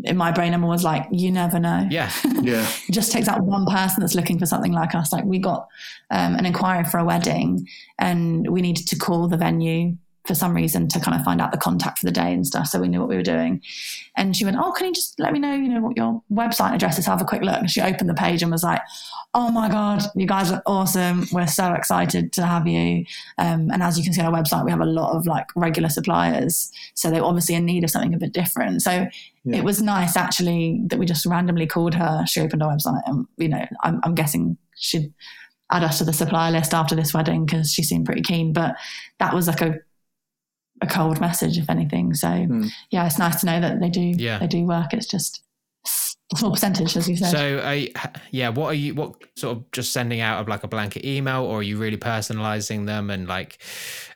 in 0.04 0.16
my 0.16 0.30
brain, 0.30 0.54
I'm 0.54 0.64
always 0.64 0.84
like, 0.84 1.06
you 1.10 1.30
never 1.30 1.58
know. 1.58 1.86
yeah, 1.90 2.10
Yeah, 2.42 2.66
It 2.88 2.92
just 2.92 3.12
takes 3.12 3.26
that 3.26 3.42
one 3.42 3.66
person 3.66 4.00
that's 4.00 4.14
looking 4.14 4.38
for 4.38 4.46
something 4.46 4.72
like 4.72 4.94
us. 4.94 5.12
Like 5.12 5.24
we 5.24 5.38
got 5.38 5.68
um, 6.10 6.34
an 6.36 6.46
inquiry 6.46 6.84
for 6.84 6.98
a 6.98 7.04
wedding, 7.04 7.68
and 7.98 8.48
we 8.48 8.62
needed 8.62 8.86
to 8.88 8.96
call 8.96 9.28
the 9.28 9.36
venue 9.36 9.96
for 10.26 10.34
some 10.34 10.54
reason 10.54 10.86
to 10.88 11.00
kind 11.00 11.18
of 11.18 11.24
find 11.24 11.40
out 11.40 11.50
the 11.50 11.58
contact 11.58 11.98
for 11.98 12.06
the 12.06 12.12
day 12.12 12.32
and 12.32 12.46
stuff, 12.46 12.66
so 12.66 12.78
we 12.78 12.88
knew 12.88 13.00
what 13.00 13.08
we 13.08 13.16
were 13.16 13.22
doing. 13.22 13.62
And 14.16 14.36
she 14.36 14.44
went, 14.44 14.58
"Oh, 14.60 14.70
can 14.72 14.86
you 14.88 14.92
just 14.92 15.18
let 15.18 15.32
me 15.32 15.38
know, 15.38 15.54
you 15.54 15.68
know, 15.68 15.80
what 15.80 15.96
your 15.96 16.22
website 16.30 16.74
address 16.74 16.98
is? 16.98 17.06
Have 17.06 17.22
a 17.22 17.24
quick 17.24 17.42
look." 17.42 17.56
And 17.58 17.70
she 17.70 17.80
opened 17.80 18.10
the 18.10 18.14
page 18.14 18.42
and 18.42 18.52
was 18.52 18.62
like, 18.62 18.82
"Oh 19.32 19.50
my 19.50 19.68
god, 19.70 20.02
you 20.14 20.26
guys 20.26 20.52
are 20.52 20.62
awesome! 20.66 21.26
We're 21.32 21.46
so 21.46 21.72
excited 21.72 22.32
to 22.34 22.44
have 22.44 22.66
you." 22.66 23.04
Um, 23.38 23.70
and 23.72 23.82
as 23.82 23.96
you 23.96 24.04
can 24.04 24.12
see 24.12 24.20
on 24.20 24.32
our 24.34 24.42
website, 24.42 24.64
we 24.64 24.70
have 24.70 24.80
a 24.80 24.84
lot 24.86 25.16
of 25.16 25.26
like 25.26 25.46
regular 25.56 25.88
suppliers, 25.88 26.70
so 26.94 27.10
they're 27.10 27.24
obviously 27.24 27.54
in 27.54 27.64
need 27.64 27.82
of 27.84 27.90
something 27.90 28.12
a 28.14 28.18
bit 28.18 28.32
different. 28.32 28.82
So 28.82 29.06
Yeah. 29.44 29.56
it 29.56 29.64
was 29.64 29.80
nice 29.80 30.16
actually 30.18 30.82
that 30.88 30.98
we 30.98 31.06
just 31.06 31.24
randomly 31.24 31.66
called 31.66 31.94
her. 31.94 32.24
She 32.26 32.40
opened 32.40 32.62
our 32.62 32.76
website, 32.76 33.02
and 33.06 33.26
you 33.38 33.48
know, 33.48 33.64
I'm, 33.82 34.00
I'm 34.04 34.14
guessing 34.14 34.58
she'd 34.76 35.12
add 35.72 35.84
us 35.84 35.98
to 35.98 36.04
the 36.04 36.12
supplier 36.12 36.50
list 36.50 36.74
after 36.74 36.94
this 36.96 37.14
wedding 37.14 37.46
because 37.46 37.72
she 37.72 37.82
seemed 37.84 38.04
pretty 38.04 38.22
keen. 38.22 38.52
But 38.52 38.74
that 39.18 39.32
was 39.34 39.46
like 39.46 39.60
a 39.62 39.76
a 40.80 40.86
cold 40.86 41.20
message, 41.20 41.58
if 41.58 41.68
anything. 41.70 42.14
So 42.14 42.28
yeah, 42.90 43.06
it's 43.06 43.18
nice 43.18 43.40
to 43.40 43.46
know 43.46 43.60
that 43.60 43.80
they 43.80 43.88
do 43.90 44.00
Yeah. 44.16 44.38
they 44.38 44.46
do 44.46 44.64
work. 44.64 44.92
It's 44.92 45.06
just 45.06 45.42
a 46.32 46.36
small 46.36 46.52
percentage, 46.52 46.96
as 46.96 47.08
you 47.08 47.16
said. 47.16 47.30
So, 47.30 47.58
are 47.58 47.74
you, 47.74 47.92
yeah, 48.30 48.50
what 48.50 48.66
are 48.66 48.74
you? 48.74 48.94
What 48.94 49.16
sort 49.36 49.56
of 49.56 49.70
just 49.72 49.92
sending 49.92 50.20
out 50.20 50.40
of 50.40 50.46
like 50.48 50.62
a 50.62 50.68
blanket 50.68 51.04
email, 51.04 51.42
or 51.44 51.58
are 51.58 51.62
you 51.62 51.76
really 51.76 51.96
personalizing 51.96 52.86
them 52.86 53.10
and 53.10 53.26
like 53.26 53.58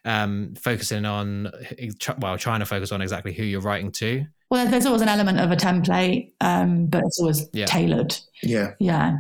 um, 0.05 0.55
focusing 0.55 1.05
on, 1.07 1.51
well, 2.19 2.39
trying 2.39 2.61
to 2.61 2.67
focus 2.67 2.93
on 2.93 3.03
exactly 3.03 3.33
who 3.33 3.43
you're 3.43 3.61
writing 3.61 3.91
to? 3.93 4.27
well, 4.51 4.69
there's 4.71 4.87
always 4.87 5.03
an 5.03 5.09
element 5.09 5.41
of 5.41 5.51
a 5.51 5.57
template, 5.57 6.31
um, 6.41 6.87
but 6.87 7.03
it's 7.05 7.19
always 7.19 7.49
Yeah. 7.53 7.67
tailored. 7.67 8.17
yeah, 8.43 8.75
Yeah, 8.79 9.17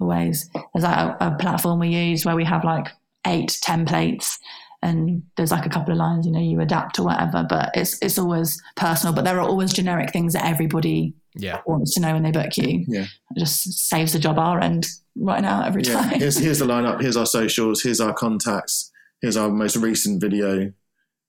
always. 0.00 0.48
There's 0.72 0.84
like 0.84 0.96
a, 0.96 1.16
a 1.20 1.36
platform 1.38 1.80
we 1.80 1.88
use 1.88 2.24
where 2.24 2.36
we 2.36 2.44
have 2.44 2.64
like 2.64 2.86
eight 3.26 3.58
templates, 3.62 4.38
and 4.84 5.22
there's 5.36 5.50
like 5.50 5.66
a 5.66 5.68
couple 5.68 5.92
of 5.92 5.98
lines, 5.98 6.26
you 6.26 6.32
know, 6.32 6.38
you 6.40 6.60
adapt 6.60 6.98
or 6.98 7.04
whatever. 7.04 7.44
But 7.48 7.70
it's 7.74 7.98
it's 8.02 8.18
always 8.18 8.62
personal. 8.76 9.14
But 9.14 9.24
there 9.24 9.38
are 9.40 9.48
always 9.48 9.72
generic 9.72 10.12
things 10.12 10.34
that 10.34 10.44
everybody 10.44 11.14
Yeah, 11.34 11.62
wants 11.66 11.94
to 11.94 12.00
know 12.00 12.12
when 12.12 12.22
they 12.22 12.30
book 12.30 12.56
you. 12.56 12.84
Yeah. 12.86 13.06
It 13.34 13.38
just 13.38 13.62
saves 13.88 14.12
the 14.12 14.18
job 14.20 14.38
our 14.38 14.60
end 14.60 14.86
right 15.16 15.42
now 15.42 15.64
every 15.64 15.82
yeah. 15.82 15.94
time. 16.00 16.18
Here's 16.20 16.36
here's 16.38 16.58
the 16.60 16.66
lineup. 16.74 17.00
Here's 17.00 17.16
our 17.16 17.26
socials. 17.26 17.82
Here's 17.82 18.00
our 18.00 18.12
contacts. 18.14 18.90
Here's 19.22 19.36
our 19.36 19.48
most 19.50 19.76
recent 19.76 20.20
video. 20.20 20.72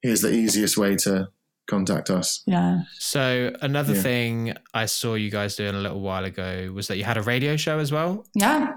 Here's 0.02 0.22
the 0.22 0.32
easiest 0.34 0.78
way 0.78 0.96
to 0.98 1.30
contact 1.68 2.12
us. 2.12 2.44
yeah. 2.46 2.82
So 3.00 3.52
another 3.62 3.96
Yeah. 3.96 4.02
thing 4.02 4.54
I 4.76 4.86
saw 4.86 5.15
you 5.15 5.32
guys 5.32 5.56
doing 5.56 5.74
a 5.74 5.80
little 5.80 6.00
while 6.02 6.24
ago 6.24 6.72
was 6.76 6.88
that 6.89 6.98
you 6.98 7.04
had 7.04 7.18
a 7.18 7.24
radio 7.24 7.56
show 7.58 7.80
as 7.80 7.91
well. 7.91 8.24
Yeah. 8.36 8.74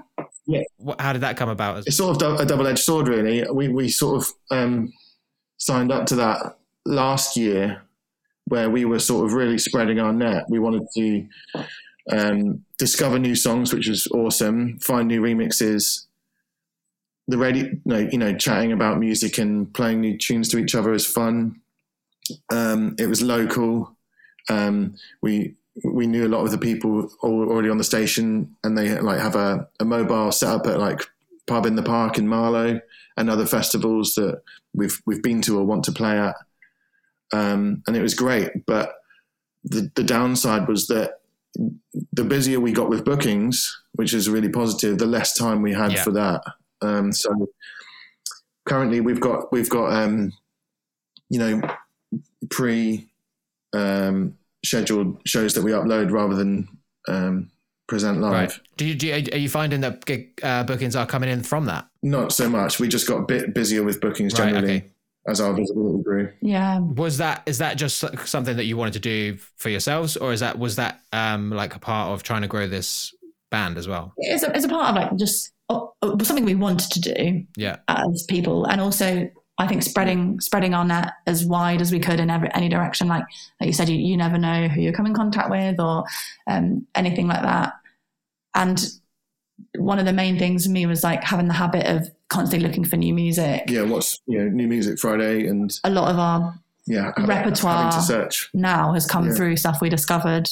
What, 0.77 0.99
how 0.99 1.13
did 1.13 1.21
that 1.21 1.37
come 1.37 1.49
about? 1.49 1.79
it's 1.85 1.97
sort 1.97 2.21
of 2.21 2.39
a 2.39 2.45
double-edged 2.45 2.79
sword 2.79 3.07
really. 3.07 3.45
We 3.51 3.67
we 3.67 3.89
sort 3.89 4.23
of 4.23 4.31
um, 4.51 4.91
signed 5.57 5.91
up 5.91 6.05
to 6.07 6.15
that 6.15 6.57
last 6.85 7.37
year 7.37 7.83
where 8.45 8.69
we 8.69 8.85
were 8.85 8.99
sort 8.99 9.25
of 9.25 9.33
really 9.33 9.59
spreading 9.59 9.99
our 9.99 10.11
net. 10.11 10.45
We 10.49 10.59
wanted 10.59 10.87
to 10.95 11.27
um, 12.11 12.65
discover 12.79 13.19
new 13.19 13.35
songs 13.35 13.73
which 13.73 13.87
was 13.87 14.07
awesome 14.07 14.79
find 14.79 15.07
new 15.07 15.21
remixes. 15.21 16.05
The 17.27 17.37
radio 17.37 17.69
no, 17.85 17.97
you 17.97 18.17
know 18.17 18.35
chatting 18.35 18.71
about 18.71 18.97
music 18.97 19.37
and 19.37 19.71
playing 19.73 20.01
new 20.01 20.17
tunes 20.17 20.49
to 20.49 20.57
each 20.57 20.73
other 20.73 20.93
is 20.93 21.05
fun. 21.05 21.61
Um, 22.51 22.95
it 22.97 23.07
was 23.07 23.21
local. 23.21 23.95
Um, 24.49 24.95
we 25.21 25.55
we 25.83 26.07
knew 26.07 26.27
a 26.27 26.29
lot 26.29 26.43
of 26.43 26.51
the 26.51 26.57
people 26.57 27.09
already 27.23 27.69
on 27.69 27.77
the 27.77 27.83
station 27.83 28.55
and 28.63 28.77
they 28.77 28.99
like 28.99 29.19
have 29.19 29.35
a, 29.35 29.67
a 29.79 29.85
mobile 29.85 30.31
set 30.31 30.49
up 30.49 30.67
at 30.67 30.79
like 30.79 31.01
pub 31.47 31.65
in 31.65 31.75
the 31.75 31.83
park 31.83 32.17
in 32.17 32.27
Marlow 32.27 32.79
and 33.17 33.29
other 33.29 33.45
festivals 33.45 34.13
that 34.15 34.41
we've 34.73 35.01
we've 35.05 35.21
been 35.23 35.41
to 35.43 35.57
or 35.57 35.65
want 35.65 35.83
to 35.85 35.91
play 35.91 36.17
at. 36.17 36.35
Um, 37.31 37.83
and 37.87 37.95
it 37.95 38.01
was 38.01 38.13
great, 38.13 38.65
but 38.65 38.95
the 39.63 39.91
the 39.95 40.03
downside 40.03 40.67
was 40.67 40.87
that 40.87 41.21
the 42.13 42.23
busier 42.23 42.59
we 42.59 42.71
got 42.71 42.89
with 42.89 43.03
bookings, 43.05 43.81
which 43.93 44.13
is 44.13 44.29
really 44.29 44.49
positive, 44.49 44.97
the 44.97 45.05
less 45.05 45.33
time 45.35 45.61
we 45.61 45.73
had 45.73 45.91
Yeah. 45.93 46.03
for 46.03 46.11
that. 46.11 46.41
Um, 46.81 47.11
so 47.11 47.49
currently 48.65 49.01
we've 49.01 49.19
got 49.19 49.51
we've 49.51 49.69
got 49.69 49.91
um, 49.93 50.33
you 51.29 51.39
know 51.39 51.61
pre 52.49 53.07
um, 53.73 54.37
scheduled 54.63 55.21
shows 55.25 55.53
that 55.53 55.63
we 55.63 55.71
upload 55.71 56.11
rather 56.11 56.35
than 56.35 56.67
um, 57.07 57.51
present 57.87 58.21
live. 58.21 58.33
Right. 58.33 58.59
Do 58.77 58.85
you, 58.85 58.95
do 58.95 59.07
you, 59.07 59.13
are 59.13 59.37
you 59.37 59.49
finding 59.49 59.81
that 59.81 60.05
gig, 60.05 60.39
uh, 60.43 60.63
bookings 60.63 60.95
are 60.95 61.05
coming 61.05 61.29
in 61.29 61.43
from 61.43 61.65
that? 61.65 61.87
Not 62.03 62.31
so 62.33 62.49
much. 62.49 62.79
We 62.79 62.87
just 62.87 63.07
got 63.07 63.17
a 63.17 63.25
bit 63.25 63.53
busier 63.53 63.83
with 63.83 63.99
bookings 64.01 64.37
Right, 64.39 64.53
generally 64.53 64.77
okay. 64.77 64.91
as 65.27 65.41
our 65.41 65.53
visibility 65.53 66.03
grew. 66.03 66.31
Yeah. 66.41 66.79
Was 66.79 67.17
that 67.17 67.43
is 67.45 67.57
that 67.57 67.77
just 67.77 68.03
something 68.27 68.57
that 68.57 68.65
you 68.65 68.77
wanted 68.77 68.93
to 68.93 68.99
do 68.99 69.37
for 69.57 69.69
yourselves, 69.69 70.17
or 70.17 70.33
is 70.33 70.39
that 70.41 70.59
was 70.59 70.75
that 70.75 71.01
um, 71.13 71.49
like 71.51 71.75
a 71.75 71.79
part 71.79 72.11
of 72.11 72.23
trying 72.23 72.41
to 72.41 72.47
grow 72.47 72.67
this 72.67 73.13
band 73.51 73.77
as 73.77 73.87
well? 73.87 74.13
It's 74.17 74.43
a, 74.43 74.55
it's 74.55 74.65
a 74.65 74.69
part 74.69 74.89
of 74.89 74.95
like 74.95 75.17
just 75.17 75.51
oh, 75.69 75.93
something 76.21 76.45
we 76.45 76.55
wanted 76.55 76.91
to 76.91 77.01
do 77.01 77.43
Yeah. 77.57 77.77
as 77.87 78.25
people. 78.29 78.65
And 78.65 78.79
also, 78.81 79.29
I 79.59 79.67
think 79.67 79.83
spreading 79.83 80.39
spreading 80.39 80.73
our 80.73 80.85
net 80.85 81.13
as 81.27 81.45
wide 81.45 81.81
as 81.81 81.91
we 81.91 81.99
could 81.99 82.19
in 82.19 82.29
every, 82.29 82.49
any 82.53 82.69
direction. 82.69 83.07
Like, 83.07 83.23
like 83.59 83.67
you 83.67 83.73
said, 83.73 83.89
you, 83.89 83.97
you 83.97 84.15
never 84.17 84.37
know 84.37 84.67
who 84.69 84.81
you 84.81 84.91
come 84.93 85.05
in 85.05 85.13
contact 85.13 85.49
with 85.49 85.79
or 85.79 86.05
um, 86.47 86.87
anything 86.95 87.27
like 87.27 87.41
that. 87.41 87.73
And 88.55 88.81
one 89.77 89.99
of 89.99 90.05
the 90.05 90.13
main 90.13 90.39
things 90.39 90.65
for 90.65 90.71
me 90.71 90.85
was 90.85 91.03
like 91.03 91.23
having 91.23 91.47
the 91.47 91.53
habit 91.53 91.85
of 91.85 92.09
constantly 92.29 92.65
looking 92.65 92.85
for 92.85 92.95
new 92.97 93.13
music. 93.13 93.63
Yeah, 93.67 93.81
what's 93.83 94.19
you 94.25 94.39
know 94.39 94.49
new 94.49 94.67
music 94.67 94.97
Friday 94.99 95.47
and 95.47 95.71
A 95.83 95.89
lot 95.89 96.09
of 96.09 96.17
our 96.17 96.55
yeah 96.87 97.11
Repertoire. 97.17 97.91
to 97.91 98.01
search. 98.01 98.49
now 98.53 98.93
has 98.93 99.05
come 99.05 99.27
Yeah. 99.27 99.33
through 99.33 99.57
stuff 99.57 99.81
we 99.81 99.89
discovered. 99.89 100.49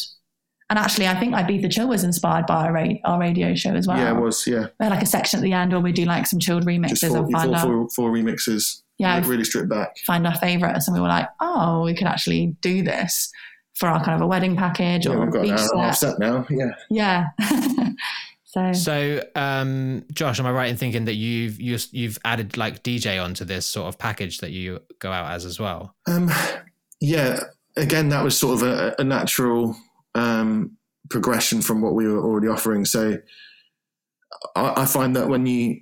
And 0.69 0.77
actually, 0.77 1.07
I 1.07 1.17
think 1.17 1.33
Ibiza 1.33 1.71
Chill 1.71 1.87
was 1.87 2.03
inspired 2.03 2.45
by 2.45 2.65
our, 2.65 2.73
ra- 2.73 2.99
our 3.05 3.17
radio 3.21 3.55
show 3.55 3.73
as 3.73 3.87
well. 3.87 3.97
Yeah, 3.97 4.17
it 4.17 4.21
was 4.21 4.45
yeah 4.45 4.67
We 4.77 4.83
had 4.83 4.89
like 4.91 5.01
a 5.01 5.05
section 5.05 5.39
at 5.39 5.43
the 5.43 5.53
end 5.53 5.71
where 5.71 5.79
we 5.79 5.93
do 5.93 6.03
like 6.03 6.27
some 6.27 6.39
chilled 6.39 6.65
remixes 6.65 6.99
just 6.99 7.07
four, 7.07 7.19
and 7.23 7.31
find 7.31 7.49
four, 7.51 7.55
our, 7.55 7.65
four, 7.65 7.89
four 7.89 8.11
remixes. 8.11 8.81
Yeah. 8.99 9.15
like, 9.15 9.27
really 9.27 9.43
stripped 9.43 9.69
back. 9.69 9.95
find 10.05 10.25
our 10.25 10.35
favorites. 10.35 10.87
And 10.87 10.95
we 10.95 11.01
were 11.01 11.07
like, 11.07 11.27
oh, 11.39 11.83
we 11.83 11.93
could 11.93 12.07
actually 12.07 12.55
do 12.61 12.81
this 12.83 13.31
for 13.75 13.87
our 13.89 14.03
kind 14.03 14.15
of 14.15 14.21
a 14.21 14.27
wedding 14.27 14.55
package 14.55 15.05
Yeah, 15.05 15.13
or 15.13 15.21
we've 15.25 15.31
got 15.31 15.39
an 15.45 15.49
beach 15.51 15.59
hour 15.59 15.69
and 15.73 15.81
a 15.81 15.83
half 15.85 15.95
set. 15.97 16.09
set 16.11 16.19
now. 16.19 16.45
Yeah, 16.49 16.71
Yeah. 16.89 17.25
so 18.45 18.73
So, 18.73 19.21
um, 19.35 20.03
Josh, 20.13 20.39
am 20.39 20.47
I 20.47 20.51
right 20.51 20.69
in 20.69 20.77
thinking 20.77 21.05
that 21.05 21.13
you've 21.13 21.59
you, 21.61 21.77
you've 21.91 22.17
added 22.25 22.57
like 22.57 22.81
DJ 22.83 23.23
onto 23.23 23.45
this 23.45 23.65
sort 23.67 23.87
of 23.87 23.99
package 23.99 24.39
that 24.39 24.51
you 24.51 24.79
go 24.99 25.11
out 25.11 25.31
as 25.31 25.45
as 25.45 25.59
well? 25.59 25.93
um, 26.07 26.31
yeah. 26.99 27.39
Again, 27.75 28.09
that 28.09 28.23
was 28.23 28.35
sort 28.35 28.63
of 28.63 28.67
a, 28.67 28.95
a 28.97 29.03
natural 29.03 29.75
um, 30.15 30.75
progression 31.11 31.61
from 31.61 31.81
what 31.81 31.93
we 31.93 32.07
were 32.07 32.19
already 32.23 32.47
offering. 32.47 32.85
So 32.85 33.17
I, 34.55 34.81
I 34.81 34.85
find 34.85 35.15
that 35.15 35.27
when 35.29 35.45
you 35.45 35.79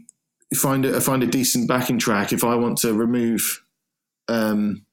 find 0.55 0.85
a, 0.85 0.99
find 1.01 1.23
a 1.23 1.27
decent 1.27 1.67
backing 1.67 1.99
track, 1.99 2.33
if 2.33 2.43
I 2.43 2.55
want 2.55 2.77
to 2.79 2.93
remove 2.93 3.63
um, 4.27 4.85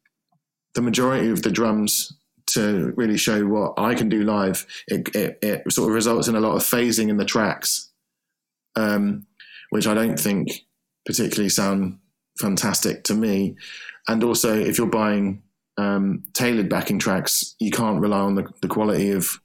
the 0.74 0.82
majority 0.82 1.30
of 1.30 1.42
the 1.42 1.50
drums 1.50 2.12
to 2.48 2.92
really 2.96 3.16
show 3.16 3.46
what 3.46 3.74
I 3.78 3.94
can 3.94 4.08
do 4.08 4.22
live, 4.22 4.66
it, 4.86 5.14
it, 5.14 5.38
it 5.42 5.72
sort 5.72 5.88
of 5.88 5.94
results 5.94 6.28
in 6.28 6.36
a 6.36 6.40
lot 6.40 6.56
of 6.56 6.62
phasing 6.62 7.08
in 7.08 7.16
the 7.16 7.24
tracks, 7.24 7.90
um, 8.76 9.26
which 9.70 9.86
I 9.86 9.94
don't 9.94 10.18
think 10.18 10.64
particularly 11.06 11.48
sound 11.48 11.98
fantastic 12.38 13.04
to 13.04 13.14
me. 13.14 13.56
And 14.08 14.22
also, 14.24 14.58
if 14.58 14.78
you're 14.78 14.86
buying 14.86 15.42
um, 15.78 16.24
tailored 16.34 16.68
backing 16.68 16.98
tracks, 16.98 17.54
you 17.58 17.70
can't 17.70 18.00
rely 18.00 18.20
on 18.20 18.34
the, 18.34 18.46
the 18.60 18.68
quality 18.68 19.12
of 19.12 19.40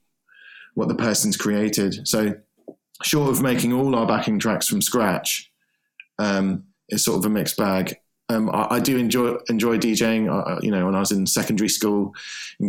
what 0.74 0.88
the 0.88 0.96
person's 0.96 1.38
created. 1.38 2.08
So, 2.08 2.36
short 3.04 3.30
of 3.30 3.42
making 3.42 3.74
all 3.74 3.96
our 3.96 4.08
backing 4.08 4.40
tracks 4.40 4.68
from 4.68 4.82
scratch, 4.82 5.52
um, 6.20 6.66
it's 6.90 7.04
sort 7.04 7.20
of 7.20 7.26
a 7.26 7.30
mixed 7.30 7.58
bag. 7.58 7.98
Um, 8.30 8.50
I, 8.50 8.76
I, 8.76 8.80
do 8.80 8.98
enjoy 8.98 9.38
enjoy 9.50 9.78
DJing. 9.78 10.30
Uh, 10.30 10.60
you 10.62 10.72
know, 10.72 10.86
when 10.86 10.96
I 10.96 11.00
was 11.00 11.12
in 11.12 11.26
secondary 11.26 11.70
school, 11.70 12.14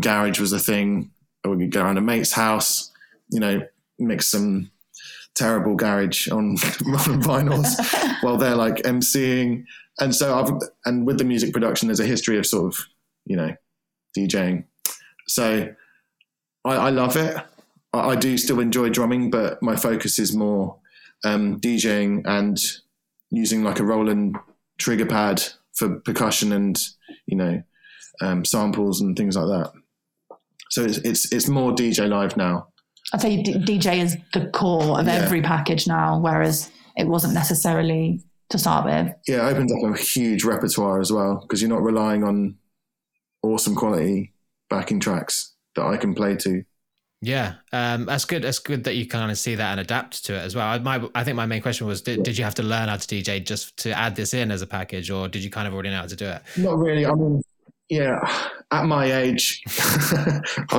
garage 0.01 0.39
was 0.39 0.53
a 0.53 0.59
thing. 0.59 1.11
I 1.45 1.49
would 1.49 1.71
go 1.73 1.83
around 1.83 1.99
a 1.99 2.01
mate's 2.01 2.33
house. 2.33 2.93
You 3.31 3.41
know, 3.41 3.67
mix 3.99 4.29
some 4.29 4.71
terrible 5.35 5.75
garage 5.75 6.29
on, 6.29 6.51
on 6.51 7.23
vinyls 7.23 7.69
while 8.23 8.37
they're 8.37 8.57
like 8.57 8.77
emceeing. 8.83 9.65
And 10.01 10.15
so 10.15 10.39
I've 10.39 10.53
and 10.85 11.07
with 11.07 11.19
the 11.19 11.25
music 11.25 11.53
production, 11.53 11.89
there's 11.89 12.01
a 12.01 12.07
history 12.07 12.39
of 12.39 12.47
sort 12.47 12.73
of 12.73 12.87
you 13.25 13.37
know 13.37 13.55
DJing. 14.17 14.65
So 15.27 15.75
I, 16.65 16.75
I 16.75 16.91
love 16.91 17.17
it. 17.17 17.37
I, 17.93 17.99
I, 17.99 18.17
do 18.17 18.39
still 18.39 18.61
enjoy 18.61 18.91
drumming, 18.91 19.31
but 19.31 19.63
my 19.63 19.77
focus 19.77 20.19
is 20.19 20.35
more 20.35 20.77
um, 21.25 21.61
DJing 21.61 22.23
and 22.27 22.59
using 23.31 23.63
like 23.63 23.81
a 23.81 23.85
Roland 23.85 24.37
trigger 24.79 25.07
pad 25.07 25.43
for 25.75 26.01
percussion 26.01 26.53
and 26.53 26.79
you 27.27 27.37
know 27.37 27.63
um, 28.21 28.45
samples 28.45 29.01
and 29.01 29.17
things 29.17 29.37
like 29.37 29.47
that. 29.47 29.73
So 30.71 30.85
it's, 30.85 30.99
it's 30.99 31.33
it's 31.33 31.49
more 31.49 31.73
DJ 31.73 32.09
live 32.09 32.37
now. 32.37 32.69
I'd 33.13 33.23
say 33.23 33.43
DJ 33.43 34.03
is 34.03 34.17
the 34.35 34.51
core 34.51 35.01
of 35.01 35.07
yeah. 35.07 35.15
every 35.15 35.41
package 35.41 35.87
now, 35.87 36.19
whereas 36.19 36.71
it 36.97 37.07
wasn't 37.07 37.35
necessarily 37.35 38.21
to 38.51 38.59
start 38.59 38.85
with. 38.85 39.15
Yeah, 39.27 39.49
it 39.49 39.53
opens 39.53 39.73
up 39.73 39.95
a 39.95 39.99
huge 39.99 40.45
repertoire 40.45 41.01
as 41.01 41.13
well 41.13 41.41
because 41.41 41.63
you're 41.63 41.71
not 41.71 41.83
relying 41.83 42.25
on 42.25 42.57
awesome 43.43 43.75
quality 43.75 44.35
backing 44.69 45.01
tracks 45.01 45.55
that 45.75 45.87
I 45.87 45.97
can 45.97 46.15
play 46.15 46.37
to. 46.37 46.65
Yeah, 47.21 47.55
um, 47.73 48.05
that's 48.07 48.25
good. 48.25 48.43
That's 48.43 48.61
good 48.61 48.85
that 48.85 48.95
you 48.95 49.07
kind 49.07 49.31
of 49.31 49.39
see 49.39 49.57
that 49.57 49.73
and 49.73 49.81
adapt 49.81 50.25
to 50.27 50.35
it 50.35 50.39
as 50.39 50.55
well. 50.55 50.67
I, 50.67 50.79
my, 50.79 51.03
I 51.17 51.25
think 51.25 51.37
my 51.37 51.47
main 51.47 51.61
question 51.61 51.87
was: 51.87 52.01
did, 52.01 52.23
did 52.23 52.39
you 52.39 52.45
have 52.45 52.55
to 52.57 52.63
learn 52.63 52.89
how 52.89 52.97
to 52.97 53.07
DJ 53.07 53.45
just 53.45 53.77
to 53.79 53.91
add 53.91 54.15
this 54.15 54.35
in 54.35 54.53
as 54.53 54.63
a 54.63 54.67
package, 54.67 55.11
or 55.11 55.27
did 55.27 55.43
you 55.43 55.51
kind 55.51 55.67
of 55.67 55.75
already 55.75 55.91
know 55.91 55.97
how 55.97 56.07
to 56.07 56.17
do 56.17 56.27
it? 56.27 56.43
Not 56.57 56.79
really. 56.79 57.07
I 57.07 57.13
mean, 57.13 57.43
yeah, 57.89 58.21
at 58.71 58.85
my 58.85 59.13
age, 59.13 59.63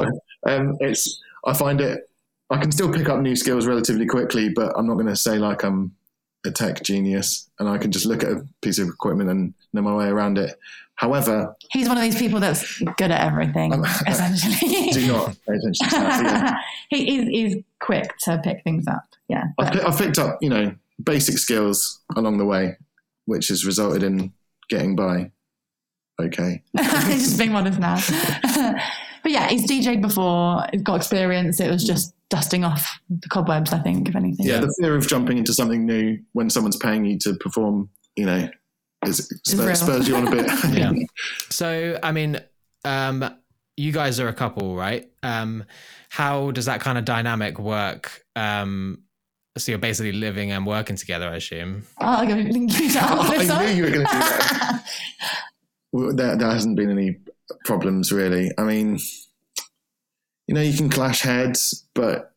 um, 0.47 0.78
it's 0.80 1.21
I 1.45 1.54
find 1.54 1.82
it. 1.82 2.10
I 2.49 2.58
can 2.58 2.71
still 2.71 2.91
pick 2.91 3.10
up 3.10 3.19
new 3.19 3.36
skills 3.36 3.67
relatively 3.67 4.06
quickly, 4.06 4.49
but 4.49 4.73
I'm 4.78 4.88
not 4.88 4.95
going 4.95 5.08
to 5.08 5.15
say 5.15 5.38
like 5.38 5.63
I'm 5.63 5.93
a 6.45 6.52
tech 6.52 6.84
genius 6.84 7.49
and 7.60 7.67
I 7.67 7.78
can 7.78 7.91
just 7.91 8.06
look 8.06 8.23
at 8.23 8.32
a 8.32 8.47
piece 8.62 8.80
of 8.80 8.88
equipment 8.88 9.30
and 9.30 9.54
know 9.73 9.82
my 9.82 9.93
way 9.93 10.08
around 10.08 10.38
it. 10.38 10.58
However, 10.99 11.55
he's 11.71 11.88
one 11.88 11.95
of 11.95 12.03
these 12.03 12.17
people 12.17 12.41
that's 12.41 12.77
good 12.97 13.09
at 13.09 13.25
everything. 13.25 13.73
Um, 13.73 13.85
essentially, 14.07 14.91
do 14.91 15.07
not 15.07 15.27
pay 15.47 15.55
attention 15.55 15.88
to 15.88 15.95
that. 15.95 16.23
Yeah. 16.23 16.57
he 16.89 17.17
is 17.17 17.27
he's 17.29 17.63
quick 17.79 18.17
to 18.23 18.38
pick 18.43 18.65
things 18.65 18.85
up. 18.85 19.05
Yeah, 19.29 19.45
I've, 19.57 19.85
I've, 19.85 19.97
picked 19.97 20.19
up 20.19 20.39
you 20.41 20.49
know 20.49 20.75
basic 21.01 21.38
skills 21.38 22.01
along 22.17 22.38
the 22.38 22.43
way, 22.43 22.75
which 23.23 23.47
has 23.47 23.65
resulted 23.65 24.03
in 24.03 24.33
getting 24.69 24.97
by. 24.97 25.31
Okay, 26.21 26.63
just 26.77 27.39
being 27.39 27.53
modest 27.53 27.79
now. 27.79 27.95
but 29.23 29.31
yeah, 29.31 29.47
he's 29.47 29.71
DJed 29.71 30.01
before. 30.01 30.65
He's 30.73 30.81
got 30.81 30.95
experience. 30.95 31.62
It 31.62 31.71
was 31.71 31.85
just 31.85 32.13
dusting 32.29 32.65
off 32.65 32.99
the 33.09 33.29
cobwebs. 33.29 33.71
I 33.71 33.79
think, 33.79 34.09
if 34.09 34.17
anything. 34.17 34.45
Yeah, 34.45 34.59
the 34.59 34.75
fear 34.81 34.97
of 34.97 35.07
jumping 35.07 35.38
into 35.38 35.53
something 35.53 35.85
new 35.85 36.19
when 36.33 36.49
someone's 36.49 36.75
paying 36.75 37.05
you 37.05 37.17
to 37.19 37.35
perform, 37.35 37.89
you 38.17 38.25
know, 38.25 38.49
is 39.05 39.27
spurs, 39.45 39.79
spurs 39.79 40.07
you 40.07 40.15
on 40.15 40.27
a 40.27 40.31
bit. 40.31 40.47
yeah. 40.71 40.91
So, 41.49 41.99
I 42.01 42.12
mean, 42.12 42.39
um, 42.85 43.38
you 43.75 43.91
guys 43.91 44.19
are 44.19 44.27
a 44.27 44.33
couple, 44.33 44.75
right? 44.75 45.09
Um, 45.23 45.65
how 46.09 46.51
does 46.51 46.65
that 46.65 46.79
kind 46.79 46.97
of 46.97 47.05
dynamic 47.05 47.59
work? 47.59 48.23
Um, 48.35 49.03
so 49.57 49.71
you're 49.71 49.79
basically 49.79 50.13
living 50.13 50.51
and 50.51 50.65
working 50.65 50.95
together, 50.95 51.27
I 51.27 51.35
assume. 51.35 51.85
Oh, 51.99 52.05
I'm 52.05 52.27
going 52.27 52.45
to 52.45 52.53
link 52.53 52.79
you 52.79 52.91
down. 52.93 53.19
I 53.19 53.65
knew 53.65 53.75
you 53.75 53.83
were 53.83 53.89
going 53.89 54.05
to 54.05 54.12
do 54.12 54.19
that. 54.19 54.85
well, 55.91 56.15
there, 56.15 56.35
there 56.38 56.49
hasn't 56.49 56.77
been 56.77 56.89
any 56.89 57.17
problems 57.65 58.12
really. 58.12 58.51
I 58.57 58.63
mean, 58.63 58.99
you 60.47 60.55
know, 60.55 60.62
you 60.62 60.75
can 60.77 60.89
clash 60.89 61.21
heads, 61.21 61.85
but 61.93 62.33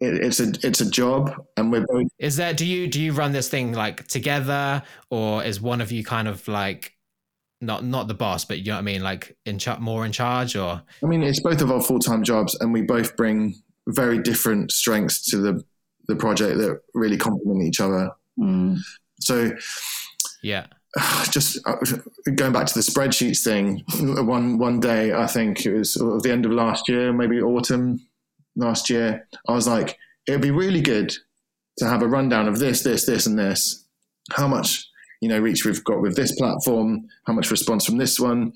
it, 0.00 0.14
it's 0.14 0.40
a 0.40 0.52
it's 0.62 0.80
a 0.80 0.90
job, 0.90 1.34
and 1.56 1.72
we're 1.72 1.84
both. 1.86 2.06
Is 2.18 2.36
there? 2.36 2.54
Do 2.54 2.64
you 2.64 2.86
do 2.86 3.00
you 3.00 3.12
run 3.12 3.32
this 3.32 3.48
thing 3.48 3.72
like 3.72 4.06
together, 4.06 4.82
or 5.10 5.42
is 5.42 5.60
one 5.60 5.80
of 5.80 5.90
you 5.90 6.04
kind 6.04 6.28
of 6.28 6.46
like 6.46 6.96
not 7.60 7.84
not 7.84 8.08
the 8.08 8.14
boss, 8.14 8.44
but 8.44 8.58
you 8.58 8.66
know 8.66 8.74
what 8.74 8.80
I 8.80 8.82
mean, 8.82 9.02
like 9.02 9.36
in 9.44 9.58
char- 9.58 9.80
more 9.80 10.06
in 10.06 10.12
charge, 10.12 10.56
or? 10.56 10.82
I 11.02 11.06
mean, 11.06 11.22
it's 11.22 11.40
both 11.40 11.60
of 11.60 11.70
our 11.70 11.80
full 11.80 11.98
time 11.98 12.22
jobs, 12.22 12.56
and 12.60 12.72
we 12.72 12.82
both 12.82 13.16
bring 13.16 13.54
very 13.88 14.18
different 14.18 14.70
strengths 14.70 15.22
to 15.30 15.38
the 15.38 15.64
the 16.06 16.16
project 16.16 16.58
that 16.58 16.80
really 16.94 17.16
complement 17.16 17.62
each 17.62 17.80
other. 17.80 18.10
Mm. 18.38 18.78
So, 19.20 19.50
yeah, 20.42 20.66
just 21.30 21.58
uh, 21.66 21.76
going 22.34 22.52
back 22.52 22.66
to 22.66 22.74
the 22.74 22.80
spreadsheets 22.80 23.42
thing. 23.42 23.84
One 24.26 24.58
one 24.58 24.80
day, 24.80 25.12
I 25.12 25.26
think 25.26 25.66
it 25.66 25.76
was 25.76 25.96
at 25.96 26.22
the 26.22 26.30
end 26.30 26.46
of 26.46 26.52
last 26.52 26.88
year, 26.88 27.12
maybe 27.12 27.40
autumn 27.40 28.00
last 28.58 28.90
year, 28.90 29.26
I 29.48 29.52
was 29.52 29.66
like, 29.66 29.96
it'd 30.26 30.42
be 30.42 30.50
really 30.50 30.82
good 30.82 31.14
to 31.78 31.86
have 31.88 32.02
a 32.02 32.08
rundown 32.08 32.48
of 32.48 32.58
this, 32.58 32.82
this, 32.82 33.06
this, 33.06 33.26
and 33.26 33.38
this. 33.38 33.84
How 34.32 34.46
much, 34.46 34.86
you 35.20 35.28
know, 35.28 35.38
reach 35.38 35.64
we've 35.64 35.82
got 35.84 36.02
with 36.02 36.16
this 36.16 36.32
platform, 36.36 37.08
how 37.26 37.32
much 37.32 37.50
response 37.50 37.86
from 37.86 37.96
this 37.96 38.20
one. 38.20 38.52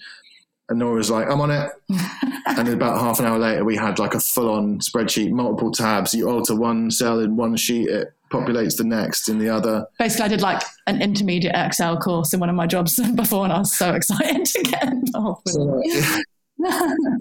And 0.68 0.78
Nora 0.78 0.96
was 0.96 1.10
like, 1.10 1.28
I'm 1.28 1.40
on 1.40 1.50
it. 1.50 1.70
and 2.46 2.68
about 2.68 3.00
half 3.00 3.18
an 3.20 3.26
hour 3.26 3.38
later, 3.38 3.64
we 3.64 3.76
had 3.76 3.98
like 3.98 4.14
a 4.14 4.20
full 4.20 4.50
on 4.50 4.78
spreadsheet, 4.80 5.30
multiple 5.30 5.70
tabs. 5.70 6.14
You 6.14 6.28
alter 6.28 6.54
one 6.54 6.90
cell 6.90 7.20
in 7.20 7.36
one 7.36 7.56
sheet, 7.56 7.88
it 7.88 8.12
populates 8.30 8.76
the 8.76 8.84
next 8.84 9.28
in 9.28 9.38
the 9.38 9.48
other. 9.48 9.86
Basically, 9.98 10.24
I 10.24 10.28
did 10.28 10.40
like 10.40 10.62
an 10.86 11.00
intermediate 11.00 11.54
Excel 11.54 11.98
course 11.98 12.32
in 12.32 12.40
one 12.40 12.48
of 12.48 12.54
my 12.56 12.66
jobs 12.66 12.98
before, 13.14 13.44
and 13.44 13.52
I 13.52 13.58
was 13.58 13.76
so 13.76 13.92
excited 13.94 14.44
to 14.44 14.62
get 14.62 14.84
involved. 14.84 15.48
So, 15.48 15.82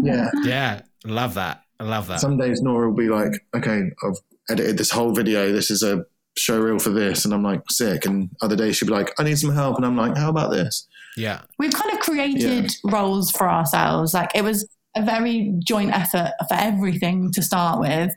yeah. 0.03 0.29
Yeah. 0.43 0.81
Love 1.05 1.33
that. 1.33 1.63
I 1.81 1.83
love 1.83 2.07
that. 2.07 2.19
Some 2.19 2.37
days 2.37 2.61
Nora 2.61 2.89
will 2.89 2.95
be 2.95 3.09
like, 3.09 3.33
okay, 3.55 3.81
I've 4.03 4.17
edited 4.51 4.77
this 4.77 4.91
whole 4.91 5.13
video. 5.13 5.51
This 5.51 5.71
is 5.71 5.81
a 5.81 6.05
show 6.37 6.59
reel 6.59 6.77
for 6.77 6.91
this. 6.91 7.25
And 7.25 7.33
I'm 7.33 7.41
like, 7.41 7.63
sick. 7.71 8.05
And 8.05 8.29
other 8.39 8.55
days 8.55 8.77
she'll 8.77 8.87
be 8.87 8.93
like, 8.93 9.11
I 9.17 9.23
need 9.23 9.39
some 9.39 9.51
help. 9.51 9.77
And 9.77 9.85
I'm 9.85 9.97
like, 9.97 10.15
how 10.15 10.29
about 10.29 10.51
this? 10.51 10.87
Yeah. 11.17 11.41
We've 11.57 11.73
kind 11.73 11.91
of 11.91 11.99
created 11.99 12.71
yeah. 12.83 12.91
roles 12.91 13.31
for 13.31 13.49
ourselves. 13.49 14.13
Like 14.13 14.29
it 14.35 14.43
was 14.43 14.69
a 14.95 15.03
very 15.03 15.55
joint 15.65 15.91
effort 15.91 16.33
for 16.47 16.53
everything 16.53 17.31
to 17.31 17.41
start 17.41 17.79
with. 17.79 18.11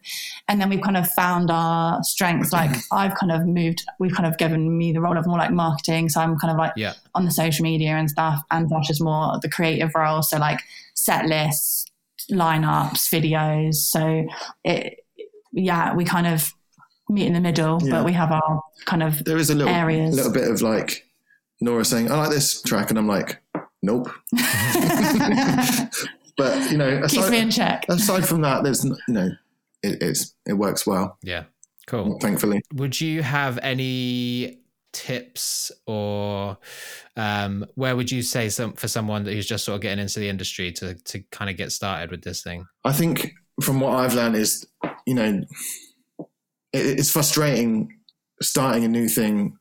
And 0.46 0.60
then 0.60 0.68
we've 0.68 0.82
kind 0.82 0.98
of 0.98 1.08
found 1.12 1.50
our 1.50 2.02
strengths. 2.02 2.52
Like 2.52 2.76
I've 2.92 3.14
kind 3.14 3.32
of 3.32 3.46
moved, 3.46 3.82
we've 3.98 4.14
kind 4.14 4.26
of 4.26 4.36
given 4.36 4.76
me 4.76 4.92
the 4.92 5.00
role 5.00 5.16
of 5.16 5.26
more 5.26 5.38
like 5.38 5.52
marketing. 5.52 6.10
So 6.10 6.20
I'm 6.20 6.38
kind 6.38 6.50
of 6.50 6.58
like 6.58 6.74
yeah. 6.76 6.92
on 7.14 7.24
the 7.24 7.30
social 7.30 7.62
media 7.62 7.92
and 7.92 8.10
stuff. 8.10 8.42
And 8.50 8.68
Josh 8.68 8.90
is 8.90 9.00
more 9.00 9.38
the 9.40 9.48
creative 9.48 9.94
role. 9.94 10.22
So 10.22 10.36
like 10.36 10.60
set 10.92 11.24
lists, 11.24 11.83
lineups, 12.30 13.08
videos. 13.08 13.74
So 13.74 14.26
it, 14.64 15.04
yeah, 15.52 15.94
we 15.94 16.04
kind 16.04 16.26
of 16.26 16.52
meet 17.08 17.26
in 17.26 17.32
the 17.32 17.40
middle, 17.40 17.80
yeah. 17.82 17.90
but 17.90 18.04
we 18.04 18.12
have 18.12 18.32
our 18.32 18.62
kind 18.86 19.02
of 19.02 19.24
there 19.24 19.36
is 19.36 19.50
a 19.50 19.54
little 19.54 19.72
areas. 19.72 20.14
little 20.16 20.32
bit 20.32 20.48
of 20.48 20.62
like 20.62 21.06
Nora 21.60 21.84
saying, 21.84 22.10
"I 22.10 22.16
like 22.16 22.30
this 22.30 22.62
track," 22.62 22.90
and 22.90 22.98
I'm 22.98 23.08
like, 23.08 23.42
"Nope." 23.82 24.08
but 26.36 26.70
you 26.70 26.78
know, 26.78 27.00
aside, 27.02 27.10
keeps 27.10 27.30
me 27.30 27.38
in 27.38 27.50
check. 27.50 27.84
Aside 27.88 28.26
from 28.26 28.40
that, 28.42 28.64
there's 28.64 28.84
you 28.84 28.94
know, 29.08 29.30
it, 29.82 30.02
it's 30.02 30.34
it 30.46 30.54
works 30.54 30.86
well. 30.86 31.18
Yeah, 31.22 31.44
cool. 31.86 32.18
Thankfully, 32.20 32.62
would 32.74 33.00
you 33.00 33.22
have 33.22 33.58
any 33.62 34.63
tips 34.94 35.70
or 35.86 36.56
um, 37.16 37.66
where 37.74 37.96
would 37.96 38.10
you 38.10 38.22
say 38.22 38.48
some 38.48 38.72
for 38.72 38.88
someone 38.88 39.26
who's 39.26 39.46
just 39.46 39.64
sort 39.64 39.74
of 39.74 39.82
getting 39.82 39.98
into 39.98 40.20
the 40.20 40.28
industry 40.28 40.72
to 40.72 40.94
to 40.94 41.20
kind 41.30 41.50
of 41.50 41.56
get 41.56 41.72
started 41.72 42.10
with 42.10 42.22
this 42.22 42.42
thing? 42.42 42.64
I 42.84 42.92
think 42.92 43.34
from 43.60 43.80
what 43.80 43.94
I've 43.94 44.14
learned 44.14 44.36
is, 44.36 44.66
you 45.06 45.14
know, 45.14 45.42
it, 46.18 46.26
it's 46.72 47.10
frustrating 47.10 47.90
starting 48.40 48.84
a 48.84 48.88
new 48.88 49.08
thing 49.08 49.58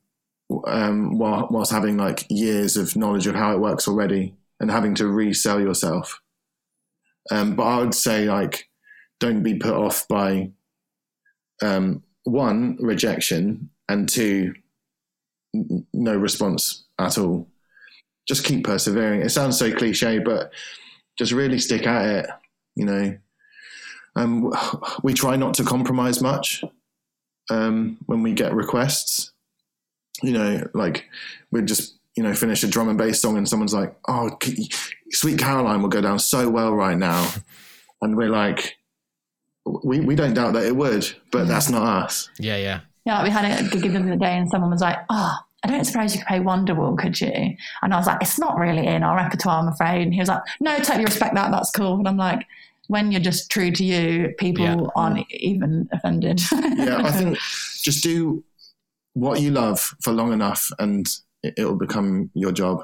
um, 0.68 1.18
while, 1.18 1.48
whilst 1.50 1.72
having 1.72 1.98
like 1.98 2.26
years 2.30 2.78
of 2.78 2.96
knowledge 2.96 3.28
of 3.28 3.36
how 3.36 3.54
it 3.54 3.60
works 3.60 3.88
already 3.88 4.36
and 4.60 4.72
having 4.72 4.96
to 4.96 5.08
resell 5.08 5.60
yourself. 5.60 6.20
Um, 7.32 7.56
but 7.56 7.64
I 7.64 7.80
would 7.80 7.94
say 7.94 8.26
like, 8.26 8.70
don't 9.20 9.44
be 9.44 9.56
put 9.56 9.74
off 9.74 10.08
by 10.08 10.52
um, 11.62 12.04
one 12.24 12.78
rejection 12.80 13.70
and 13.88 14.10
two 14.10 14.54
no 15.54 16.16
response 16.16 16.86
at 17.00 17.18
all. 17.18 17.48
Just 18.28 18.46
keep 18.46 18.64
persevering. 18.64 19.22
It 19.22 19.30
sounds 19.30 19.58
so 19.58 19.74
cliche, 19.74 20.20
but 20.20 20.52
just 21.18 21.32
really 21.32 21.60
stick 21.60 21.86
at 21.86 22.06
it. 22.06 22.30
You 22.76 22.86
know, 22.86 23.18
um, 24.16 24.54
we 25.04 25.14
try 25.14 25.36
not 25.36 25.54
to 25.56 25.64
compromise 25.64 26.22
much 26.22 26.64
um, 27.50 27.98
when 28.06 28.24
we 28.24 28.34
get 28.34 28.54
requests. 28.54 29.32
You 30.22 30.34
know, 30.34 30.70
like 30.74 31.06
we 31.52 31.62
just 31.64 31.98
you 32.16 32.24
know 32.24 32.34
finish 32.34 32.64
a 32.64 32.68
drum 32.68 32.90
and 32.90 32.98
bass 32.98 33.22
song, 33.22 33.38
and 33.38 33.48
someone's 33.48 33.74
like, 33.74 33.96
"Oh, 34.08 34.38
Sweet 35.12 35.38
Caroline 35.38 35.82
will 35.82 35.90
go 35.90 36.02
down 36.02 36.20
so 36.20 36.50
well 36.50 36.74
right 36.74 36.98
now," 36.98 37.30
and 38.02 38.16
we're 38.16 38.30
like, 38.30 38.78
we, 39.66 40.00
we 40.00 40.16
don't 40.16 40.34
doubt 40.34 40.54
that 40.54 40.66
it 40.66 40.76
would, 40.76 41.12
but 41.32 41.48
that's 41.48 41.70
not 41.70 41.84
us. 41.84 42.30
Yeah, 42.40 42.58
yeah. 42.58 42.82
Yeah, 43.06 43.24
we 43.24 43.30
had 43.30 43.46
a 43.60 43.64
gig 43.70 43.92
the 43.92 44.00
other 44.00 44.16
day, 44.16 44.38
and 44.38 44.50
someone 44.50 44.72
was 44.72 44.82
like, 44.82 44.98
"Oh, 45.10 45.36
I 45.64 45.68
don't 45.68 45.86
suppose 45.86 46.14
you 46.16 46.22
could 46.22 46.28
play 46.28 46.40
Wonderwall, 46.40 46.98
could 46.98 47.20
you?" 47.20 47.56
And 47.82 47.94
I 47.94 47.98
was 47.98 48.08
like, 48.08 48.22
"It's 48.22 48.40
not 48.40 48.58
really 48.58 48.86
in 48.88 49.04
our 49.04 49.16
repertoire, 49.16 49.62
I'm 49.62 49.68
afraid." 49.68 50.04
And 50.04 50.14
he 50.14 50.20
was 50.20 50.30
like, 50.30 50.42
"No, 50.62 50.78
totally 50.78 51.06
respect 51.06 51.36
that. 51.36 51.52
That's 51.52 51.72
cool." 51.72 51.96
And 51.98 52.08
I'm 52.08 52.18
like, 52.18 52.46
"When 52.88 53.12
you're 53.12 53.22
just 53.22 53.52
true 53.52 53.72
to 53.72 53.84
you, 53.84 54.34
people 54.38 54.64
Yeah. 54.66 54.78
aren't 54.96 55.26
even 55.32 55.90
offended." 55.92 56.42
Yeah, 56.52 57.02
I 57.04 57.12
think 57.12 57.38
just 57.84 58.04
do 58.04 58.44
what 59.14 59.42
you 59.42 59.52
love 59.52 59.80
for 60.02 60.12
long 60.14 60.32
enough, 60.34 60.72
and 60.80 61.06
it, 61.44 61.54
it'll 61.58 61.76
become 61.76 62.32
your 62.34 62.52
job. 62.52 62.84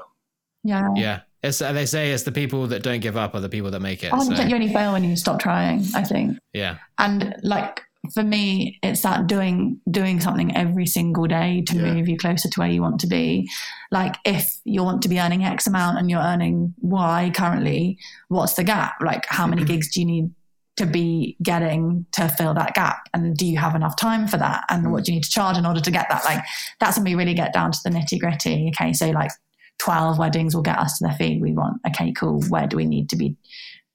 yeah. 0.64 0.88
Yeah. 0.96 1.20
It's, 1.42 1.62
uh, 1.62 1.72
they 1.72 1.86
say 1.86 2.12
it's 2.12 2.24
the 2.24 2.32
people 2.32 2.66
that 2.66 2.82
don't 2.82 3.00
give 3.00 3.16
up 3.16 3.34
are 3.34 3.40
the 3.40 3.48
people 3.48 3.70
that 3.70 3.80
make 3.80 4.04
it. 4.04 4.10
Oh, 4.12 4.22
so, 4.22 4.42
you 4.42 4.54
only 4.54 4.70
fail 4.70 4.92
when 4.92 5.02
you 5.02 5.16
stop 5.16 5.40
trying. 5.40 5.82
I 5.94 6.02
think. 6.02 6.36
yeah. 6.52 6.76
and 6.98 7.34
like 7.42 7.80
for 8.12 8.22
me 8.22 8.78
it's 8.82 9.02
that 9.02 9.26
doing 9.26 9.80
doing 9.90 10.20
something 10.20 10.56
every 10.56 10.86
single 10.86 11.26
day 11.26 11.62
to 11.66 11.76
Yeah. 11.76 11.92
move 11.92 12.08
you 12.08 12.16
closer 12.16 12.48
to 12.48 12.60
where 12.60 12.68
you 12.68 12.80
want 12.82 13.00
to 13.00 13.06
be. 13.06 13.48
Like 13.90 14.16
if 14.24 14.58
you 14.64 14.82
want 14.82 15.02
to 15.02 15.08
be 15.08 15.20
earning 15.20 15.44
x 15.44 15.66
amount 15.66 15.98
and 15.98 16.10
you're 16.10 16.20
earning 16.20 16.74
y 16.80 17.30
currently 17.34 17.98
what's 18.28 18.54
the 18.54 18.64
gap? 18.64 18.94
Like 19.00 19.26
how 19.26 19.46
many 19.46 19.62
mm-hmm. 19.62 19.72
gigs 19.72 19.92
do 19.92 20.00
you 20.00 20.06
need 20.06 20.30
to 20.76 20.86
be 20.86 21.36
getting 21.42 22.06
to 22.12 22.28
fill 22.28 22.54
that 22.54 22.74
gap? 22.74 23.00
And 23.12 23.36
do 23.36 23.44
you 23.44 23.58
have 23.58 23.74
enough 23.74 23.96
time 23.96 24.26
for 24.26 24.38
that? 24.38 24.64
And 24.70 24.86
mm. 24.86 24.90
what 24.90 25.04
do 25.04 25.12
you 25.12 25.16
need 25.16 25.24
to 25.24 25.30
charge 25.30 25.58
in 25.58 25.66
order 25.66 25.80
to 25.80 25.90
get 25.90 26.08
that? 26.08 26.24
Like 26.24 26.42
that's 26.78 26.96
when 26.96 27.04
we 27.04 27.14
really 27.14 27.34
get 27.34 27.52
down 27.52 27.70
to 27.72 27.78
the 27.84 27.90
nitty 27.90 28.18
gritty. 28.18 28.72
Okay 28.74 28.94
so 28.94 29.10
like 29.10 29.30
12 29.78 30.18
weddings 30.18 30.54
will 30.54 30.62
get 30.62 30.78
us 30.78 30.98
to 30.98 31.06
the 31.06 31.14
fee 31.14 31.38
we 31.38 31.52
want. 31.52 31.80
Okay 31.86 32.12
cool. 32.12 32.42
Where 32.44 32.66
do 32.66 32.76
we 32.76 32.86
need 32.86 33.10
to 33.10 33.16
be 33.16 33.36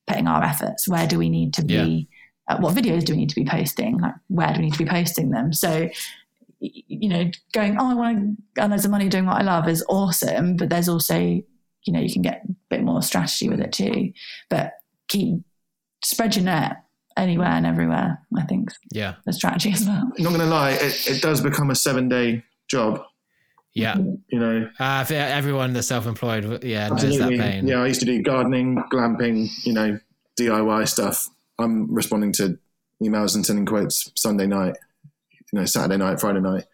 putting 0.06 0.28
our 0.28 0.43
efforts? 0.43 0.88
Where 0.88 1.08
do 1.08 1.18
we 1.18 1.30
need 1.30 1.56
to 1.56 1.66
be 1.66 2.08
uh, 2.48 2.58
what 2.58 2.76
videos 2.76 3.04
do 3.04 3.14
we 3.14 3.18
need 3.18 3.30
to 3.30 3.36
be 3.36 3.46
posting 3.46 3.98
like 4.00 4.14
where 4.28 4.54
do 4.54 4.60
we 4.60 4.66
need 4.66 4.74
to 4.74 4.84
be 4.84 4.89
posting 4.89 5.30
them 5.32 5.52
so 5.54 5.89
you 6.60 7.10
know 7.10 7.30
going 7.54 7.78
oh 7.80 7.91
i 7.91 7.93
want 7.93 8.38
to 8.56 8.62
earn 8.62 8.72
loads 8.72 8.86
of 8.86 8.91
money 8.91 9.10
doing 9.10 9.26
what 9.26 9.38
i 9.39 9.43
love 9.43 9.68
is 9.68 9.84
awesome 9.89 10.56
but 10.56 10.70
there's 10.70 10.89
also 10.89 11.18
you 11.20 11.93
know 11.93 12.00
you 12.00 12.12
can 12.12 12.22
get 12.22 12.41
a 12.46 12.54
bit 12.70 12.84
more 12.84 13.02
strategy 13.02 13.50
with 13.50 13.60
it 13.60 13.72
too 13.72 14.12
but 14.50 14.74
keep 15.08 15.36
spread 16.04 16.36
your 16.36 16.46
net 16.46 16.78
anywhere 17.18 17.48
and 17.50 17.66
everywhere 17.66 18.20
i 18.38 18.43
think 18.43 18.70
Yeah. 18.91 19.16
the 19.26 19.34
strategy 19.34 19.72
as 19.72 19.86
well 19.86 20.10
Not 20.18 20.30
going 20.30 20.39
to 20.41 20.46
lie, 20.46 20.72
it, 20.72 21.08
it 21.10 21.22
does 21.22 21.41
become 21.41 21.70
a 21.72 21.76
seven 21.76 22.10
day 22.10 22.43
job. 22.70 23.02
Yeah. 23.74 23.98
You 24.30 24.39
know, 24.39 24.70
Uh, 24.80 25.04
for 25.04 25.14
everyone 25.16 25.74
that's 25.74 25.88
self-employed, 25.88 26.64
yeah, 26.64 26.88
knows 26.88 27.18
that 27.18 27.30
pain. 27.30 27.68
Yeah, 27.68 27.82
I 27.84 27.88
used 27.88 28.00
to 28.00 28.06
do 28.06 28.22
gardening, 28.24 28.82
glamping, 28.91 29.50
you 29.66 29.74
know, 29.74 30.00
DIY 30.39 30.88
stuff. 30.88 31.28
I'm 31.60 31.93
responding 31.93 32.32
to 32.34 32.58
emails 33.03 33.36
and 33.36 33.45
sending 33.45 33.66
quotes 33.66 34.12
Sunday 34.16 34.47
night, 34.47 34.76
you 35.51 35.60
know, 35.60 35.66
Saturday 35.66 35.97
night, 35.97 36.20
Friday 36.20 36.41
night. 36.41 36.66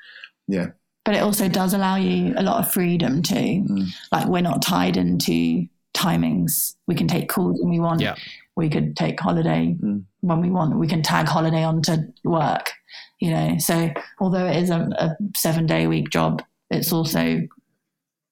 Yeah, 0.48 0.68
but 1.06 1.16
it 1.16 1.20
also 1.24 1.48
does 1.48 1.74
allow 1.74 1.96
you 1.96 2.34
a 2.38 2.44
lot 2.44 2.64
of 2.64 2.72
freedom 2.72 3.22
too. 3.22 3.36
Mm. 3.36 3.88
Like 4.12 4.28
we're 4.28 4.42
not 4.42 4.62
tied 4.62 4.98
into 4.98 5.68
timings. 5.94 6.76
We 6.88 6.96
can 6.96 7.08
take 7.08 7.30
calls 7.30 7.60
when 7.62 7.70
we 7.70 7.80
want. 7.80 8.02
Yeah. 8.02 8.16
we 8.56 8.70
could 8.70 8.96
take 8.96 9.20
holiday 9.20 9.76
mm. 9.80 10.04
when 10.22 10.42
we 10.42 10.50
want. 10.50 10.78
We 10.78 10.88
can 10.88 11.02
tag 11.02 11.28
holiday 11.28 11.64
onto 11.64 11.98
work 12.24 12.72
you 13.20 13.30
know. 13.30 13.56
So 13.60 13.92
although 14.20 14.48
it 14.48 14.58
is 14.58 14.72
a, 14.72 14.90
a 14.98 15.16
seven 15.36 15.68
day 15.68 15.84
a 15.84 15.90
week 15.90 16.10
job 16.10 16.42
it's 16.72 16.94
also 16.94 17.42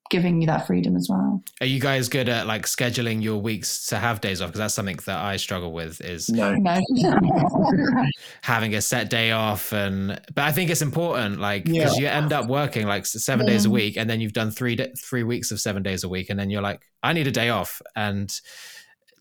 giving 0.09 0.41
you 0.41 0.47
that 0.47 0.65
freedom 0.65 0.95
as 0.95 1.07
well 1.09 1.43
Are 1.61 1.67
you 1.67 1.79
guys 1.79 2.09
good 2.09 2.29
at 2.29 2.47
like 2.47 2.65
scheduling 2.65 3.21
your 3.21 3.37
weeks 3.41 3.85
to 3.87 3.97
have 3.97 4.21
days 4.21 4.41
off? 4.41 4.49
Because 4.49 4.59
that's 4.59 4.73
something 4.73 4.97
that 5.05 5.17
I 5.23 5.37
struggle 5.37 5.71
with 5.71 6.01
is 6.01 6.29
no, 6.29 6.55
no 6.55 6.79
having 8.41 8.75
a 8.75 8.81
set 8.81 9.09
day 9.09 9.31
off. 9.31 9.71
And 9.71 10.19
but 10.33 10.43
I 10.43 10.51
think 10.51 10.69
it's 10.69 10.81
important, 10.81 11.39
like 11.39 11.67
Yeah. 11.67 11.83
because 11.83 11.97
you 11.97 12.07
end 12.07 12.33
up 12.33 12.47
working 12.47 12.87
like 12.87 13.01
s- 13.01 13.23
seven 13.23 13.45
days 13.45 13.65
a 13.65 13.69
week, 13.69 13.97
and 13.97 14.09
then 14.09 14.19
you've 14.21 14.33
done 14.33 14.51
three 14.51 14.77
three 14.97 15.23
weeks 15.23 15.51
of 15.51 15.59
seven 15.59 15.83
days 15.83 16.03
a 16.03 16.09
week, 16.09 16.29
and 16.29 16.39
then 16.39 16.49
you're 16.49 16.61
like, 16.61 16.81
I 17.03 17.13
need 17.13 17.27
a 17.27 17.31
day 17.31 17.49
off, 17.49 17.81
and 17.95 18.33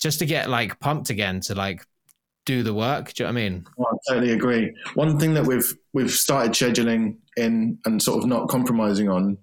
just 0.00 0.18
to 0.20 0.26
get 0.26 0.48
like 0.48 0.78
pumped 0.80 1.10
again 1.10 1.40
to 1.40 1.54
like 1.54 1.84
do 2.46 2.62
the 2.62 2.72
work. 2.74 3.12
Do 3.12 3.24
you 3.24 3.26
know 3.28 3.34
what 3.34 3.40
I 3.40 3.48
mean? 3.48 3.66
Oh, 3.78 3.84
I 3.86 4.12
totally 4.14 4.32
agree. 4.32 4.74
One 4.94 5.18
thing 5.18 5.34
that 5.34 5.46
we've 5.46 5.72
we've 5.92 6.10
started 6.10 6.52
scheduling 6.52 7.16
in 7.36 7.78
and 7.84 8.02
sort 8.02 8.18
of 8.22 8.26
not 8.28 8.48
compromising 8.48 9.08
on 9.08 9.38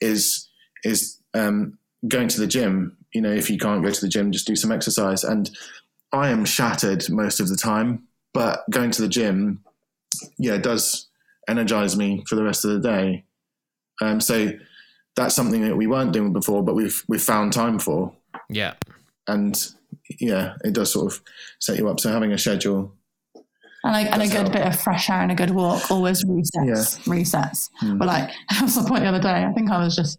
is 0.00 0.47
is 0.84 1.18
um, 1.34 1.78
going 2.06 2.28
to 2.28 2.40
the 2.40 2.46
gym. 2.46 2.96
You 3.14 3.22
know, 3.22 3.32
if 3.32 3.48
you 3.50 3.58
can't 3.58 3.82
go 3.84 3.90
to 3.90 4.00
the 4.00 4.08
gym, 4.08 4.32
just 4.32 4.46
do 4.46 4.56
some 4.56 4.72
exercise. 4.72 5.24
And 5.24 5.50
I 6.12 6.28
am 6.28 6.44
shattered 6.44 7.08
most 7.10 7.40
of 7.40 7.48
the 7.48 7.56
time, 7.56 8.06
but 8.34 8.64
going 8.70 8.90
to 8.92 9.02
the 9.02 9.08
gym, 9.08 9.62
yeah, 10.38 10.56
does 10.58 11.06
energize 11.48 11.96
me 11.96 12.24
for 12.28 12.34
the 12.36 12.42
rest 12.44 12.64
of 12.64 12.70
the 12.72 12.80
day. 12.80 13.24
Um, 14.02 14.20
so 14.20 14.52
that's 15.16 15.34
something 15.34 15.62
that 15.62 15.76
we 15.76 15.86
weren't 15.86 16.12
doing 16.12 16.32
before, 16.32 16.62
but 16.62 16.74
we've 16.74 17.02
we've 17.08 17.22
found 17.22 17.52
time 17.52 17.78
for, 17.78 18.12
Yeah. 18.48 18.74
and 19.26 19.58
yeah, 20.20 20.54
it 20.64 20.74
does 20.74 20.92
sort 20.92 21.12
of 21.12 21.20
set 21.58 21.78
you 21.78 21.88
up. 21.88 21.98
So 22.00 22.10
having 22.12 22.32
a 22.32 22.38
schedule, 22.38 22.94
and 23.84 23.94
a, 24.06 24.12
and 24.12 24.22
a 24.22 24.26
good 24.26 24.32
help. 24.34 24.52
bit 24.52 24.66
of 24.66 24.78
fresh 24.78 25.08
air 25.10 25.20
and 25.22 25.32
a 25.32 25.34
good 25.34 25.50
walk 25.50 25.90
always 25.90 26.24
resets 26.24 26.98
resets 27.06 27.70
Hmm. 27.78 27.96
but 27.98 28.06
like 28.08 28.30
that 28.50 28.62
was 28.62 28.74
the 28.74 28.82
point 28.88 29.02
the 29.02 29.08
other 29.08 29.20
day 29.20 29.44
i 29.44 29.52
think 29.52 29.70
i 29.70 29.78
was 29.82 29.94
just 29.94 30.18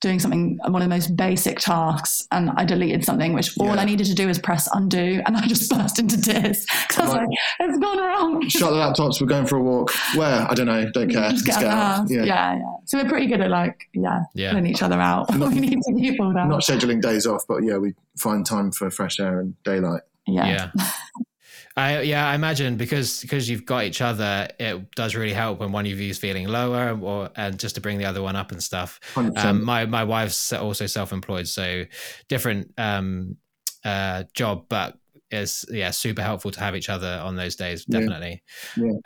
doing 0.00 0.18
something 0.18 0.58
one 0.62 0.76
of 0.76 0.88
the 0.88 0.94
most 0.94 1.14
basic 1.16 1.58
tasks 1.58 2.26
and 2.32 2.50
i 2.56 2.64
deleted 2.64 3.04
something 3.04 3.34
which 3.34 3.56
all 3.58 3.66
Yeah. 3.66 3.82
i 3.82 3.84
needed 3.84 4.06
to 4.06 4.14
do 4.14 4.26
was 4.26 4.38
press 4.38 4.66
undo 4.72 5.20
and 5.26 5.36
i 5.36 5.46
just 5.46 5.70
burst 5.74 5.98
into 5.98 6.20
tears 6.20 6.64
'Cause 6.88 6.98
i 6.98 7.02
was 7.04 7.14
Right. 7.14 7.20
like 7.28 7.38
it's 7.60 7.78
gone 7.78 7.98
wrong 7.98 8.48
shut 8.48 8.70
the 8.70 8.76
laptops. 8.76 9.20
We're 9.20 9.26
going 9.26 9.46
for 9.46 9.56
a 9.56 9.62
walk. 9.62 9.92
Where 10.14 10.46
I 10.50 10.54
don't 10.54 10.66
know. 10.66 10.90
Don't 10.92 11.10
care. 11.10 11.30
just 11.30 11.44
get 11.46 11.62
out 11.64 12.00
of 12.02 12.08
the. 12.08 12.14
Yeah. 12.14 12.24
yeah 12.24 12.58
so 12.86 12.98
we're 13.02 13.08
pretty 13.08 13.26
good 13.26 13.40
at 13.40 13.50
like 13.50 13.88
yeah, 13.92 14.20
Yeah. 14.34 14.50
pulling 14.50 14.66
each 14.66 14.82
other 14.82 15.00
out 15.00 15.30
we 15.34 15.48
need 15.60 15.78
to 15.82 15.94
keep 15.94 16.18
all 16.20 16.32
that 16.32 16.48
not 16.48 16.60
scheduling 16.62 17.00
days 17.02 17.26
off, 17.26 17.44
but 17.48 17.62
yeah, 17.62 17.76
we 17.76 17.94
find 18.18 18.44
time 18.46 18.72
for 18.72 18.90
fresh 18.90 19.20
air 19.20 19.40
and 19.40 19.54
daylight. 19.64 20.02
yeah. 20.26 20.70
Yeah. 20.76 20.82
I 21.76 22.00
yeah, 22.02 22.28
I 22.28 22.34
imagine 22.34 22.76
because 22.76 23.20
because 23.20 23.48
you've 23.48 23.64
got 23.64 23.84
each 23.84 24.00
other, 24.00 24.48
it 24.58 24.94
does 24.94 25.14
really 25.14 25.32
help 25.32 25.60
when 25.60 25.72
one 25.72 25.86
of 25.86 26.00
you 26.00 26.10
is 26.10 26.18
feeling 26.18 26.48
lower, 26.48 26.98
or 27.00 27.30
and 27.36 27.58
just 27.58 27.76
to 27.76 27.80
bring 27.80 27.98
the 27.98 28.04
other 28.04 28.22
one 28.22 28.36
up 28.36 28.52
and 28.52 28.62
stuff. 28.62 28.98
Um, 29.16 29.64
my 29.64 29.86
my 29.86 30.04
wife's 30.04 30.52
also 30.52 30.86
self-employed, 30.86 31.46
so 31.46 31.84
different 32.28 32.72
um, 32.76 33.36
uh, 33.84 34.24
job, 34.34 34.66
but 34.68 34.98
it's 35.30 35.64
yeah 35.70 35.90
super 35.90 36.22
helpful 36.22 36.50
to 36.50 36.60
have 36.60 36.74
each 36.74 36.88
other 36.88 37.20
on 37.22 37.36
those 37.36 37.54
days. 37.56 37.84
Yeah. 37.88 38.00
Definitely. 38.00 38.42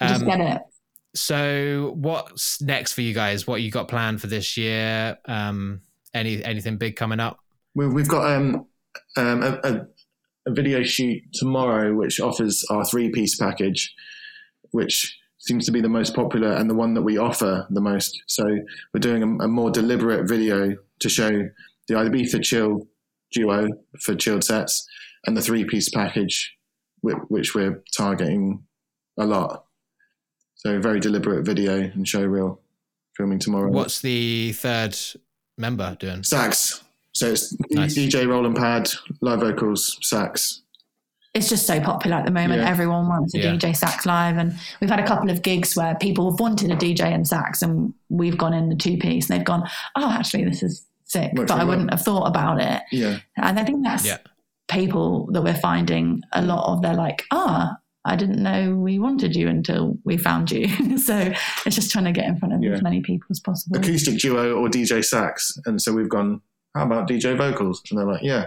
just 0.01 0.23
Um, 0.23 0.25
get 0.25 0.41
it 0.41 0.63
so 1.15 1.93
what's 1.97 2.61
next 2.61 2.93
for 2.93 3.01
you 3.01 3.15
guys? 3.15 3.47
What 3.47 3.63
you 3.63 3.71
got 3.71 3.89
planned 3.89 4.21
for 4.21 4.27
this 4.27 4.57
year? 4.57 5.17
Um, 5.27 5.83
any 6.13 6.45
anything 6.45 6.77
big 6.77 6.97
coming 6.97 7.21
up? 7.21 7.39
We, 7.75 7.87
we've 7.89 8.09
got 8.09 8.31
um, 8.31 8.67
um, 9.17 9.43
a, 9.43 9.61
a, 9.65 9.87
a 10.47 10.53
video 10.53 10.83
shoot 10.83 11.23
tomorrow, 11.33 11.95
which 11.95 12.21
offers 12.21 12.65
our 12.71 12.85
three 12.85 13.11
piece 13.11 13.37
package, 13.37 13.95
which 14.71 15.19
seems 15.39 15.67
to 15.67 15.73
be 15.73 15.81
the 15.81 15.89
most 15.89 16.15
popular 16.15 16.53
and 16.53 16.71
the 16.71 16.75
one 16.75 16.95
that 16.95 17.03
we 17.03 17.19
offer 17.19 17.67
the 17.71 17.81
most. 17.81 18.23
So 18.27 18.45
we're 18.93 19.01
doing 19.01 19.23
a, 19.23 19.45
a 19.45 19.49
more 19.49 19.71
deliberate 19.71 20.29
video 20.29 20.77
to 21.01 21.09
show 21.09 21.49
the 21.89 21.95
Ibiza 21.95 22.43
Chill 22.43 22.87
duo 23.33 23.69
for 24.01 24.15
chilled 24.15 24.45
sets 24.45 24.87
and 25.27 25.37
the 25.37 25.43
three 25.43 25.65
piece 25.65 25.91
package, 25.91 26.57
which, 27.01 27.17
which 27.29 27.55
we're 27.55 27.83
targeting 27.97 28.65
a 29.19 29.27
lot. 29.27 29.65
So 30.55 30.81
very 30.81 31.01
deliberate 31.01 31.45
video 31.45 31.75
and 31.75 32.09
show 32.09 32.25
reel 32.25 32.61
filming 33.17 33.39
tomorrow. 33.39 33.71
What's 33.71 34.01
the 34.01 34.53
third 34.53 34.97
member 35.59 35.97
doing? 35.99 36.23
Sax. 36.23 36.83
So 37.15 37.31
it's 37.31 37.55
Nice. 37.71 37.97
DJ 37.97 38.27
Roland 38.27 38.57
Pad, 38.57 38.91
live 39.21 39.41
vocals, 39.41 39.97
sax. 40.03 40.63
it's 41.33 41.49
just 41.49 41.67
so 41.67 41.81
popular 41.81 42.17
at 42.17 42.25
the 42.25 42.31
moment. 42.33 42.61
Yeah. 42.63 42.69
Everyone 42.69 43.09
wants 43.09 43.35
a 43.35 43.39
Yeah. 43.39 43.53
DJ 43.53 43.73
sax 43.77 44.05
live, 44.07 44.37
and 44.37 44.55
we've 44.81 44.91
had 44.91 45.01
a 45.01 45.07
couple 45.07 45.31
of 45.31 45.43
gigs 45.43 45.75
where 45.77 45.95
people 45.97 46.31
have 46.31 46.41
wanted 46.41 46.71
a 46.73 46.77
DJ 46.77 47.13
and 47.13 47.27
sax, 47.27 47.63
and 47.63 47.95
we've 48.09 48.37
gone 48.39 48.53
in 48.53 48.69
the 48.69 48.75
two 48.77 48.97
piece, 48.97 49.29
and 49.31 49.39
they've 49.39 49.47
gone, 49.47 49.63
"Oh, 49.97 50.11
actually, 50.11 50.45
this 50.45 50.63
is 50.63 50.87
sick," 51.05 51.33
Works 51.35 51.51
but 51.53 51.61
I 51.61 51.65
wouldn't 51.65 51.91
have 51.91 52.03
thought 52.03 52.27
about 52.27 52.61
it. 52.61 52.83
Yeah. 52.91 53.19
And 53.37 53.59
I 53.61 53.65
think 53.65 53.85
that's 53.85 54.05
Yeah. 54.07 54.19
people 54.69 55.29
that 55.33 55.43
we're 55.43 55.55
finding 55.55 56.23
a 56.33 56.43
lot 56.43 56.67
of. 56.73 56.83
They're 56.83 56.95
like, 56.95 57.25
"Ah." 57.31 57.77
I 58.07 58.17
didn't 58.17 58.43
know 58.43 58.77
we 58.77 58.99
wanted 58.99 59.35
you 59.35 59.49
until 59.49 59.97
we 60.05 60.19
found 60.19 60.51
you. 60.51 60.69
so 60.99 61.33
it's 61.65 61.75
just 61.75 61.91
trying 61.91 62.05
to 62.05 62.13
get 62.13 62.27
in 62.27 62.37
front 62.37 62.53
of 62.53 62.63
Yeah. 62.63 62.73
as 62.73 62.83
many 62.83 63.01
people 63.01 63.27
as 63.31 63.41
possible. 63.41 63.79
Acoustic 63.79 64.19
duo 64.19 64.53
or 64.57 64.69
DJ 64.69 65.01
sax. 65.03 65.57
And 65.65 65.81
so 65.81 65.91
we've 65.95 66.11
gone, 66.11 66.43
how 66.75 66.85
about 66.85 67.09
DJ 67.09 67.37
vocals? 67.37 67.83
And 67.91 67.99
they're 67.99 68.07
like, 68.07 68.23
yeah. 68.23 68.47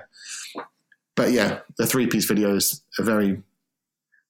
But 1.15 1.31
yeah, 1.31 1.59
the 1.77 1.85
three 1.87 2.07
piece 2.07 2.25
video 2.25 2.55
is 2.55 2.81
a 2.99 3.03
very 3.03 3.41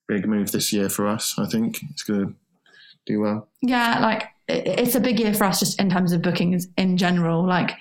big 0.08 0.26
move 0.28 0.52
this 0.52 0.72
year 0.72 0.90
for 0.90 1.08
us. 1.08 1.36
I 1.38 1.46
think 1.48 1.80
it's 1.92 2.04
going 2.04 2.28
to 2.28 2.34
do 3.06 3.22
well. 3.22 3.48
yeah 3.62 4.00
like 4.02 4.24
it's 4.50 4.96
a 4.96 5.00
big 5.00 5.18
year 5.18 5.34
for 5.34 5.46
us 5.46 5.60
just 5.62 5.80
in 5.80 5.90
terms 5.90 6.12
of 6.12 6.22
bookings 6.22 6.68
in 6.78 6.98
general 6.98 7.46
like 7.46 7.72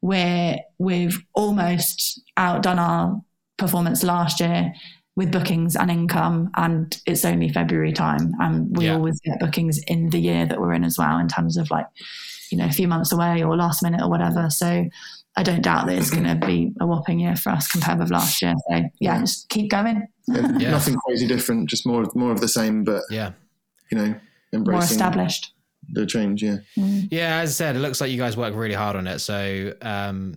we're 0.00 0.58
we've 0.78 1.18
almost 1.34 2.20
outdone 2.36 2.78
our 2.78 3.20
performance 3.58 4.04
last 4.04 4.38
year 4.38 4.72
with 5.16 5.32
bookings 5.32 5.74
and 5.76 5.90
income, 5.90 6.50
and 6.56 7.00
it's 7.06 7.24
only 7.24 7.48
February 7.48 7.90
time, 7.92 8.34
and 8.38 8.76
we 8.76 8.84
Yeah. 8.84 8.94
always 8.96 9.18
get 9.24 9.40
bookings 9.40 9.78
in 9.86 10.10
the 10.10 10.18
year 10.20 10.44
that 10.44 10.60
we're 10.60 10.74
in 10.74 10.84
as 10.84 10.98
well, 10.98 11.16
in 11.18 11.26
terms 11.26 11.56
of 11.56 11.70
like, 11.70 11.86
you 12.52 12.58
know, 12.58 12.66
a 12.66 12.70
few 12.70 12.86
months 12.86 13.12
away 13.12 13.42
or 13.42 13.56
last 13.56 13.82
minute 13.82 14.02
or 14.02 14.10
whatever. 14.10 14.50
So 14.50 14.84
I 15.38 15.42
don't 15.42 15.60
doubt 15.62 15.86
that 15.86 15.98
it's 15.98 16.10
going 16.10 16.24
to 16.24 16.46
be 16.46 16.72
a 16.80 16.86
whopping 16.86 17.20
year 17.20 17.36
for 17.36 17.50
us 17.50 17.68
compared 17.68 17.98
with 17.98 18.10
last 18.10 18.40
year. 18.40 18.54
So 18.70 18.82
yeah, 19.00 19.20
just 19.20 19.48
keep 19.48 19.70
going. 19.70 20.06
Yeah. 20.28 20.70
Nothing 20.72 20.96
crazy 20.96 21.26
different, 21.28 21.68
just 21.68 21.86
more 21.86 22.04
more 22.16 22.32
of 22.32 22.40
the 22.40 22.48
same, 22.48 22.82
but 22.82 23.02
Yeah. 23.10 23.30
you 23.92 23.98
know, 23.98 24.14
embracing 24.52 24.72
More 24.74 24.82
established. 24.82 25.52
the 25.92 26.04
change. 26.06 26.42
Yeah, 26.42 26.56
Yeah, 26.74 27.38
as 27.42 27.50
I 27.50 27.52
said, 27.52 27.76
it 27.76 27.78
looks 27.78 28.00
like 28.00 28.10
you 28.10 28.18
guys 28.18 28.36
work 28.36 28.52
really 28.56 28.74
hard 28.74 28.96
on 28.96 29.06
it. 29.06 29.20
So 29.20 29.72
um, 29.82 30.34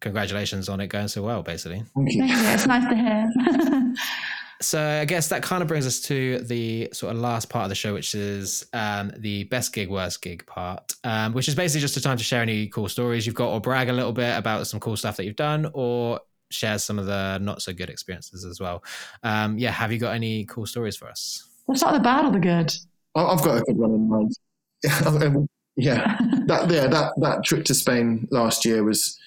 congratulations 0.00 0.68
on 0.68 0.80
it 0.80 0.88
going 0.88 1.08
so 1.08 1.22
well, 1.22 1.42
basically. 1.42 1.82
thank 1.94 2.12
you. 2.12 2.26
Thank 2.26 2.32
you. 2.32 2.48
It's 2.48 2.66
nice 2.66 2.86
to 2.88 2.96
hear. 2.96 3.94
So 4.62 4.82
I 4.82 5.06
guess 5.06 5.28
that 5.28 5.42
kind 5.42 5.62
of 5.62 5.68
brings 5.68 5.86
us 5.86 6.00
to 6.02 6.38
the 6.40 6.90
sort 6.92 7.14
of 7.14 7.20
last 7.20 7.48
part 7.48 7.64
of 7.64 7.70
the 7.70 7.74
show, 7.74 7.94
which 7.94 8.14
is 8.14 8.66
um, 8.74 9.10
the 9.16 9.44
best 9.44 9.72
gig, 9.72 9.88
worst 9.88 10.20
gig 10.20 10.44
part, 10.46 10.92
um, 11.02 11.32
which 11.32 11.48
is 11.48 11.54
basically 11.54 11.80
just 11.80 11.96
a 11.96 12.00
time 12.02 12.18
to 12.18 12.24
share 12.24 12.42
any 12.42 12.66
cool 12.68 12.88
stories 12.88 13.24
you've 13.24 13.34
got 13.34 13.48
or 13.50 13.60
brag 13.60 13.88
a 13.88 13.92
little 13.92 14.12
bit 14.12 14.36
about 14.36 14.66
some 14.66 14.78
cool 14.78 14.96
stuff 14.96 15.16
that 15.16 15.24
you've 15.24 15.36
done 15.36 15.70
or 15.72 16.20
share 16.50 16.78
some 16.78 16.98
of 16.98 17.06
the 17.06 17.38
not 17.38 17.62
so 17.62 17.72
good 17.72 17.88
experiences 17.88 18.44
as 18.44 18.60
well. 18.60 18.84
Um, 19.22 19.56
yeah, 19.56 19.70
have 19.70 19.92
you 19.92 19.98
got 19.98 20.14
any 20.14 20.44
cool 20.44 20.66
stories 20.66 20.96
for 20.96 21.08
us? 21.08 21.48
Let's 21.66 21.80
start 21.80 21.94
with 21.94 22.02
the 22.02 22.04
bad 22.04 22.26
or 22.26 22.32
the 22.32 22.38
good. 22.38 22.74
I- 23.14 23.24
I've 23.24 23.42
got 23.42 23.58
a 23.58 23.62
good 23.62 23.78
one 23.78 23.92
in 23.92 24.08
mind. 24.08 24.36
yeah, 25.76 26.18
that 26.46 26.70
yeah 26.70 26.86
that 26.86 27.12
that 27.18 27.44
trip 27.44 27.64
to 27.66 27.74
Spain 27.74 28.26
last 28.30 28.64
year 28.64 28.82
was 28.84 29.18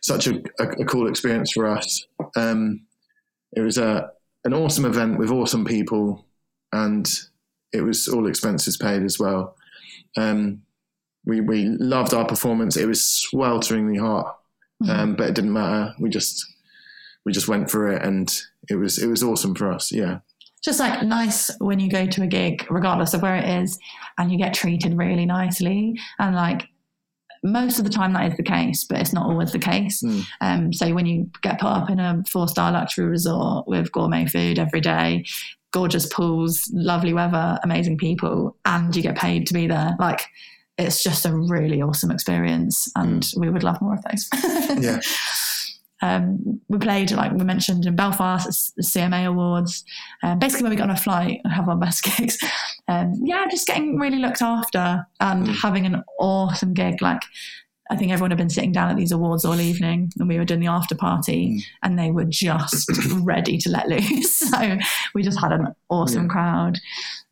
such 0.00 0.26
a, 0.26 0.42
a, 0.58 0.68
a 0.68 0.84
cool 0.86 1.08
experience 1.08 1.52
for 1.52 1.66
us. 1.66 2.06
Um, 2.36 2.82
it 3.56 3.60
was 3.60 3.76
a 3.76 4.10
an 4.44 4.54
awesome 4.54 4.84
event 4.84 5.18
with 5.18 5.30
awesome 5.30 5.64
people, 5.64 6.24
and 6.72 7.08
it 7.72 7.82
was 7.82 8.08
all 8.08 8.26
expenses 8.26 8.76
paid 8.76 9.02
as 9.02 9.18
well. 9.18 9.56
Um, 10.16 10.62
we 11.24 11.40
we 11.40 11.66
loved 11.66 12.14
our 12.14 12.24
performance. 12.26 12.76
It 12.76 12.86
was 12.86 13.00
swelteringly 13.00 13.98
hot, 13.98 14.38
um, 14.88 15.14
but 15.14 15.28
it 15.28 15.34
didn't 15.34 15.52
matter. 15.52 15.94
We 15.98 16.08
just 16.08 16.44
we 17.24 17.32
just 17.32 17.48
went 17.48 17.70
for 17.70 17.88
it, 17.88 18.02
and 18.02 18.32
it 18.68 18.76
was 18.76 18.98
it 18.98 19.06
was 19.06 19.22
awesome 19.22 19.54
for 19.54 19.70
us. 19.70 19.92
Yeah, 19.92 20.20
just 20.64 20.80
like 20.80 21.02
nice 21.02 21.50
when 21.58 21.80
you 21.80 21.90
go 21.90 22.06
to 22.06 22.22
a 22.22 22.26
gig, 22.26 22.66
regardless 22.70 23.14
of 23.14 23.22
where 23.22 23.36
it 23.36 23.62
is, 23.62 23.78
and 24.18 24.32
you 24.32 24.38
get 24.38 24.54
treated 24.54 24.96
really 24.96 25.26
nicely. 25.26 25.98
And 26.18 26.34
like 26.34 26.68
most 27.42 27.78
of 27.78 27.84
the 27.84 27.90
time, 27.90 28.12
that 28.12 28.30
is 28.30 28.36
the 28.36 28.42
case, 28.42 28.84
but 28.84 29.00
it's 29.00 29.12
not 29.12 29.26
always 29.26 29.52
the 29.52 29.58
case. 29.58 30.02
Mm. 30.02 30.24
Um, 30.40 30.72
so 30.72 30.92
when 30.94 31.06
you 31.06 31.30
get 31.42 31.60
put 31.60 31.68
up 31.68 31.90
in 31.90 31.98
a 31.98 32.22
four 32.30 32.48
star 32.48 32.72
luxury 32.72 33.06
resort 33.06 33.66
with 33.66 33.90
gourmet 33.92 34.26
food 34.26 34.58
every 34.58 34.80
day, 34.80 35.24
gorgeous 35.72 36.06
pools, 36.06 36.70
lovely 36.72 37.14
weather, 37.14 37.58
amazing 37.62 37.96
people, 37.96 38.56
and 38.64 38.94
you 38.94 39.02
get 39.02 39.16
paid 39.16 39.46
to 39.46 39.54
be 39.54 39.66
there, 39.66 39.96
like 39.98 40.22
it's 40.76 41.02
just 41.02 41.26
a 41.26 41.34
really 41.34 41.82
awesome 41.82 42.10
experience. 42.10 42.90
And 42.96 43.26
we 43.36 43.50
would 43.50 43.62
love 43.62 43.80
more 43.80 43.94
of 43.94 44.02
those. 44.02 44.28
yeah. 44.82 45.00
Um, 46.02 46.60
we 46.68 46.78
played, 46.78 47.10
like 47.12 47.32
we 47.32 47.44
mentioned, 47.44 47.84
in 47.86 47.94
Belfast, 47.96 48.74
the 48.76 48.82
CMA 48.82 49.26
Awards. 49.26 49.84
Um, 50.22 50.38
basically, 50.38 50.64
when 50.64 50.70
we 50.70 50.76
got 50.76 50.88
on 50.90 50.96
a 50.96 51.00
flight 51.00 51.40
and 51.44 51.52
have 51.52 51.68
our 51.68 51.76
best 51.76 52.04
gigs. 52.16 52.38
Um, 52.88 53.14
yeah, 53.22 53.46
just 53.50 53.66
getting 53.66 53.98
really 53.98 54.18
looked 54.18 54.42
after 54.42 55.06
and 55.20 55.46
Mm. 55.46 55.60
having 55.60 55.86
an 55.86 56.02
awesome 56.18 56.72
gig. 56.74 57.02
Like, 57.02 57.20
I 57.90 57.96
think 57.96 58.12
everyone 58.12 58.30
had 58.30 58.38
been 58.38 58.48
sitting 58.50 58.72
down 58.72 58.88
at 58.90 58.96
these 58.96 59.12
awards 59.12 59.44
all 59.44 59.60
evening 59.60 60.12
and 60.18 60.28
we 60.28 60.38
were 60.38 60.44
doing 60.44 60.60
the 60.60 60.68
after 60.68 60.94
party 60.94 61.48
Mm. 61.48 61.62
and 61.82 61.98
they 61.98 62.10
were 62.10 62.24
just 62.24 62.88
ready 63.22 63.58
to 63.58 63.68
let 63.70 63.88
loose. 63.88 64.38
So 64.50 64.78
we 65.14 65.22
just 65.22 65.38
had 65.40 65.52
an 65.52 65.74
awesome 65.90 66.24
Yeah. 66.24 66.28
crowd. 66.28 66.78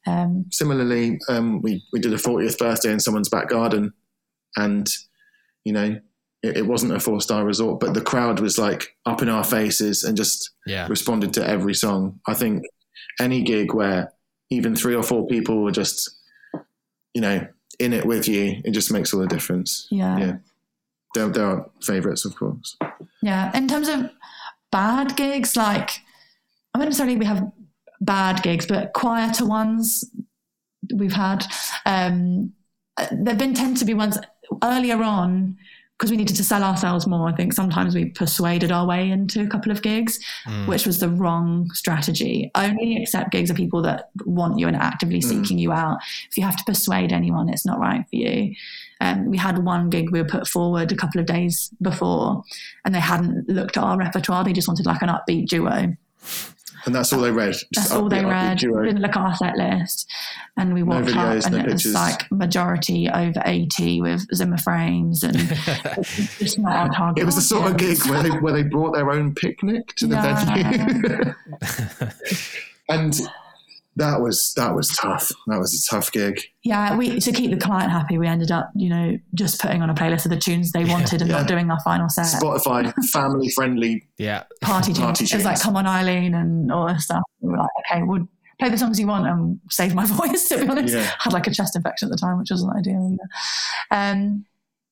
Um, 0.07 0.47
similarly, 0.51 1.19
um, 1.29 1.61
we 1.63 1.83
we 1.93 2.01
did 2.01 2.13
a 2.13 2.17
40th 2.19 2.59
birthday 2.59 2.93
in 2.93 3.01
someone's 3.01 3.29
back 3.29 3.49
garden, 3.49 3.93
and 4.57 4.89
you 5.65 5.73
know 5.73 5.99
it, 6.43 6.59
it 6.59 6.67
wasn't 6.67 6.93
a 6.95 7.01
four 7.01 7.21
star 7.21 7.45
resort, 7.45 7.81
but 7.81 7.95
the 7.95 8.01
crowd 8.01 8.41
was 8.41 8.59
like 8.59 8.97
up 9.07 9.23
in 9.23 9.29
our 9.29 9.45
faces 9.45 10.05
and 10.05 10.17
just 10.17 10.51
Yeah. 10.67 10.87
responded 10.89 11.33
to 11.35 11.49
every 11.49 11.75
song. 11.75 12.21
I 12.27 12.35
think 12.35 12.65
any 13.21 13.43
gig 13.43 13.75
where 13.75 14.13
even 14.51 14.75
three 14.77 14.95
or 14.95 15.03
four 15.03 15.27
people 15.27 15.63
were 15.63 15.73
just 15.73 16.11
you 17.15 17.21
know 17.21 17.47
in 17.79 17.93
it 17.93 18.05
with 18.07 18.27
you, 18.29 18.61
it 18.65 18.73
just 18.73 18.93
makes 18.93 19.13
all 19.15 19.21
the 19.21 19.27
difference. 19.29 19.87
yeah. 19.91 20.19
Yeah, 20.19 20.37
they're, 21.15 21.29
they're 21.29 21.47
our 21.47 21.71
favourites, 21.83 22.25
of 22.25 22.35
course. 22.37 22.77
Yeah. 23.23 23.57
In 23.57 23.69
terms 23.69 23.89
of 23.89 24.11
bad 24.73 25.17
gigs, 25.17 25.57
like 25.57 25.91
I 26.75 26.79
wouldn't 26.79 26.91
necessarily 26.91 27.17
we 27.17 27.25
have 27.25 27.51
bad 28.01 28.43
gigs, 28.43 28.67
but 28.67 28.93
quieter 28.93 29.47
ones 29.47 30.05
we've 30.95 31.13
had. 31.13 31.45
Um, 31.87 32.53
there've 33.13 33.39
been 33.39 33.55
tend 33.55 33.77
to 33.79 33.85
be 33.85 33.95
ones 33.95 34.19
earlier 34.63 35.03
on 35.03 35.57
because 35.99 36.13
we 36.13 36.17
needed 36.17 36.37
to 36.37 36.45
sell 36.45 36.63
ourselves 36.63 37.09
more. 37.09 37.29
I 37.29 37.33
think 37.33 37.53
sometimes 37.53 37.93
we 37.93 38.05
persuaded 38.07 38.71
our 38.71 38.87
way 38.87 39.11
into 39.11 39.43
a 39.43 39.49
couple 39.49 39.73
of 39.73 39.83
gigs, 39.83 40.21
Mm. 40.47 40.69
which 40.69 40.87
was 40.87 41.01
the 41.01 41.09
wrong 41.09 41.69
strategy. 41.75 42.53
Only 42.55 43.03
accept 43.03 43.33
gigs 43.33 43.51
of 43.51 43.57
people 43.57 43.83
that 43.83 44.11
want 44.25 44.61
you 44.61 44.69
and 44.69 44.77
are 44.77 44.83
actively 44.83 45.21
seeking 45.21 45.59
you 45.59 45.73
out. 45.73 45.99
If 46.31 46.37
you 46.37 46.45
have 46.45 46.57
to 46.57 46.65
persuade 46.65 47.13
anyone, 47.13 47.49
it's 47.49 47.67
not 47.67 47.81
right 47.81 48.05
for 48.09 48.15
you. 48.17 48.55
Um, 49.01 49.27
we 49.27 49.37
had 49.39 49.59
one 49.65 49.91
gig 49.91 50.11
we 50.13 50.23
were 50.23 50.29
put 50.29 50.47
forward 50.47 50.93
a 50.93 50.97
couple 50.97 51.21
of 51.21 51.27
days 51.27 51.71
before, 51.83 52.45
and 52.85 52.95
they 52.95 53.01
hadn't 53.01 53.49
looked 53.49 53.77
at 53.77 53.83
our 53.83 53.97
repertoire. 53.97 54.45
They 54.45 54.53
just 54.53 54.69
wanted 54.69 54.87
like 54.87 55.03
an 55.03 55.09
upbeat 55.09 55.47
duo. 55.49 55.97
And 56.87 56.95
that's 56.95 57.13
all 57.13 57.21
they 57.21 57.31
read. 57.31 57.55
That's 57.75 57.91
all 57.91 58.09
they 58.09 58.25
read. 58.25 58.59
Didn't 58.59 59.01
look 59.01 59.17
at 59.17 59.23
our 59.23 59.35
set 59.37 59.57
list, 59.57 60.11
and 60.57 60.75
we 60.75 60.83
walked 60.83 61.07
videos, 61.09 61.41
up, 61.47 61.53
and 61.53 61.55
no 61.57 61.65
it 61.65 61.73
was 61.73 61.87
like 61.93 62.31
majority 62.31 63.09
over 63.09 63.43
eighty 63.45 64.01
with 64.01 64.27
Zimmer 64.35 64.59
frames, 64.59 65.23
and 65.23 65.37
just 66.39 66.59
not 66.59 66.77
our 66.77 66.89
target. 66.95 67.23
It 67.23 67.27
was 67.27 67.35
the 67.37 67.41
sort 67.41 67.71
of 67.71 67.77
gig 67.77 67.99
where 68.07 68.23
they 68.23 68.31
where 68.31 68.53
they 68.53 68.63
brought 68.63 68.95
their 68.95 69.11
own 69.11 69.35
picnic 69.35 69.95
to 69.97 70.07
the 70.07 70.15
Yeah. 70.15 71.35
venue, 71.35 71.35
and 72.89 73.21
that 73.99 74.21
was 74.21 74.53
that 74.57 74.75
was 74.75 74.89
tough. 74.97 75.31
That 75.47 75.59
was 75.59 75.75
a 75.75 75.91
tough 75.95 76.11
gig. 76.11 76.41
Yeah, 76.65 76.97
we 76.97 77.21
to 77.21 77.33
keep 77.33 77.51
the 77.51 77.57
client 77.57 77.91
happy, 77.93 78.19
we 78.19 78.27
ended 78.27 78.51
up, 78.51 78.71
you 78.75 78.89
know, 78.89 79.19
just 79.35 79.61
putting 79.61 79.83
on 79.83 79.91
a 79.91 79.95
playlist 79.95 80.25
of 80.25 80.31
the 80.31 80.37
tunes 80.39 80.73
they 80.73 80.85
wanted 80.85 81.21
and 81.21 81.31
Yeah. 81.31 81.39
not 81.39 81.47
doing 81.49 81.71
our 81.71 81.81
final 81.81 82.09
set. 82.09 82.27
Spotify 82.27 82.93
family 83.13 83.49
friendly. 83.51 84.07
yeah. 84.19 84.45
Party 84.63 84.93
tunes. 84.93 84.99
Party 85.05 85.25
It 85.25 85.35
was 85.35 85.45
like 85.45 85.61
"Come 85.61 85.77
on, 85.77 85.87
Eileen" 85.87 86.35
and 86.35 86.73
all 86.73 86.89
this 86.89 87.05
stuff. 87.05 87.23
We 87.41 87.51
were 87.51 87.59
like, 87.59 87.69
okay, 87.91 88.03
we'll 88.03 88.29
play 88.59 88.71
the 88.71 88.79
songs 88.79 88.99
you 88.99 89.07
want 89.07 89.27
and 89.27 89.61
save 89.71 89.95
my 89.95 90.05
voice. 90.21 90.49
To 90.49 90.59
be 90.59 90.69
honest, 90.69 90.95
Yeah. 90.95 91.03
I 91.21 91.25
had 91.25 91.33
like 91.33 91.47
a 91.47 91.53
chest 91.53 91.77
infection 91.77 92.09
at 92.09 92.11
the 92.13 92.19
time, 92.19 92.39
which 92.39 92.51
wasn't 92.51 92.75
ideal 92.77 93.13
either. 93.13 93.29
Um, 93.91 94.45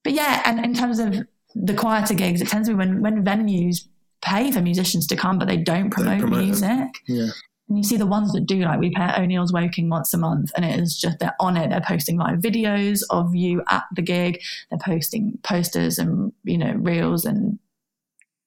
but 0.05 0.13
yeah, 0.13 0.43
and 0.45 0.65
in 0.65 0.73
terms 0.75 0.99
of 0.99 1.27
the 1.55 1.75
quieter 1.75 2.15
gigs, 2.15 2.41
it 2.41 2.49
tends 2.49 2.69
to 2.69 2.75
be 2.75 2.79
when 2.79 3.01
when 3.01 3.25
venues 3.25 3.87
pay 4.23 4.51
for 4.51 4.61
musicians 4.61 5.07
to 5.07 5.17
come, 5.17 5.39
but 5.39 5.47
they 5.47 5.57
don't 5.57 5.91
promote, 5.91 6.21
promote 6.21 6.39
them. 6.39 6.45
music. 6.47 6.89
Yeah, 7.07 7.27
And 7.69 7.77
you 7.77 7.83
see 7.85 7.97
the 7.97 8.07
ones 8.07 8.33
that 8.33 8.47
do, 8.47 8.61
like 8.61 8.79
we 8.79 8.91
play 8.95 9.05
at 9.05 9.19
O'Neill's 9.19 9.53
Woking 9.53 9.89
once 9.89 10.15
a 10.15 10.19
month, 10.19 10.53
and 10.55 10.65
it 10.65 10.79
is 10.79 10.97
just 10.97 11.19
they're 11.19 11.35
on 11.41 11.57
it. 11.57 11.71
They're 11.71 11.81
posting 11.81 12.17
live 12.17 12.39
videos 12.39 13.01
of 13.11 13.35
you 13.35 13.63
at 13.69 13.83
the 13.95 14.03
gig. 14.03 14.41
They're 14.71 14.79
posting 14.79 15.39
posters 15.43 15.99
and 15.99 16.33
you 16.45 16.59
know 16.59 16.75
reels 16.77 17.25
and 17.25 17.59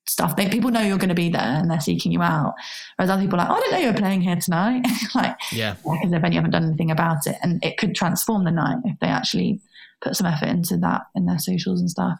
stuff. 0.07 0.35
They, 0.37 0.47
people 0.47 0.71
know 0.71 0.81
you're 0.81 0.97
going 0.97 1.09
to 1.09 1.15
be 1.15 1.29
there, 1.29 1.41
and 1.41 1.69
they're 1.69 1.81
seeking 1.81 2.11
you 2.13 2.21
out. 2.21 2.53
Whereas 2.95 3.09
other 3.09 3.21
people 3.21 3.39
are 3.39 3.43
like, 3.47 3.49
oh, 3.51 3.55
I 3.55 3.59
didn't 3.59 3.71
know 3.73 3.79
you 3.87 3.93
were 3.93 3.99
playing 3.99 4.21
here 4.21 4.37
tonight, 4.37 4.85
like 5.15 5.35
Yeah. 5.51 5.73
because 5.83 6.11
they've 6.11 6.21
haven't 6.21 6.51
done 6.51 6.63
anything 6.65 6.89
about 6.91 7.27
it, 7.27 7.37
and 7.43 7.63
it 7.63 7.77
could 7.77 7.95
transform 7.95 8.45
the 8.45 8.51
night 8.51 8.77
if 8.85 8.97
they 8.99 9.07
actually 9.07 9.59
put 10.01 10.15
some 10.15 10.27
effort 10.27 10.47
into 10.47 10.77
that 10.77 11.01
in 11.13 11.25
their 11.25 11.39
socials 11.39 11.81
and 11.81 11.89
stuff. 11.89 12.19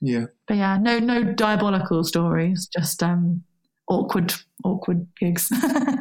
yeah. 0.00 0.24
But 0.48 0.56
yeah, 0.56 0.78
no, 0.80 0.98
no 0.98 1.22
diabolical 1.22 2.02
stories, 2.02 2.66
just 2.66 3.02
um, 3.02 3.44
awkward, 3.88 4.32
awkward 4.64 5.06
gigs. 5.20 5.50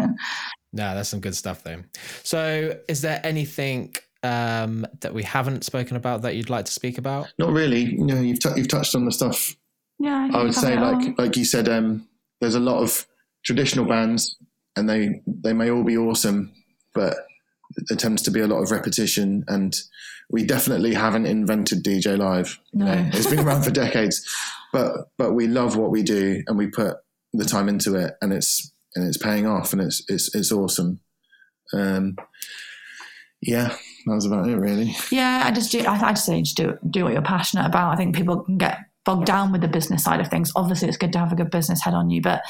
No, 0.74 0.93
that's 0.95 1.09
some 1.09 1.20
good 1.20 1.36
stuff 1.36 1.63
though. 1.63 1.84
So, 2.24 2.78
is 2.88 3.01
there 3.01 3.20
anything 3.24 3.95
um, 4.24 4.86
that 5.01 5.13
we 5.13 5.24
haven't 5.24 5.63
spoken 5.63 5.97
about 5.97 6.22
that 6.24 6.36
you'd 6.36 6.49
like 6.49 6.65
to 6.65 6.72
speak 6.72 6.97
about? 6.97 7.34
Not 7.39 7.51
really. 7.51 7.84
You 7.86 8.05
know, 8.05 8.20
you've 8.22 8.39
t- 8.39 8.49
you've 8.55 8.67
touched 8.67 8.93
on 8.95 9.05
the 9.05 9.11
stuff. 9.11 9.55
yeah, 9.99 10.30
I 10.34 10.43
would 10.43 10.53
say, 10.53 10.74
it 10.74 10.80
all. 10.80 10.91
like 10.93 11.17
like 11.17 11.38
you 11.38 11.45
said, 11.45 11.67
um, 11.70 12.07
there's 12.41 12.55
a 12.55 12.59
lot 12.59 12.82
of 12.84 13.05
traditional 13.43 13.86
bands, 13.86 14.38
and 14.76 14.88
they 14.89 15.22
they 15.26 15.53
may 15.53 15.72
all 15.72 15.84
be 15.84 15.97
awesome, 15.97 16.51
but 16.93 17.15
there 17.88 17.97
tends 17.97 18.22
to 18.24 18.32
be 18.32 18.39
a 18.41 18.47
lot 18.47 18.61
of 18.61 18.72
repetition, 18.72 19.43
and 19.47 19.76
we 20.30 20.43
definitely 20.45 20.93
haven't 20.93 21.26
invented 21.26 21.84
DJ 21.84 22.15
Live. 22.17 22.59
You 22.74 22.86
No. 22.86 22.93
know, 22.93 23.09
it's 23.13 23.28
been 23.28 23.39
around 23.39 23.63
for 23.63 23.72
decades, 23.86 24.24
but 24.72 24.91
but 25.17 25.34
we 25.34 25.47
love 25.47 25.76
what 25.78 25.89
we 25.89 26.03
do, 26.03 26.43
and 26.47 26.57
we 26.57 26.67
put 26.67 26.97
the 27.34 27.45
time 27.45 27.70
into 27.70 27.95
it, 27.95 28.13
and 28.22 28.34
it's 28.34 28.72
and 28.96 29.08
it's 29.08 29.18
paying 29.18 29.48
off, 29.48 29.74
and 29.74 29.82
it's 29.82 30.04
it's 30.08 30.34
it's 30.36 30.52
awesome. 30.52 31.00
Um, 31.74 32.16
yeah, 33.42 33.70
that 34.06 34.16
was 34.16 34.26
about 34.26 34.48
it, 34.50 34.58
really. 34.58 34.96
Yeah, 35.12 35.44
I 35.46 35.52
just 35.52 35.72
do. 35.72 35.80
I, 35.80 35.96
I 35.96 36.12
just 36.12 36.26
say 36.26 36.42
just 36.42 36.58
do 36.58 36.78
do 36.90 37.04
what 37.04 37.14
you're 37.14 37.22
passionate 37.22 37.66
about. 37.66 37.94
I 37.94 37.96
think 37.96 38.16
people 38.16 38.42
can 38.42 38.58
get 38.58 38.80
bogged 39.06 39.28
down 39.28 39.52
with 39.52 39.62
the 39.62 39.68
business 39.68 40.04
side 40.04 40.20
of 40.20 40.28
things. 40.28 40.52
Obviously, 40.56 40.88
it's 40.88 40.98
good 40.98 41.14
to 41.14 41.20
have 41.20 41.32
a 41.32 41.36
good 41.36 41.52
business 41.52 41.84
head 41.84 41.94
on 41.94 42.10
you, 42.10 42.22
but 42.22 42.42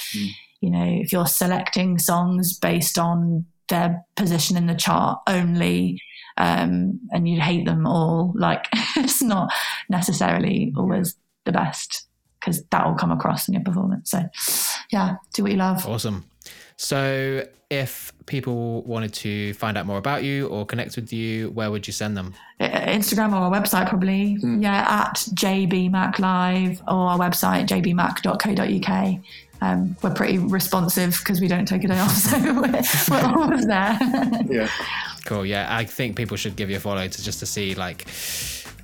you 0.62 0.70
know, 0.70 0.86
if 0.86 1.12
you're 1.12 1.28
selecting 1.28 1.98
songs 1.98 2.58
based 2.58 2.98
on 2.98 3.46
their 3.70 4.04
position 4.16 4.58
in 4.58 4.68
the 4.68 4.76
chart 4.76 5.20
only, 5.28 6.02
um, 6.38 7.00
and 7.12 7.30
you 7.30 7.40
hate 7.40 7.66
them 7.66 7.86
all, 7.86 8.34
like 8.36 8.68
it's 8.98 9.22
not 9.22 9.52
necessarily 9.90 10.74
always 10.76 11.16
the 11.46 11.52
best 11.52 12.08
because 12.40 12.64
that 12.72 12.86
will 12.86 12.96
come 12.96 13.12
across 13.12 13.48
in 13.48 13.54
your 13.54 13.64
performance. 13.64 14.12
So, 14.12 14.24
yeah, 14.90 15.18
do 15.34 15.44
what 15.44 15.52
you 15.52 15.58
love. 15.58 15.86
Awesome. 15.86 16.26
So, 16.78 17.46
if 17.70 18.12
people 18.26 18.82
wanted 18.84 19.14
to 19.14 19.54
find 19.56 19.78
out 19.78 19.86
more 19.86 19.98
about 19.98 20.24
you 20.24 20.48
or 20.48 20.66
connect 20.66 20.96
with 20.96 21.12
you, 21.12 21.50
where 21.52 21.70
would 21.70 21.86
you 21.86 21.94
send 21.94 22.16
them? 22.18 22.34
Instagram 22.60 23.32
or 23.34 23.36
our 23.36 23.52
website, 23.52 23.90
probably. 23.90 24.38
Mm. 24.42 24.64
Yeah, 24.64 24.86
at 24.88 25.16
JBMAC 25.16 26.20
Live 26.20 26.82
or 26.88 27.10
our 27.10 27.18
website, 27.18 27.68
jbmac.co.uk. 27.68 29.20
Um, 29.62 29.98
we're 30.02 30.14
pretty 30.14 30.38
responsive 30.38 31.20
because 31.20 31.42
we 31.42 31.48
don't 31.48 31.66
take 31.68 31.84
a 31.84 31.88
day 31.90 32.00
off, 32.00 32.12
so 32.16 32.40
we're, 32.40 32.82
we're 33.12 33.38
always 33.38 33.68
there. 33.68 33.98
yeah. 34.50 34.70
Cool. 35.26 35.46
Yeah, 35.46 35.68
I 35.70 35.84
think 35.84 36.16
people 36.16 36.38
should 36.38 36.56
give 36.56 36.70
you 36.70 36.78
a 36.78 36.80
follow 36.80 37.08
to 37.08 37.24
just 37.24 37.40
to 37.40 37.46
see 37.46 37.76
like 37.76 38.08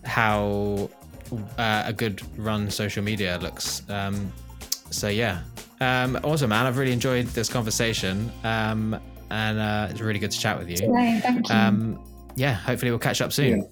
how 0.04 0.90
uh, 1.58 1.84
a 1.86 1.94
good 1.94 2.22
run 2.38 2.70
social 2.70 3.04
media 3.04 3.40
looks. 3.42 3.88
Um, 3.90 4.32
so 4.92 5.08
yeah, 5.08 5.42
um, 5.82 6.20
awesome, 6.24 6.50
man. 6.50 6.66
I've 6.66 6.78
really 6.78 6.94
enjoyed 6.94 7.28
this 7.28 7.50
conversation, 7.50 8.32
um, 8.44 9.00
and 9.30 9.60
uh, 9.60 9.88
it's 9.90 10.02
really 10.02 10.20
good 10.20 10.32
to 10.32 10.40
chat 10.40 10.58
with 10.58 10.70
you. 10.70 10.78
Yeah, 10.82 11.20
thank 11.20 11.50
you. 11.50 11.56
Um, 11.56 12.00
yeah, 12.36 12.54
hopefully 12.54 12.92
we'll 12.92 13.00
catch 13.00 13.22
up 13.22 13.34
soon. 13.34 13.60
Yeah. 13.60 13.68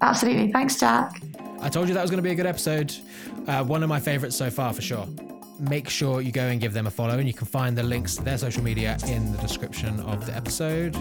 Absolutely. 0.00 0.52
Thanks, 0.52 0.78
Jack. 0.78 1.20
I 1.60 1.68
told 1.68 1.88
you 1.88 1.94
that 1.94 2.02
was 2.02 2.10
going 2.10 2.18
to 2.18 2.22
be 2.22 2.32
a 2.32 2.34
good 2.34 2.46
episode. 2.46 2.94
Uh, 3.46 3.64
one 3.64 3.82
of 3.82 3.88
my 3.88 4.00
favorites 4.00 4.36
so 4.36 4.50
far, 4.50 4.72
for 4.72 4.82
sure. 4.82 5.06
Make 5.58 5.88
sure 5.88 6.20
you 6.20 6.32
go 6.32 6.46
and 6.48 6.60
give 6.60 6.72
them 6.72 6.86
a 6.86 6.90
follow, 6.90 7.18
and 7.18 7.26
you 7.26 7.32
can 7.32 7.46
find 7.46 7.76
the 7.76 7.82
links 7.82 8.16
to 8.16 8.22
their 8.22 8.36
social 8.36 8.62
media 8.62 8.98
in 9.06 9.32
the 9.32 9.38
description 9.38 10.00
of 10.00 10.26
the 10.26 10.36
episode. 10.36 10.96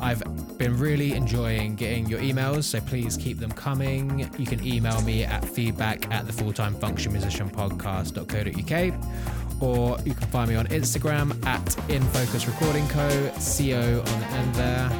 I've 0.00 0.22
been 0.58 0.78
really 0.78 1.14
enjoying 1.14 1.74
getting 1.74 2.06
your 2.06 2.20
emails, 2.20 2.64
so 2.64 2.80
please 2.80 3.16
keep 3.16 3.38
them 3.38 3.50
coming. 3.50 4.28
You 4.38 4.46
can 4.46 4.64
email 4.64 5.00
me 5.02 5.24
at 5.24 5.44
feedback 5.44 6.10
at 6.12 6.26
the 6.26 6.32
full-time 6.32 6.74
function 6.74 7.12
musician 7.12 7.50
podcast.co.uk 7.50 9.47
or 9.60 9.98
you 10.04 10.14
can 10.14 10.28
find 10.28 10.48
me 10.50 10.56
on 10.56 10.66
Instagram 10.68 11.30
at 11.46 11.64
InFocus 11.88 12.46
Recording 12.46 12.86
Co. 12.88 13.08
CO 13.38 14.00
on 14.00 14.20
the 14.20 14.26
end 14.26 14.54
there. 14.54 14.90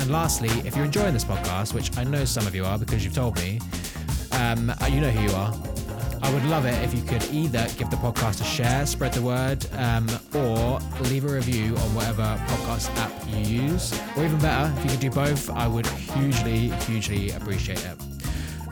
And 0.00 0.10
lastly, 0.10 0.48
if 0.66 0.76
you're 0.76 0.84
enjoying 0.84 1.12
this 1.12 1.24
podcast, 1.24 1.74
which 1.74 1.96
I 1.96 2.04
know 2.04 2.24
some 2.24 2.46
of 2.46 2.54
you 2.54 2.64
are 2.64 2.78
because 2.78 3.04
you've 3.04 3.14
told 3.14 3.36
me, 3.36 3.60
um, 4.32 4.72
you 4.90 5.00
know 5.00 5.10
who 5.10 5.28
you 5.28 5.34
are. 5.34 5.54
I 6.20 6.32
would 6.32 6.44
love 6.46 6.66
it 6.66 6.74
if 6.82 6.94
you 6.94 7.02
could 7.02 7.24
either 7.32 7.66
give 7.76 7.90
the 7.90 7.96
podcast 7.96 8.40
a 8.40 8.44
share, 8.44 8.84
spread 8.86 9.12
the 9.12 9.22
word, 9.22 9.64
um, 9.76 10.08
or 10.34 10.80
leave 11.04 11.24
a 11.24 11.32
review 11.32 11.76
on 11.76 11.94
whatever 11.94 12.22
podcast 12.48 12.94
app 12.96 13.12
you 13.28 13.62
use. 13.62 13.98
Or 14.16 14.24
even 14.24 14.38
better, 14.38 14.72
if 14.76 14.84
you 14.84 14.90
could 14.90 15.00
do 15.00 15.10
both, 15.10 15.48
I 15.50 15.68
would 15.68 15.86
hugely, 15.86 16.70
hugely 16.70 17.30
appreciate 17.30 17.84
it. 17.84 18.07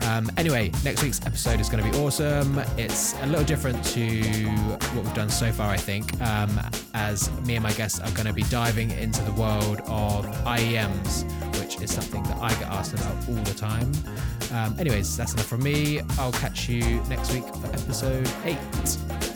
Um, 0.07 0.31
anyway, 0.37 0.71
next 0.85 1.03
week's 1.03 1.19
episode 1.25 1.59
is 1.59 1.67
going 1.67 1.83
to 1.83 1.91
be 1.91 1.97
awesome. 1.97 2.59
It's 2.77 3.13
a 3.21 3.25
little 3.25 3.43
different 3.43 3.83
to 3.87 4.21
what 4.95 5.03
we've 5.03 5.13
done 5.13 5.29
so 5.29 5.51
far, 5.51 5.69
I 5.69 5.75
think, 5.75 6.19
um, 6.21 6.59
as 6.93 7.29
me 7.41 7.55
and 7.55 7.63
my 7.63 7.73
guests 7.73 7.99
are 7.99 8.11
going 8.11 8.25
to 8.25 8.33
be 8.33 8.43
diving 8.43 8.91
into 8.91 9.21
the 9.23 9.33
world 9.33 9.81
of 9.85 10.25
IEMs, 10.45 11.29
which 11.59 11.81
is 11.81 11.93
something 11.93 12.23
that 12.23 12.37
I 12.37 12.49
get 12.51 12.69
asked 12.69 12.93
about 12.93 13.15
all 13.27 13.43
the 13.43 13.53
time. 13.53 13.91
Um, 14.53 14.79
anyways, 14.79 15.17
that's 15.17 15.33
enough 15.33 15.47
from 15.47 15.63
me. 15.63 15.99
I'll 16.17 16.31
catch 16.31 16.69
you 16.69 17.01
next 17.09 17.33
week 17.33 17.45
for 17.45 17.67
episode 17.67 18.29
eight. 18.45 19.26